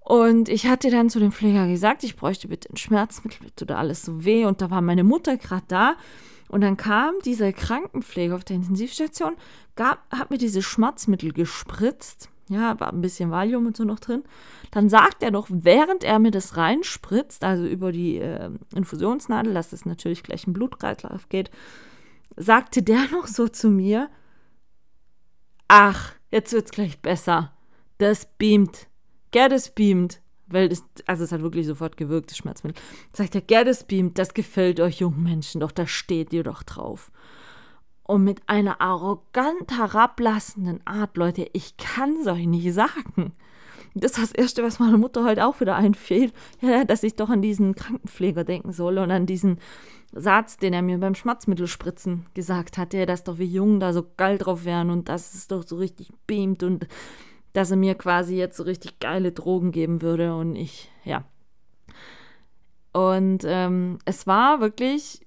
Und 0.00 0.48
ich 0.48 0.66
hatte 0.66 0.90
dann 0.90 1.10
zu 1.10 1.20
dem 1.20 1.30
Pfleger 1.30 1.68
gesagt, 1.68 2.02
ich 2.02 2.16
bräuchte 2.16 2.48
bitte 2.48 2.70
ein 2.70 2.76
Schmerzmittel, 2.76 3.44
mir 3.44 3.54
tut 3.54 3.70
alles 3.70 4.02
so 4.02 4.24
weh. 4.24 4.44
Und 4.44 4.60
da 4.60 4.70
war 4.70 4.80
meine 4.80 5.04
Mutter 5.04 5.36
gerade 5.36 5.64
da. 5.68 5.96
Und 6.48 6.62
dann 6.62 6.76
kam 6.76 7.14
dieser 7.24 7.52
Krankenpfleger 7.52 8.34
auf 8.34 8.42
der 8.42 8.56
Intensivstation, 8.56 9.36
gab, 9.76 10.00
hat 10.10 10.30
mir 10.30 10.38
diese 10.38 10.62
Schmerzmittel 10.62 11.32
gespritzt. 11.32 12.28
Ja, 12.50 12.80
war 12.80 12.92
ein 12.92 13.00
bisschen 13.00 13.30
Valium 13.30 13.66
und 13.66 13.76
so 13.76 13.84
noch 13.84 14.00
drin. 14.00 14.24
Dann 14.72 14.88
sagt 14.88 15.22
er 15.22 15.30
doch, 15.30 15.46
während 15.48 16.02
er 16.02 16.18
mir 16.18 16.32
das 16.32 16.56
reinspritzt, 16.56 17.44
also 17.44 17.64
über 17.64 17.92
die 17.92 18.16
äh, 18.16 18.50
Infusionsnadel, 18.74 19.54
dass 19.54 19.72
es 19.72 19.86
natürlich 19.86 20.24
gleich 20.24 20.48
im 20.48 20.52
Blutkreislauf 20.52 21.28
geht, 21.28 21.52
sagte 22.36 22.82
der 22.82 23.06
noch 23.12 23.28
so 23.28 23.46
zu 23.46 23.70
mir, 23.70 24.10
ach, 25.68 26.12
jetzt 26.32 26.52
wird's 26.52 26.72
gleich 26.72 27.00
besser. 27.00 27.52
Das 27.98 28.26
beamt. 28.36 28.88
Gell, 29.30 29.48
das 29.48 29.72
beamt. 29.72 30.20
Weil 30.48 30.68
das, 30.68 30.82
also 31.06 31.22
es 31.22 31.30
hat 31.30 31.42
wirklich 31.42 31.68
sofort 31.68 31.96
gewirkt, 31.96 32.32
das 32.32 32.38
Schmerzmittel. 32.38 32.82
Sagt 33.12 33.36
er, 33.36 33.42
gell, 33.42 33.64
das 33.64 33.84
beamt, 33.84 34.18
das 34.18 34.34
gefällt 34.34 34.80
euch 34.80 34.98
jungen 34.98 35.22
Menschen 35.22 35.60
doch, 35.60 35.70
da 35.70 35.86
steht 35.86 36.32
ihr 36.32 36.42
doch 36.42 36.64
drauf. 36.64 37.12
Und 38.10 38.24
mit 38.24 38.40
einer 38.48 38.80
arrogant 38.80 39.70
herablassenden 39.70 40.84
Art, 40.84 41.16
Leute, 41.16 41.46
ich 41.52 41.76
kann 41.76 42.16
es 42.16 42.26
euch 42.26 42.48
nicht 42.48 42.74
sagen. 42.74 43.34
Das 43.94 44.10
ist 44.10 44.18
das 44.18 44.32
Erste, 44.32 44.64
was 44.64 44.80
meiner 44.80 44.98
Mutter 44.98 45.24
heute 45.24 45.46
auch 45.46 45.60
wieder 45.60 45.76
einfällt, 45.76 46.32
ja, 46.60 46.84
dass 46.84 47.04
ich 47.04 47.14
doch 47.14 47.30
an 47.30 47.40
diesen 47.40 47.76
Krankenpfleger 47.76 48.42
denken 48.42 48.72
soll 48.72 48.98
und 48.98 49.12
an 49.12 49.26
diesen 49.26 49.60
Satz, 50.12 50.56
den 50.56 50.72
er 50.72 50.82
mir 50.82 50.98
beim 50.98 51.14
Schmerzmittelspritzen 51.14 52.26
gesagt 52.34 52.78
hatte, 52.78 53.06
dass 53.06 53.22
doch 53.22 53.38
wir 53.38 53.46
Jungen 53.46 53.78
da 53.78 53.92
so 53.92 54.04
geil 54.16 54.38
drauf 54.38 54.64
wären 54.64 54.90
und 54.90 55.08
dass 55.08 55.32
es 55.34 55.46
doch 55.46 55.64
so 55.64 55.76
richtig 55.76 56.08
beamt 56.26 56.64
und 56.64 56.88
dass 57.52 57.70
er 57.70 57.76
mir 57.76 57.94
quasi 57.94 58.34
jetzt 58.34 58.56
so 58.56 58.64
richtig 58.64 58.98
geile 58.98 59.30
Drogen 59.30 59.70
geben 59.70 60.02
würde 60.02 60.34
und 60.34 60.56
ich, 60.56 60.90
ja. 61.04 61.22
Und 62.92 63.44
ähm, 63.46 64.00
es 64.04 64.26
war 64.26 64.60
wirklich 64.60 65.24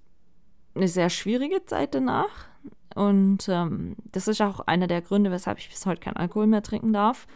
eine 0.75 0.89
sehr 0.89 1.09
schwierige 1.09 1.63
Zeit 1.63 1.95
danach. 1.95 2.52
Und 2.95 3.47
ähm, 3.49 3.95
das 4.11 4.27
ist 4.27 4.41
auch 4.41 4.61
einer 4.61 4.87
der 4.87 5.01
Gründe, 5.01 5.31
weshalb 5.31 5.59
ich 5.59 5.69
bis 5.69 5.85
heute 5.85 6.01
keinen 6.01 6.17
Alkohol 6.17 6.47
mehr 6.47 6.61
trinken 6.61 6.93
darf. 6.93 7.27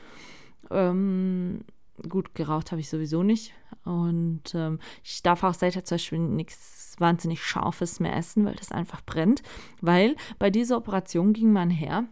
Ähm, 0.70 1.62
gut, 2.08 2.36
geraucht 2.36 2.72
habe 2.72 2.82
ich 2.82 2.90
sowieso 2.90 3.24
nicht. 3.24 3.54
Und 3.84 4.54
ähm, 4.54 4.80
ich 5.04 5.24
darf 5.24 5.44
auch 5.44 5.54
seither 5.54 5.84
zum 5.84 5.96
Beispiel 5.96 6.20
nichts 6.20 6.96
wahnsinnig 7.00 7.44
Scharfes 7.44 8.00
mehr 8.00 8.16
essen, 8.16 8.46
weil 8.46 8.56
das 8.56 8.72
einfach 8.72 9.02
brennt. 9.02 9.42
Weil 9.82 10.16
bei 10.40 10.50
dieser 10.50 10.78
Operation 10.78 11.34
ging 11.34 11.52
man 11.52 11.70
her 11.70 12.06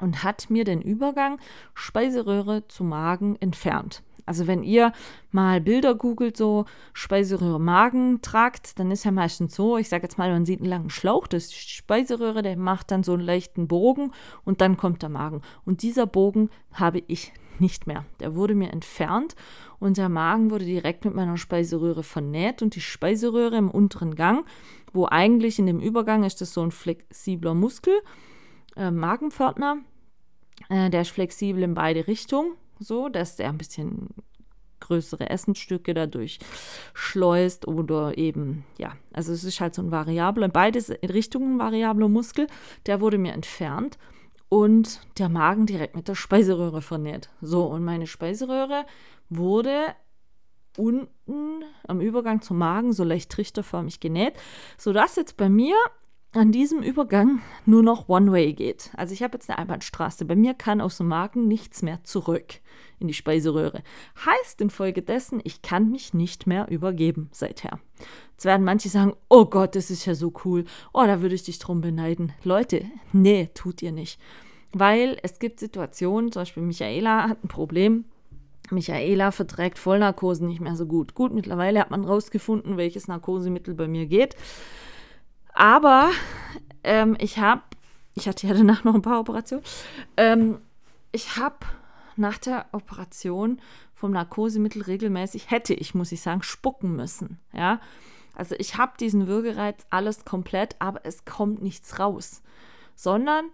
und 0.00 0.22
hat 0.24 0.50
mir 0.50 0.64
den 0.64 0.80
Übergang 0.80 1.38
Speiseröhre 1.74 2.66
zu 2.68 2.84
Magen 2.84 3.36
entfernt. 3.40 4.02
Also 4.28 4.46
wenn 4.46 4.62
ihr 4.62 4.92
mal 5.32 5.60
Bilder 5.60 5.94
googelt, 5.94 6.36
so 6.36 6.66
Speiseröhre 6.92 7.58
Magen 7.60 8.22
tragt, 8.22 8.78
dann 8.78 8.90
ist 8.90 9.04
ja 9.04 9.10
meistens 9.10 9.54
so, 9.54 9.76
ich 9.76 9.88
sage 9.88 10.04
jetzt 10.04 10.18
mal, 10.18 10.30
man 10.30 10.46
sieht 10.46 10.60
einen 10.60 10.70
langen 10.70 10.90
Schlauch, 10.90 11.26
das 11.26 11.44
ist 11.44 11.52
die 11.52 11.74
Speiseröhre, 11.74 12.42
der 12.42 12.56
macht 12.56 12.90
dann 12.90 13.02
so 13.02 13.14
einen 13.14 13.22
leichten 13.22 13.66
Bogen 13.66 14.12
und 14.44 14.60
dann 14.60 14.76
kommt 14.76 15.02
der 15.02 15.08
Magen. 15.08 15.42
Und 15.64 15.82
dieser 15.82 16.06
Bogen 16.06 16.50
habe 16.72 17.02
ich 17.08 17.32
nicht 17.60 17.86
mehr. 17.86 18.04
Der 18.20 18.34
wurde 18.34 18.54
mir 18.54 18.70
entfernt 18.70 19.34
und 19.78 19.96
der 19.96 20.08
Magen 20.08 20.50
wurde 20.50 20.64
direkt 20.64 21.04
mit 21.04 21.14
meiner 21.14 21.36
Speiseröhre 21.36 22.02
vernäht 22.02 22.62
und 22.62 22.74
die 22.74 22.80
Speiseröhre 22.80 23.56
im 23.56 23.70
unteren 23.70 24.14
Gang, 24.14 24.46
wo 24.92 25.06
eigentlich 25.06 25.58
in 25.58 25.66
dem 25.66 25.80
Übergang 25.80 26.24
ist 26.24 26.40
das 26.40 26.52
so 26.52 26.62
ein 26.62 26.70
flexibler 26.70 27.54
Muskel, 27.54 27.94
äh, 28.76 28.90
Magenpförtner, 28.90 29.78
äh, 30.68 30.90
der 30.90 31.02
ist 31.02 31.10
flexibel 31.10 31.62
in 31.62 31.74
beide 31.74 32.06
Richtungen, 32.06 32.52
so 32.78 33.08
dass 33.08 33.38
er 33.38 33.48
ein 33.48 33.58
bisschen 33.58 34.08
größere 34.80 35.28
Essensstücke 35.30 35.94
dadurch 35.94 36.38
schleust 36.94 37.66
oder 37.66 38.16
eben, 38.16 38.64
ja, 38.78 38.94
also 39.12 39.32
es 39.32 39.44
ist 39.44 39.60
halt 39.60 39.74
so 39.74 39.82
ein 39.82 39.90
variabler, 39.90 40.46
in 40.46 40.52
beide 40.52 40.78
Richtungen 41.02 41.58
variabler 41.58 42.08
Muskel, 42.08 42.46
der 42.86 43.00
wurde 43.00 43.18
mir 43.18 43.32
entfernt 43.32 43.98
und 44.48 45.00
der 45.18 45.28
Magen 45.28 45.66
direkt 45.66 45.96
mit 45.96 46.08
der 46.08 46.14
Speiseröhre 46.14 46.80
vernäht. 46.80 47.28
So, 47.40 47.64
und 47.64 47.84
meine 47.84 48.06
Speiseröhre 48.06 48.86
wurde 49.28 49.94
unten 50.76 51.64
am 51.86 52.00
Übergang 52.00 52.40
zum 52.40 52.58
Magen 52.58 52.92
so 52.92 53.04
leicht 53.04 53.30
trichterförmig 53.30 54.00
genäht, 54.00 54.34
sodass 54.78 55.16
jetzt 55.16 55.36
bei 55.36 55.48
mir 55.48 55.76
an 56.32 56.52
diesem 56.52 56.82
Übergang 56.82 57.40
nur 57.64 57.82
noch 57.82 58.08
One-Way 58.08 58.52
geht. 58.52 58.90
Also 58.96 59.14
ich 59.14 59.22
habe 59.22 59.36
jetzt 59.36 59.48
eine 59.48 59.58
Einbahnstraße. 59.58 60.24
Bei 60.26 60.36
mir 60.36 60.54
kann 60.54 60.80
aus 60.80 60.98
dem 60.98 61.08
Magen 61.08 61.48
nichts 61.48 61.82
mehr 61.82 62.04
zurück 62.04 62.60
in 62.98 63.08
die 63.08 63.14
Speiseröhre. 63.14 63.82
Heißt 64.26 64.60
infolgedessen, 64.60 65.40
ich 65.42 65.62
kann 65.62 65.90
mich 65.90 66.12
nicht 66.12 66.46
mehr 66.46 66.68
übergeben 66.68 67.28
seither. 67.32 67.80
Jetzt 68.32 68.44
werden 68.44 68.64
manche 68.64 68.88
sagen, 68.88 69.14
oh 69.28 69.46
Gott, 69.46 69.74
das 69.74 69.90
ist 69.90 70.04
ja 70.04 70.14
so 70.14 70.32
cool. 70.44 70.64
Oh, 70.92 71.04
da 71.06 71.22
würde 71.22 71.34
ich 71.34 71.44
dich 71.44 71.58
drum 71.58 71.80
beneiden. 71.80 72.32
Leute, 72.44 72.84
nee, 73.12 73.48
tut 73.54 73.82
ihr 73.82 73.92
nicht. 73.92 74.20
Weil 74.72 75.18
es 75.22 75.38
gibt 75.38 75.60
Situationen, 75.60 76.30
zum 76.30 76.42
Beispiel 76.42 76.62
Michaela 76.62 77.28
hat 77.28 77.42
ein 77.42 77.48
Problem. 77.48 78.04
Michaela 78.70 79.30
verträgt 79.30 79.78
Vollnarkosen 79.78 80.46
nicht 80.46 80.60
mehr 80.60 80.76
so 80.76 80.84
gut. 80.84 81.14
Gut, 81.14 81.32
mittlerweile 81.32 81.80
hat 81.80 81.90
man 81.90 82.04
rausgefunden, 82.04 82.76
welches 82.76 83.08
Narkosemittel 83.08 83.72
bei 83.72 83.88
mir 83.88 84.04
geht. 84.04 84.36
Aber 85.58 86.12
ähm, 86.84 87.16
ich 87.18 87.38
habe, 87.38 87.62
ich 88.14 88.28
hatte 88.28 88.46
ja 88.46 88.54
danach 88.54 88.84
noch 88.84 88.94
ein 88.94 89.02
paar 89.02 89.18
Operationen, 89.18 89.64
ähm, 90.16 90.58
ich 91.10 91.36
habe 91.36 91.66
nach 92.14 92.38
der 92.38 92.66
Operation 92.70 93.60
vom 93.92 94.12
Narkosemittel 94.12 94.82
regelmäßig, 94.82 95.50
hätte 95.50 95.74
ich, 95.74 95.96
muss 95.96 96.12
ich 96.12 96.20
sagen, 96.20 96.44
spucken 96.44 96.94
müssen. 96.94 97.40
Ja, 97.52 97.80
also 98.36 98.54
ich 98.56 98.76
habe 98.76 98.92
diesen 99.00 99.26
Würgereiz 99.26 99.84
alles 99.90 100.24
komplett, 100.24 100.76
aber 100.78 101.00
es 101.02 101.24
kommt 101.24 101.60
nichts 101.60 101.98
raus, 101.98 102.40
sondern 102.94 103.46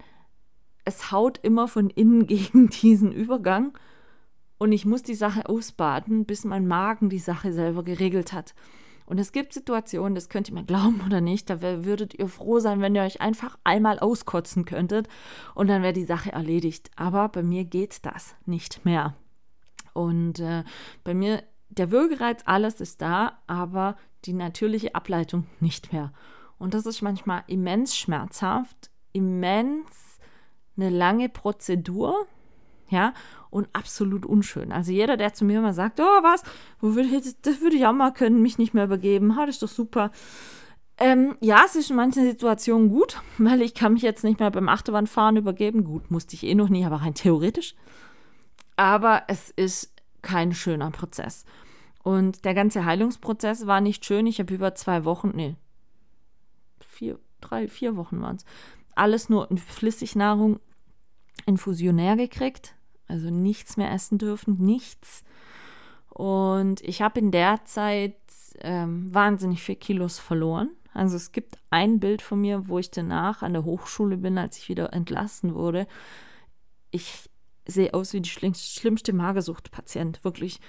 es 0.85 1.11
haut 1.11 1.39
immer 1.39 1.69
von 1.69 1.89
innen 1.89 2.27
gegen 2.27 2.69
diesen 2.69 3.13
Übergang 3.13 3.79
und 4.59 4.73
ich 4.73 4.85
muss 4.85 5.03
die 5.03 5.15
Sache 5.15 5.49
ausbaden, 5.49 6.27
bis 6.27 6.45
mein 6.45 6.67
Magen 6.69 7.09
die 7.09 7.19
Sache 7.19 7.55
selber 7.55 7.83
geregelt 7.83 8.35
hat. 8.35 8.55
Und 9.07 9.19
es 9.19 9.33
gibt 9.33 9.53
Situationen, 9.53 10.15
das 10.15 10.29
könnt 10.29 10.49
ihr 10.49 10.55
mir 10.55 10.65
glauben 10.65 11.03
oder 11.05 11.21
nicht, 11.21 11.51
da 11.51 11.61
würdet 11.61 12.15
ihr 12.15 12.29
froh 12.29 12.59
sein, 12.59 12.81
wenn 12.81 12.95
ihr 12.95 13.03
euch 13.03 13.21
einfach 13.21 13.59
einmal 13.65 13.99
auskotzen 13.99 14.65
könntet 14.65 15.09
und 15.55 15.69
dann 15.69 15.83
wäre 15.83 15.93
die 15.93 16.05
Sache 16.05 16.33
erledigt. 16.33 16.91
Aber 16.97 17.29
bei 17.29 17.43
mir 17.43 17.65
geht 17.65 18.05
das 18.07 18.35
nicht 18.47 18.85
mehr. 18.85 19.15
Und 19.93 20.41
äh, 20.41 20.65
bei 21.05 21.15
mir, 21.15 21.43
der 21.69 21.91
Würgereiz, 21.91 22.43
alles 22.47 22.81
ist 22.81 23.03
da, 23.03 23.43
aber 23.47 23.97
die 24.25 24.33
natürliche 24.33 24.95
Ableitung 24.95 25.47
nicht 25.61 25.93
mehr. 25.93 26.13
Und 26.59 26.75
das 26.75 26.87
ist 26.87 27.03
manchmal 27.03 27.45
immens 27.47 27.97
schmerzhaft, 27.97 28.91
immens 29.13 30.19
eine 30.77 30.91
lange 30.91 31.29
Prozedur, 31.29 32.27
ja, 32.89 33.15
und 33.51 33.69
absolut 33.73 34.27
unschön. 34.27 34.73
Also 34.73 34.93
jeder, 34.93 35.17
der 35.17 35.35
zu 35.35 35.45
mir 35.45 35.61
mal 35.61 35.75
sagt, 35.75 36.01
oh 36.01 36.23
was, 36.23 36.43
das 37.43 37.61
würde 37.61 37.77
ich 37.77 37.87
auch 37.87 37.93
mal 37.93 38.13
können, 38.13 38.43
mich 38.43 38.59
nicht 38.59 38.75
mehr 38.75 38.85
übergeben, 38.85 39.37
ha, 39.37 39.47
das 39.47 39.57
ist 39.57 39.63
doch 39.63 39.69
super. 39.69 40.11
Ähm, 40.97 41.37
ja, 41.41 41.63
es 41.65 41.75
ist 41.75 41.91
in 41.91 41.97
manchen 41.97 42.25
Situationen 42.25 42.89
gut, 42.89 43.21
weil 43.39 43.63
ich 43.63 43.75
kann 43.75 43.95
mich 43.95 44.03
jetzt 44.03 44.25
nicht 44.25 44.41
mehr 44.41 44.51
beim 44.51 44.69
Achterbahnfahren 44.69 45.37
übergeben. 45.37 45.85
Gut, 45.85 46.11
musste 46.11 46.35
ich 46.35 46.45
eh 46.45 46.55
noch 46.55 46.69
nie, 46.69 46.85
aber 46.85 46.97
rein 46.97 47.15
theoretisch. 47.15 47.75
Aber 48.77 49.23
es 49.29 49.51
ist 49.51 49.93
kein 50.23 50.53
schöner 50.53 50.91
Prozess. 50.91 51.45
Und 52.03 52.45
der 52.45 52.55
ganze 52.55 52.85
Heilungsprozess 52.85 53.67
war 53.67 53.81
nicht 53.81 54.05
schön. 54.05 54.27
Ich 54.27 54.39
habe 54.39 54.55
über 54.55 54.75
zwei 54.75 55.05
Wochen, 55.05 55.33
nee, 55.35 55.57
vier, 56.81 57.19
drei, 57.41 57.69
vier 57.69 57.97
Wochen 57.97 58.21
waren 58.21 58.37
es, 58.37 58.45
alles 58.95 59.29
nur 59.29 59.51
in 59.51 59.59
Flüssignahrung 59.59 60.61
infusionär 61.47 62.17
gekriegt 62.17 62.75
also 63.09 63.31
nichts 63.31 63.77
mehr 63.77 63.93
essen 63.93 64.19
dürfen, 64.19 64.59
nichts. 64.59 65.25
Und 66.09 66.81
ich 66.83 67.03
habe 67.03 67.21
in 67.21 67.31
der 67.31 67.65
Zeit 67.65 68.17
ähm, 68.61 69.13
wahnsinnig 69.13 69.63
viel 69.63 69.77
Kilos 69.77 70.19
verloren. 70.19 70.71
Also 70.93 71.17
es 71.17 71.33
gibt 71.33 71.57
ein 71.71 71.99
Bild 71.99 72.23
von 72.23 72.41
mir, 72.41 72.69
wo 72.69 72.79
ich 72.79 72.91
danach 72.91 73.43
an 73.43 73.53
der 73.53 73.65
Hochschule 73.65 74.17
bin, 74.17 74.39
als 74.39 74.59
ich 74.59 74.69
wieder 74.69 74.93
entlassen 74.93 75.55
wurde. 75.55 75.89
Ich 76.93 77.29
sehe 77.67 77.93
aus 77.95 78.13
wie 78.13 78.21
die 78.21 78.31
schlimmste 78.31 79.13
Magersucht-Patient, 79.13 80.23
wirklich. 80.23 80.61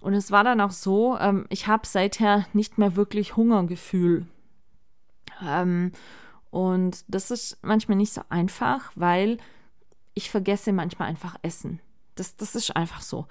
Und 0.00 0.14
es 0.14 0.30
war 0.30 0.44
dann 0.44 0.60
auch 0.60 0.70
so, 0.70 1.18
ähm, 1.18 1.46
ich 1.48 1.66
habe 1.66 1.86
seither 1.86 2.46
nicht 2.52 2.78
mehr 2.78 2.94
wirklich 2.94 3.36
Hungergefühl. 3.36 4.26
Ähm, 5.44 5.90
und 6.50 7.04
das 7.08 7.32
ist 7.32 7.58
manchmal 7.62 7.96
nicht 7.96 8.12
so 8.12 8.22
einfach, 8.28 8.92
weil 8.94 9.38
ich 10.14 10.30
vergesse 10.30 10.72
manchmal 10.72 11.08
einfach 11.08 11.36
Essen. 11.42 11.80
Das, 12.14 12.36
das 12.36 12.54
ist 12.54 12.74
einfach 12.76 13.02
so. 13.02 13.26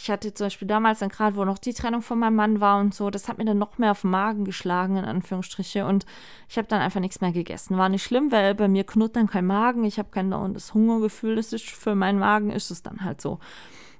Ich 0.00 0.10
hatte 0.10 0.32
zum 0.32 0.46
Beispiel 0.46 0.68
damals 0.68 1.00
dann 1.00 1.08
gerade, 1.08 1.34
wo 1.34 1.44
noch 1.44 1.58
die 1.58 1.74
Trennung 1.74 2.02
von 2.02 2.20
meinem 2.20 2.36
Mann 2.36 2.60
war 2.60 2.78
und 2.78 2.94
so, 2.94 3.10
das 3.10 3.26
hat 3.26 3.38
mir 3.38 3.44
dann 3.44 3.58
noch 3.58 3.78
mehr 3.78 3.90
auf 3.90 4.02
den 4.02 4.10
Magen 4.10 4.44
geschlagen, 4.44 4.96
in 4.96 5.04
Anführungsstriche. 5.04 5.84
Und 5.84 6.06
ich 6.48 6.56
habe 6.56 6.68
dann 6.68 6.80
einfach 6.80 7.00
nichts 7.00 7.20
mehr 7.20 7.32
gegessen. 7.32 7.76
War 7.76 7.88
nicht 7.88 8.04
schlimm, 8.04 8.30
weil 8.30 8.54
bei 8.54 8.68
mir 8.68 8.84
knurrt 8.84 9.16
dann 9.16 9.26
kein 9.26 9.46
Magen. 9.46 9.82
Ich 9.82 9.98
habe 9.98 10.10
kein 10.10 10.30
dauerndes 10.30 10.72
Hungergefühl. 10.72 11.34
Das 11.34 11.52
ist 11.52 11.68
für 11.68 11.96
meinen 11.96 12.20
Magen 12.20 12.50
ist 12.50 12.70
es 12.70 12.84
dann 12.84 13.04
halt 13.04 13.20
so. 13.20 13.40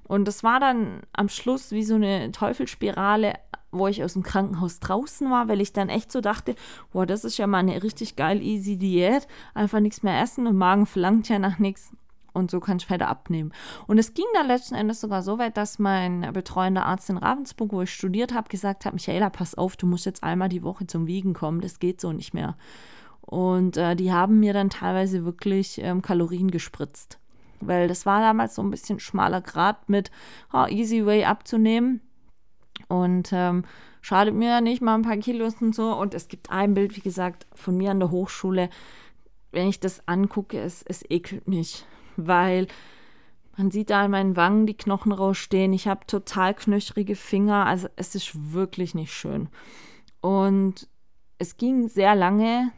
Und 0.07 0.25
das 0.25 0.41
war 0.41 0.61
dann 0.61 1.01
am 1.11 1.27
Schluss 1.27 1.71
wie 1.71 1.83
so 1.83 1.95
eine 1.95 2.31
Teufelsspirale, 2.31 3.33
wo 3.71 3.87
ich 3.87 4.01
aus 4.01 4.13
dem 4.13 4.23
Krankenhaus 4.23 4.79
draußen 4.79 5.29
war, 5.29 5.49
weil 5.49 5.59
ich 5.59 5.73
dann 5.73 5.89
echt 5.89 6.13
so 6.13 6.21
dachte, 6.21 6.55
boah, 6.93 7.05
das 7.05 7.25
ist 7.25 7.37
ja 7.37 7.45
mal 7.45 7.59
eine 7.59 7.83
richtig 7.83 8.15
geil 8.15 8.41
easy 8.41 8.77
Diät. 8.77 9.27
Einfach 9.53 9.81
nichts 9.81 10.01
mehr 10.01 10.21
essen 10.21 10.47
und 10.47 10.55
Magen 10.55 10.85
verlangt 10.85 11.27
ja 11.27 11.39
nach 11.39 11.59
nichts 11.59 11.91
und 12.33 12.51
so 12.51 12.59
kann 12.59 12.77
ich 12.77 12.89
weiter 12.89 13.07
abnehmen. 13.07 13.51
Und 13.87 13.97
es 13.97 14.13
ging 14.13 14.25
dann 14.33 14.47
letzten 14.47 14.75
Endes 14.75 15.01
sogar 15.01 15.21
so 15.21 15.37
weit, 15.37 15.57
dass 15.57 15.79
mein 15.79 16.31
betreuender 16.33 16.85
Arzt 16.85 17.09
in 17.09 17.17
Ravensburg, 17.17 17.71
wo 17.71 17.81
ich 17.81 17.93
studiert 17.93 18.33
habe, 18.33 18.49
gesagt 18.49 18.85
hat, 18.85 18.93
Michaela, 18.93 19.29
pass 19.29 19.55
auf, 19.55 19.77
du 19.77 19.87
musst 19.87 20.05
jetzt 20.05 20.23
einmal 20.23 20.49
die 20.49 20.63
Woche 20.63 20.87
zum 20.87 21.07
Wiegen 21.07 21.33
kommen, 21.33 21.61
das 21.61 21.79
geht 21.79 22.01
so 22.01 22.11
nicht 22.11 22.33
mehr. 22.33 22.55
Und 23.21 23.77
äh, 23.77 23.95
die 23.95 24.11
haben 24.11 24.39
mir 24.39 24.53
dann 24.53 24.71
teilweise 24.71 25.23
wirklich 25.23 25.79
ähm, 25.83 26.01
Kalorien 26.01 26.49
gespritzt. 26.49 27.19
Weil 27.61 27.87
das 27.87 28.05
war 28.07 28.21
damals 28.21 28.55
so 28.55 28.63
ein 28.63 28.71
bisschen 28.71 28.99
schmaler 28.99 29.41
Grad 29.41 29.87
mit 29.87 30.09
oh, 30.51 30.65
Easy 30.67 31.05
Way 31.05 31.25
abzunehmen. 31.25 32.01
Und 32.87 33.29
ähm, 33.31 33.65
schadet 34.01 34.33
mir 34.33 34.61
nicht 34.61 34.81
mal 34.81 34.95
ein 34.95 35.03
paar 35.03 35.17
Kilos 35.17 35.55
und 35.61 35.75
so. 35.75 35.93
Und 35.95 36.15
es 36.15 36.27
gibt 36.27 36.49
ein 36.49 36.73
Bild, 36.73 36.95
wie 36.95 37.01
gesagt, 37.01 37.45
von 37.53 37.77
mir 37.77 37.91
an 37.91 37.99
der 37.99 38.09
Hochschule. 38.09 38.69
Wenn 39.51 39.67
ich 39.67 39.79
das 39.79 40.07
angucke, 40.07 40.59
es, 40.59 40.83
es 40.83 41.03
ekelt 41.09 41.47
mich 41.47 41.85
weil 42.27 42.67
man 43.57 43.71
sieht 43.71 43.89
da 43.89 44.03
an 44.05 44.11
meinen 44.11 44.37
Wangen 44.37 44.65
die 44.65 44.77
Knochen 44.77 45.11
rausstehen. 45.11 45.73
Ich 45.73 45.87
habe 45.87 46.07
total 46.07 46.53
knöchrige 46.53 47.15
Finger. 47.15 47.65
Also 47.65 47.89
es 47.97 48.15
ist 48.15 48.53
wirklich 48.53 48.95
nicht 48.95 49.13
schön. 49.13 49.49
Und 50.21 50.87
es 51.39 51.57
ging 51.57 51.89
sehr 51.89 52.15
lange, 52.15 52.71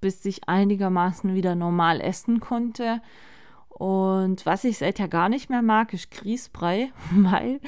bis 0.00 0.24
ich 0.24 0.48
einigermaßen 0.48 1.34
wieder 1.34 1.54
normal 1.54 2.00
essen 2.00 2.40
konnte. 2.40 3.00
Und 3.68 4.44
was 4.44 4.64
ich 4.64 4.78
seither 4.78 5.08
gar 5.08 5.28
nicht 5.28 5.50
mehr 5.50 5.62
mag, 5.62 5.94
ist 5.94 6.10
Grießbrei, 6.10 6.92
weil 7.12 7.60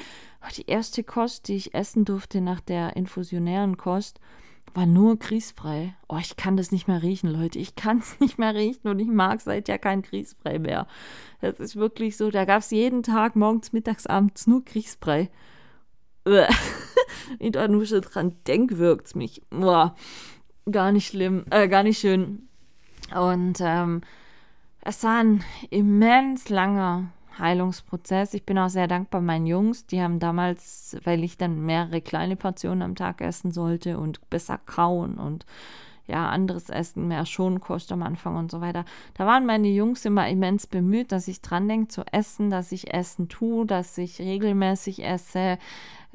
die 0.55 0.67
erste 0.67 1.03
Kost, 1.03 1.47
die 1.47 1.55
ich 1.55 1.73
essen 1.73 2.05
durfte 2.05 2.41
nach 2.41 2.59
der 2.59 2.95
infusionären 2.95 3.77
Kost, 3.77 4.19
war 4.73 4.85
nur 4.85 5.17
Grießbrei. 5.17 5.95
Oh, 6.07 6.17
ich 6.19 6.35
kann 6.35 6.57
das 6.57 6.71
nicht 6.71 6.87
mehr 6.87 7.01
riechen, 7.01 7.29
Leute. 7.29 7.59
Ich 7.59 7.75
kann 7.75 7.99
es 7.99 8.19
nicht 8.19 8.37
mehr 8.37 8.55
riechen 8.55 8.87
und 8.87 8.99
ich 8.99 9.07
mag 9.07 9.41
seit 9.41 9.67
ja 9.67 9.77
kein 9.77 10.01
Grießbrei 10.01 10.59
mehr. 10.59 10.87
Das 11.41 11.59
ist 11.59 11.75
wirklich 11.75 12.17
so. 12.17 12.31
Da 12.31 12.45
gab 12.45 12.59
es 12.59 12.71
jeden 12.71 13.03
Tag, 13.03 13.35
morgens, 13.35 13.73
mittags, 13.73 14.07
abends 14.07 14.47
nur 14.47 14.63
Grießbrei. 14.63 15.29
ich 17.39 17.51
da 17.51 17.67
nur 17.67 17.85
schon 17.85 18.01
dran 18.01 18.35
denk, 18.47 18.77
wirkt 18.77 19.07
es 19.07 19.15
mich. 19.15 19.41
Boah, 19.49 19.95
gar 20.69 20.91
nicht 20.91 21.07
schlimm, 21.07 21.45
äh, 21.49 21.67
gar 21.67 21.83
nicht 21.83 21.99
schön. 21.99 22.47
Und 23.15 23.57
ähm, 23.61 24.01
es 24.81 25.03
war 25.03 25.19
ein 25.19 25.43
immens 25.69 26.49
langer 26.49 27.11
Heilungsprozess. 27.37 28.33
Ich 28.33 28.45
bin 28.45 28.57
auch 28.57 28.69
sehr 28.69 28.87
dankbar 28.87 29.21
meinen 29.21 29.45
Jungs. 29.45 29.85
Die 29.85 30.01
haben 30.01 30.19
damals, 30.19 30.97
weil 31.03 31.23
ich 31.23 31.37
dann 31.37 31.65
mehrere 31.65 32.01
kleine 32.01 32.35
Portionen 32.35 32.81
am 32.81 32.95
Tag 32.95 33.21
essen 33.21 33.51
sollte 33.51 33.97
und 33.97 34.29
besser 34.29 34.59
kauen 34.65 35.15
und 35.15 35.45
ja, 36.07 36.29
anderes 36.29 36.69
Essen, 36.69 37.07
mehr 37.07 37.25
Schonkost 37.25 37.91
am 37.91 38.03
Anfang 38.03 38.35
und 38.35 38.51
so 38.51 38.59
weiter. 38.59 38.85
Da 39.13 39.25
waren 39.25 39.45
meine 39.45 39.69
Jungs 39.69 40.03
immer 40.03 40.27
immens 40.27 40.67
bemüht, 40.67 41.11
dass 41.11 41.27
ich 41.27 41.41
dran 41.41 41.69
denke 41.69 41.87
zu 41.87 42.03
essen, 42.11 42.49
dass 42.49 42.71
ich 42.71 42.93
Essen 42.93 43.29
tue, 43.29 43.65
dass 43.65 43.97
ich 43.97 44.19
regelmäßig 44.19 45.05
esse 45.05 45.57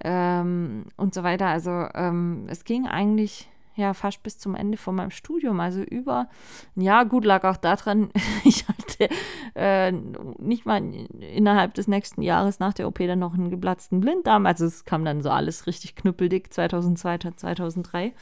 ähm, 0.04 0.84
und 0.96 1.14
so 1.14 1.22
weiter. 1.22 1.46
Also 1.46 1.88
ähm, 1.94 2.46
es 2.48 2.64
ging 2.64 2.86
eigentlich 2.86 3.48
ja 3.76 3.94
fast 3.94 4.22
bis 4.22 4.38
zum 4.38 4.54
Ende 4.54 4.78
von 4.78 4.94
meinem 4.94 5.10
Studium, 5.10 5.60
also 5.60 5.82
über 5.82 6.28
ein 6.76 6.80
Jahr. 6.80 7.04
Gut, 7.06 7.24
lag 7.24 7.44
auch 7.44 7.56
daran, 7.56 8.10
ich 8.44 8.66
hatte 8.68 9.08
äh, 9.54 9.92
nicht 9.92 10.66
mal 10.66 10.82
innerhalb 11.20 11.74
des 11.74 11.86
nächsten 11.86 12.22
Jahres 12.22 12.58
nach 12.58 12.72
der 12.72 12.88
OP 12.88 12.98
dann 12.98 13.18
noch 13.18 13.34
einen 13.34 13.50
geplatzten 13.50 14.00
Blinddarm. 14.00 14.46
Also 14.46 14.64
es 14.64 14.84
kam 14.84 15.04
dann 15.04 15.22
so 15.22 15.30
alles 15.30 15.66
richtig 15.66 15.94
knüppeldick 15.94 16.52
2002, 16.52 17.18
2003. 17.36 18.14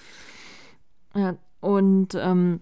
Ja, 1.15 1.37
und 1.61 2.15
ähm, 2.17 2.61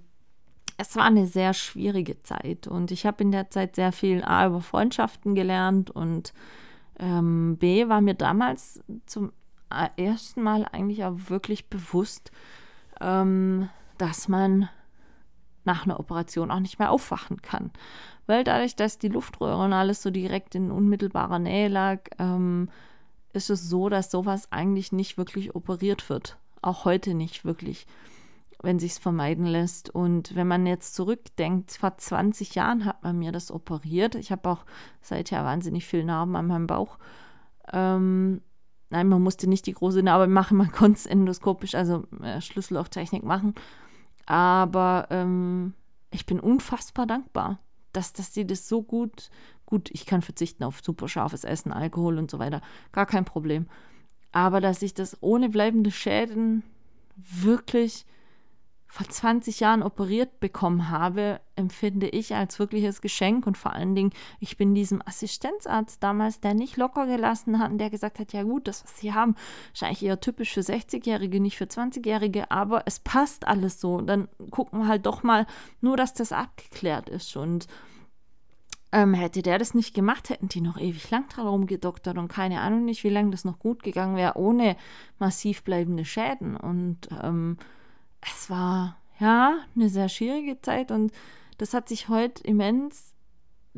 es 0.76 0.96
war 0.96 1.04
eine 1.04 1.26
sehr 1.26 1.54
schwierige 1.54 2.22
Zeit 2.22 2.66
und 2.66 2.90
ich 2.90 3.06
habe 3.06 3.22
in 3.22 3.32
der 3.32 3.50
Zeit 3.50 3.76
sehr 3.76 3.92
viel 3.92 4.22
A 4.22 4.46
über 4.46 4.60
Freundschaften 4.60 5.34
gelernt 5.34 5.90
und 5.90 6.32
ähm, 6.98 7.56
B 7.58 7.88
war 7.88 8.00
mir 8.00 8.14
damals 8.14 8.82
zum 9.06 9.32
ersten 9.96 10.42
Mal 10.42 10.66
eigentlich 10.70 11.04
auch 11.04 11.16
wirklich 11.28 11.68
bewusst, 11.68 12.30
ähm, 13.02 13.68
dass 13.98 14.28
man 14.28 14.68
nach 15.64 15.84
einer 15.84 16.00
Operation 16.00 16.50
auch 16.50 16.60
nicht 16.60 16.78
mehr 16.78 16.90
aufwachen 16.90 17.42
kann. 17.42 17.70
Weil 18.26 18.44
dadurch, 18.44 18.76
dass 18.76 18.98
die 18.98 19.08
Luftröhre 19.08 19.62
und 19.62 19.72
alles 19.72 20.02
so 20.02 20.10
direkt 20.10 20.54
in 20.54 20.70
unmittelbarer 20.70 21.38
Nähe 21.38 21.68
lag, 21.68 22.00
ähm, 22.18 22.68
ist 23.32 23.50
es 23.50 23.68
so, 23.68 23.88
dass 23.88 24.10
sowas 24.10 24.50
eigentlich 24.50 24.92
nicht 24.92 25.18
wirklich 25.18 25.54
operiert 25.54 26.08
wird. 26.08 26.36
Auch 26.60 26.84
heute 26.84 27.14
nicht 27.14 27.44
wirklich, 27.44 27.86
wenn 28.62 28.78
sich 28.78 28.92
es 28.92 28.98
vermeiden 28.98 29.46
lässt. 29.46 29.90
Und 29.90 30.34
wenn 30.34 30.46
man 30.46 30.66
jetzt 30.66 30.94
zurückdenkt, 30.94 31.72
vor 31.72 31.96
20 31.96 32.54
Jahren 32.54 32.84
hat 32.84 33.02
man 33.02 33.18
mir 33.18 33.32
das 33.32 33.50
operiert. 33.50 34.14
Ich 34.14 34.30
habe 34.30 34.48
auch 34.48 34.64
seither 35.00 35.44
wahnsinnig 35.44 35.86
viel 35.86 36.04
Narben 36.04 36.36
an 36.36 36.46
meinem 36.46 36.66
Bauch. 36.66 36.98
Ähm, 37.72 38.42
Nein, 38.92 39.08
man 39.08 39.22
musste 39.22 39.48
nicht 39.48 39.66
die 39.66 39.72
große 39.72 40.02
Narbe 40.02 40.26
machen, 40.26 40.58
man 40.58 40.70
konnte 40.72 40.98
es 40.98 41.06
endoskopisch, 41.06 41.74
also 41.74 42.04
äh, 42.22 42.42
Schlüssellochtechnik 42.42 43.24
machen. 43.24 43.54
Aber 44.26 45.06
ähm, 45.08 45.72
ich 46.10 46.26
bin 46.26 46.38
unfassbar 46.38 47.06
dankbar, 47.06 47.58
dass, 47.94 48.12
dass 48.12 48.32
die 48.32 48.46
das 48.46 48.68
so 48.68 48.82
gut, 48.82 49.30
gut, 49.64 49.90
ich 49.92 50.04
kann 50.04 50.20
verzichten 50.20 50.62
auf 50.62 50.82
super 50.84 51.08
scharfes 51.08 51.44
Essen, 51.44 51.72
Alkohol 51.72 52.18
und 52.18 52.30
so 52.30 52.38
weiter, 52.38 52.60
gar 52.92 53.06
kein 53.06 53.24
Problem. 53.24 53.66
Aber 54.30 54.60
dass 54.60 54.82
ich 54.82 54.92
das 54.92 55.16
ohne 55.22 55.48
bleibende 55.48 55.90
Schäden 55.90 56.62
wirklich 57.16 58.04
vor 58.92 59.08
20 59.08 59.60
Jahren 59.60 59.82
operiert 59.82 60.38
bekommen 60.38 60.90
habe, 60.90 61.40
empfinde 61.56 62.10
ich 62.10 62.34
als 62.34 62.58
wirkliches 62.58 63.00
Geschenk. 63.00 63.46
Und 63.46 63.56
vor 63.56 63.72
allen 63.72 63.94
Dingen, 63.94 64.10
ich 64.38 64.58
bin 64.58 64.74
diesem 64.74 65.00
Assistenzarzt 65.00 66.02
damals, 66.02 66.40
der 66.40 66.52
nicht 66.52 66.76
locker 66.76 67.06
gelassen 67.06 67.58
hat 67.58 67.70
und 67.70 67.78
der 67.78 67.88
gesagt 67.88 68.18
hat, 68.18 68.34
ja 68.34 68.42
gut, 68.42 68.68
das, 68.68 68.84
was 68.84 68.98
Sie 68.98 69.14
haben, 69.14 69.34
eigentlich 69.80 70.02
eher 70.02 70.20
typisch 70.20 70.52
für 70.52 70.60
60-Jährige, 70.60 71.40
nicht 71.40 71.56
für 71.56 71.64
20-Jährige, 71.64 72.50
aber 72.50 72.82
es 72.84 73.00
passt 73.00 73.46
alles 73.46 73.80
so. 73.80 73.94
Und 73.94 74.08
dann 74.08 74.28
gucken 74.50 74.80
wir 74.80 74.88
halt 74.88 75.06
doch 75.06 75.22
mal, 75.22 75.46
nur 75.80 75.96
dass 75.96 76.12
das 76.12 76.30
abgeklärt 76.30 77.08
ist. 77.08 77.34
Und 77.34 77.68
ähm, 78.92 79.14
hätte 79.14 79.40
der 79.40 79.58
das 79.58 79.72
nicht 79.72 79.94
gemacht, 79.94 80.28
hätten 80.28 80.48
die 80.48 80.60
noch 80.60 80.78
ewig 80.78 81.10
lang 81.10 81.26
dran 81.30 81.46
rumgedoktert 81.46 82.18
und 82.18 82.28
keine 82.28 82.60
Ahnung 82.60 82.84
nicht, 82.84 83.04
wie 83.04 83.08
lange 83.08 83.30
das 83.30 83.46
noch 83.46 83.58
gut 83.58 83.82
gegangen 83.82 84.16
wäre, 84.16 84.36
ohne 84.36 84.76
massiv 85.18 85.62
bleibende 85.64 86.04
Schäden. 86.04 86.58
Und 86.58 87.08
ähm, 87.22 87.56
es 88.22 88.50
war 88.50 88.96
ja 89.18 89.58
eine 89.74 89.88
sehr 89.88 90.08
schwierige 90.08 90.60
Zeit 90.60 90.90
und 90.90 91.12
das 91.58 91.74
hat 91.74 91.88
sich 91.88 92.08
heute 92.08 92.42
immens 92.44 93.12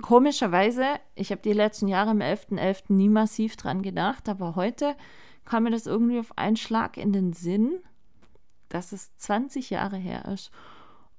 komischerweise, 0.01 0.84
ich 1.14 1.30
habe 1.30 1.42
die 1.42 1.53
letzten 1.53 1.88
Jahre 1.88 2.11
im 2.11 2.18
11.11. 2.20 2.59
.11. 2.59 2.82
nie 2.88 3.09
massiv 3.09 3.57
dran 3.57 3.82
gedacht, 3.82 4.28
aber 4.28 4.57
heute 4.57 4.97
kam 5.45 5.64
mir 5.64 5.70
das 5.70 5.86
irgendwie 5.86 6.18
auf 6.18 6.36
einen 6.36 6.57
Schlag 6.57 6.97
in 6.97 7.12
den 7.12 7.32
Sinn, 7.32 7.78
dass 8.68 8.92
es 8.92 9.16
20 9.16 9.70
Jahre 9.70 9.97
her 9.97 10.24
ist. 10.26 10.51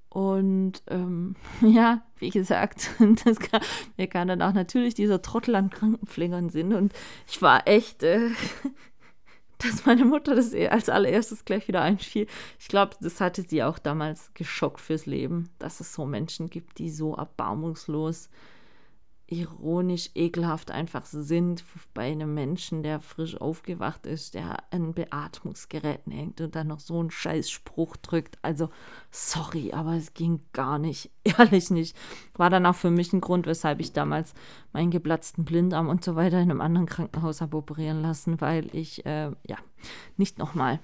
Und 0.08 0.82
ähm, 0.88 1.36
ja, 1.60 2.02
wie 2.18 2.30
gesagt, 2.30 2.90
das 3.24 3.38
kam, 3.38 3.60
mir 3.96 4.06
kam 4.06 4.28
dann 4.28 4.42
auch 4.42 4.52
natürlich 4.52 4.94
dieser 4.94 5.22
Trottel 5.22 5.54
an 5.54 5.70
Krankenpflegern 5.70 6.50
Sinn. 6.50 6.72
Und 6.72 6.92
ich 7.26 7.40
war 7.40 7.66
echt, 7.66 8.02
äh, 8.02 8.30
dass 9.62 9.86
meine 9.86 10.04
Mutter 10.04 10.34
das 10.34 10.52
eh 10.52 10.68
als 10.68 10.88
allererstes 10.88 11.44
gleich 11.44 11.68
wieder 11.68 11.82
einfiel. 11.82 12.26
Ich 12.58 12.68
glaube, 12.68 12.96
das 13.00 13.20
hatte 13.20 13.42
sie 13.42 13.62
auch 13.62 13.78
damals 13.78 14.32
geschockt 14.34 14.80
fürs 14.80 15.06
Leben, 15.06 15.48
dass 15.58 15.80
es 15.80 15.94
so 15.94 16.04
Menschen 16.04 16.50
gibt, 16.50 16.78
die 16.78 16.90
so 16.90 17.14
erbarmungslos 17.14 18.28
ironisch 19.28 20.10
ekelhaft 20.14 20.70
einfach 20.70 21.04
sind 21.04 21.64
bei 21.94 22.12
einem 22.12 22.32
Menschen, 22.34 22.84
der 22.84 23.00
frisch 23.00 23.40
aufgewacht 23.40 24.06
ist, 24.06 24.34
der 24.34 24.58
an 24.70 24.94
Beatmungsgeräten 24.94 26.12
hängt 26.12 26.40
und 26.40 26.54
dann 26.54 26.68
noch 26.68 26.78
so 26.78 27.00
einen 27.00 27.10
scheiß 27.10 27.50
Spruch 27.50 27.96
drückt. 27.96 28.38
Also, 28.42 28.70
sorry, 29.10 29.72
aber 29.72 29.94
es 29.94 30.14
ging 30.14 30.40
gar 30.52 30.78
nicht. 30.78 31.10
Ehrlich 31.24 31.70
nicht. 31.70 31.96
War 32.34 32.50
dann 32.50 32.66
auch 32.66 32.76
für 32.76 32.90
mich 32.90 33.12
ein 33.12 33.20
Grund, 33.20 33.46
weshalb 33.46 33.80
ich 33.80 33.92
damals 33.92 34.32
meinen 34.72 34.92
geplatzten 34.92 35.44
Blindarm 35.44 35.88
und 35.88 36.04
so 36.04 36.14
weiter 36.14 36.38
in 36.40 36.50
einem 36.50 36.60
anderen 36.60 36.86
Krankenhaus 36.86 37.40
habe 37.40 37.56
operieren 37.56 38.02
lassen, 38.02 38.40
weil 38.40 38.68
ich, 38.74 39.04
äh, 39.06 39.32
ja, 39.44 39.56
nicht 40.16 40.38
nochmal 40.38 40.78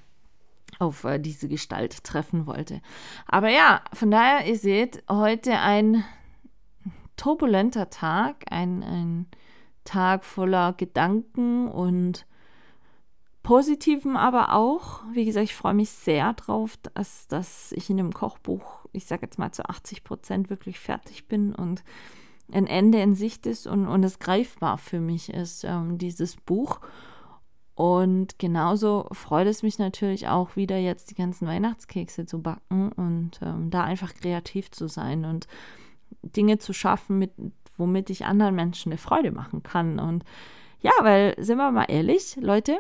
auf 0.80 1.05
äh, 1.05 1.20
diese 1.20 1.49
Gestalt 1.49 2.03
treffen 2.03 2.47
wollte. 2.47 2.80
Aber 3.26 3.51
ja, 3.51 3.82
von 3.93 4.11
daher, 4.11 4.47
ihr 4.49 4.59
seht, 4.59 5.05
heute 5.09 5.59
ein 5.59 6.05
turbulenter 7.23 7.89
Tag, 7.89 8.47
ein, 8.51 8.83
ein 8.83 9.27
Tag 9.85 10.25
voller 10.25 10.73
Gedanken 10.73 11.68
und 11.68 12.27
positiven 13.45 14.16
aber 14.16 14.53
auch. 14.53 15.03
Wie 15.12 15.25
gesagt, 15.25 15.45
ich 15.45 15.55
freue 15.55 15.75
mich 15.75 15.91
sehr 15.91 16.33
drauf, 16.33 16.77
dass, 16.95 17.29
dass 17.29 17.70
ich 17.73 17.89
in 17.91 17.97
dem 17.97 18.12
Kochbuch, 18.12 18.87
ich 18.91 19.07
sage 19.07 19.23
jetzt 19.23 19.39
mal 19.39 19.53
zu 19.53 19.64
80 19.68 20.03
Prozent 20.03 20.51
wirklich 20.51 20.81
fertig 20.81 21.29
bin 21.29 21.55
und 21.55 21.85
ein 22.51 22.66
Ende 22.66 23.01
in 23.01 23.14
Sicht 23.14 23.47
ist 23.47 23.68
und, 23.68 23.87
und 23.87 24.03
es 24.03 24.18
greifbar 24.18 24.77
für 24.77 24.99
mich 24.99 25.33
ist, 25.33 25.62
ähm, 25.62 25.99
dieses 25.99 26.35
Buch. 26.35 26.81
Und 27.77 28.41
genauso 28.41 29.07
freut 29.12 29.47
es 29.47 29.62
mich 29.62 29.79
natürlich 29.79 30.27
auch 30.27 30.57
wieder 30.57 30.77
jetzt 30.77 31.12
die 31.12 31.14
ganzen 31.14 31.47
Weihnachtskekse 31.47 32.27
zu 32.27 32.43
backen 32.43 32.91
und 32.91 33.39
ähm, 33.43 33.70
da 33.70 33.85
einfach 33.85 34.12
kreativ 34.12 34.73
zu 34.73 34.89
sein 34.89 35.25
und 35.25 35.47
Dinge 36.23 36.59
zu 36.59 36.73
schaffen, 36.73 37.19
mit, 37.19 37.33
womit 37.77 38.11
ich 38.11 38.25
anderen 38.25 38.55
Menschen 38.55 38.93
eine 38.93 38.99
Freude 38.99 39.33
machen 39.33 39.63
kann. 39.63 39.99
Und 39.99 40.25
ja, 40.81 40.93
weil, 41.01 41.35
sind 41.39 41.59
wir 41.59 41.71
mal 41.71 41.85
ehrlich, 41.85 42.37
Leute, 42.41 42.79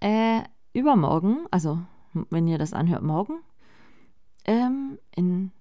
äh, 0.00 0.42
übermorgen, 0.72 1.46
also 1.50 1.80
wenn 2.30 2.48
ihr 2.48 2.58
das 2.58 2.72
anhört, 2.72 3.02
morgen, 3.02 3.40
ähm, 4.44 4.98
in 5.14 5.52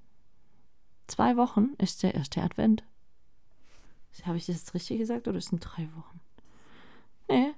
zwei 1.08 1.38
Wochen 1.38 1.70
ist 1.78 2.04
der 2.04 2.16
erste 2.16 2.42
Advent. 2.42 2.84
Habe 4.26 4.38
ich 4.38 4.46
das 4.46 4.56
jetzt 4.56 4.74
richtig 4.74 5.00
gesagt 5.00 5.28
oder 5.28 5.40
in 5.52 5.60
drei 5.60 5.90
Wochen? 5.96 6.22
Nee. 7.30 7.54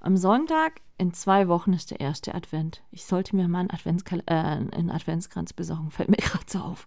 Am 0.00 0.16
Sonntag 0.16 0.80
in 0.96 1.12
zwei 1.12 1.48
Wochen 1.48 1.74
ist 1.74 1.90
der 1.90 2.00
erste 2.00 2.34
Advent. 2.34 2.82
Ich 2.90 3.04
sollte 3.04 3.36
mir 3.36 3.46
mal 3.48 3.60
einen, 3.60 3.70
Adventskal 3.70 4.22
äh, 4.26 4.34
einen 4.34 4.90
Adventskranz 4.90 5.52
besorgen, 5.52 5.90
fällt 5.90 6.08
mir 6.08 6.16
gerade 6.20 6.44
so 6.46 6.60
auf. 6.60 6.86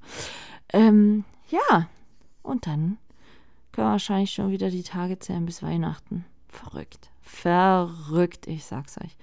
Ähm, 0.73 1.23
ja, 1.49 1.87
und 2.41 2.67
dann 2.67 2.97
können 3.71 3.87
wir 3.87 3.91
wahrscheinlich 3.91 4.31
schon 4.31 4.51
wieder 4.51 4.69
die 4.69 4.83
Tage 4.83 5.19
zählen 5.19 5.45
bis 5.45 5.63
Weihnachten. 5.63 6.25
Verrückt. 6.49 7.09
Verrückt, 7.21 8.47
ich 8.47 8.65
sag's 8.65 8.97
euch. 8.99 9.15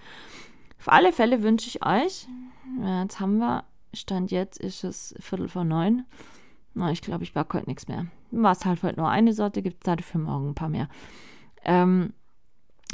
Auf 0.78 0.88
alle 0.88 1.12
Fälle 1.12 1.42
wünsche 1.42 1.68
ich 1.68 1.84
euch, 1.84 2.26
jetzt 3.02 3.20
haben 3.20 3.38
wir, 3.38 3.64
Stand 3.92 4.30
jetzt 4.30 4.58
ist 4.58 4.84
es 4.84 5.14
Viertel 5.20 5.48
vor 5.48 5.64
neun. 5.64 6.04
Na, 6.74 6.90
ich 6.92 7.02
glaube, 7.02 7.24
ich 7.24 7.34
backe 7.34 7.58
heute 7.58 7.68
nichts 7.68 7.88
mehr. 7.88 8.06
War 8.30 8.52
es 8.52 8.64
halt 8.64 8.82
heute 8.82 9.00
nur 9.00 9.08
eine 9.08 9.32
Sorte, 9.32 9.62
gibt 9.62 9.86
es 9.86 9.96
dafür 9.96 10.20
morgen 10.20 10.50
ein 10.50 10.54
paar 10.54 10.68
mehr. 10.68 10.88
Ähm, 11.64 12.14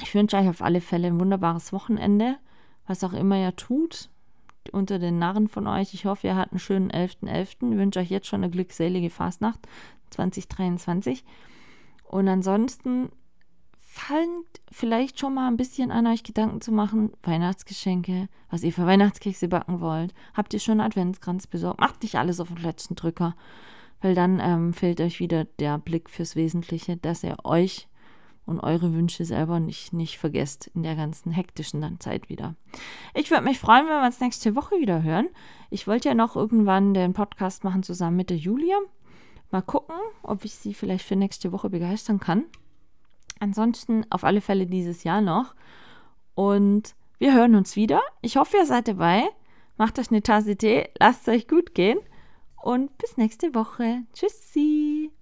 ich 0.02 0.14
wünsche 0.14 0.36
euch 0.36 0.48
auf 0.48 0.62
alle 0.62 0.80
Fälle 0.80 1.08
ein 1.08 1.20
wunderbares 1.20 1.72
Wochenende, 1.72 2.36
was 2.86 3.04
auch 3.04 3.12
immer 3.12 3.38
ihr 3.38 3.54
tut, 3.54 4.08
unter 4.70 4.98
den 4.98 5.18
Narren 5.18 5.48
von 5.48 5.66
euch. 5.66 5.94
Ich 5.94 6.06
hoffe, 6.06 6.26
ihr 6.28 6.36
habt 6.36 6.52
einen 6.52 6.58
schönen 6.58 6.90
11.11. 6.90 7.28
.11. 7.28 7.72
Ich 7.72 7.78
wünsche 7.78 8.00
euch 8.00 8.10
jetzt 8.10 8.26
schon 8.26 8.42
eine 8.42 8.50
glückselige 8.50 9.10
Fastnacht 9.10 9.60
2023. 10.10 11.24
Und 12.04 12.28
ansonsten 12.28 13.10
fangt 13.96 14.60
vielleicht 14.70 15.18
schon 15.18 15.34
mal 15.34 15.48
ein 15.48 15.56
bisschen 15.56 15.90
an, 15.90 16.06
euch 16.06 16.22
Gedanken 16.22 16.60
zu 16.60 16.70
machen. 16.70 17.12
Weihnachtsgeschenke, 17.22 18.28
was 18.50 18.62
ihr 18.62 18.72
für 18.72 18.86
Weihnachtskekse 18.86 19.48
backen 19.48 19.80
wollt. 19.80 20.12
Habt 20.34 20.52
ihr 20.52 20.60
schon 20.60 20.80
Adventskranz 20.80 21.46
besorgt? 21.46 21.80
Macht 21.80 22.02
nicht 22.02 22.16
alles 22.16 22.38
auf 22.38 22.48
den 22.48 22.58
letzten 22.58 22.94
Drücker, 22.94 23.34
weil 24.02 24.14
dann 24.14 24.38
ähm, 24.40 24.74
fehlt 24.74 25.00
euch 25.00 25.18
wieder 25.18 25.44
der 25.44 25.78
Blick 25.78 26.10
fürs 26.10 26.36
Wesentliche, 26.36 26.98
dass 26.98 27.24
ihr 27.24 27.36
euch 27.44 27.88
und 28.46 28.60
eure 28.60 28.94
Wünsche 28.94 29.24
selber 29.24 29.60
nicht, 29.60 29.92
nicht 29.92 30.18
vergesst 30.18 30.70
in 30.74 30.82
der 30.82 30.94
ganzen 30.94 31.32
hektischen 31.32 32.00
Zeit 32.00 32.28
wieder. 32.28 32.54
Ich 33.12 33.30
würde 33.30 33.44
mich 33.44 33.58
freuen, 33.58 33.86
wenn 33.86 34.00
wir 34.00 34.06
uns 34.06 34.20
nächste 34.20 34.54
Woche 34.54 34.76
wieder 34.76 35.02
hören. 35.02 35.28
Ich 35.68 35.86
wollte 35.86 36.08
ja 36.08 36.14
noch 36.14 36.36
irgendwann 36.36 36.94
den 36.94 37.12
Podcast 37.12 37.64
machen 37.64 37.82
zusammen 37.82 38.16
mit 38.16 38.30
der 38.30 38.36
Julia. 38.38 38.76
Mal 39.50 39.62
gucken, 39.62 39.96
ob 40.22 40.44
ich 40.44 40.54
sie 40.54 40.74
vielleicht 40.74 41.04
für 41.04 41.16
nächste 41.16 41.52
Woche 41.52 41.70
begeistern 41.70 42.20
kann. 42.20 42.44
Ansonsten 43.40 44.06
auf 44.10 44.24
alle 44.24 44.40
Fälle 44.40 44.66
dieses 44.66 45.04
Jahr 45.04 45.20
noch. 45.20 45.54
Und 46.34 46.94
wir 47.18 47.34
hören 47.34 47.54
uns 47.54 47.76
wieder. 47.76 48.00
Ich 48.22 48.36
hoffe, 48.36 48.56
ihr 48.58 48.66
seid 48.66 48.88
dabei. 48.88 49.28
Macht 49.76 49.98
euch 49.98 50.10
eine 50.10 50.22
Tasse 50.22 50.56
Tee, 50.56 50.88
lasst 50.98 51.28
es 51.28 51.34
euch 51.34 51.48
gut 51.48 51.74
gehen 51.74 51.98
und 52.62 52.96
bis 52.98 53.16
nächste 53.16 53.54
Woche. 53.54 54.02
Tschüssi. 54.14 55.15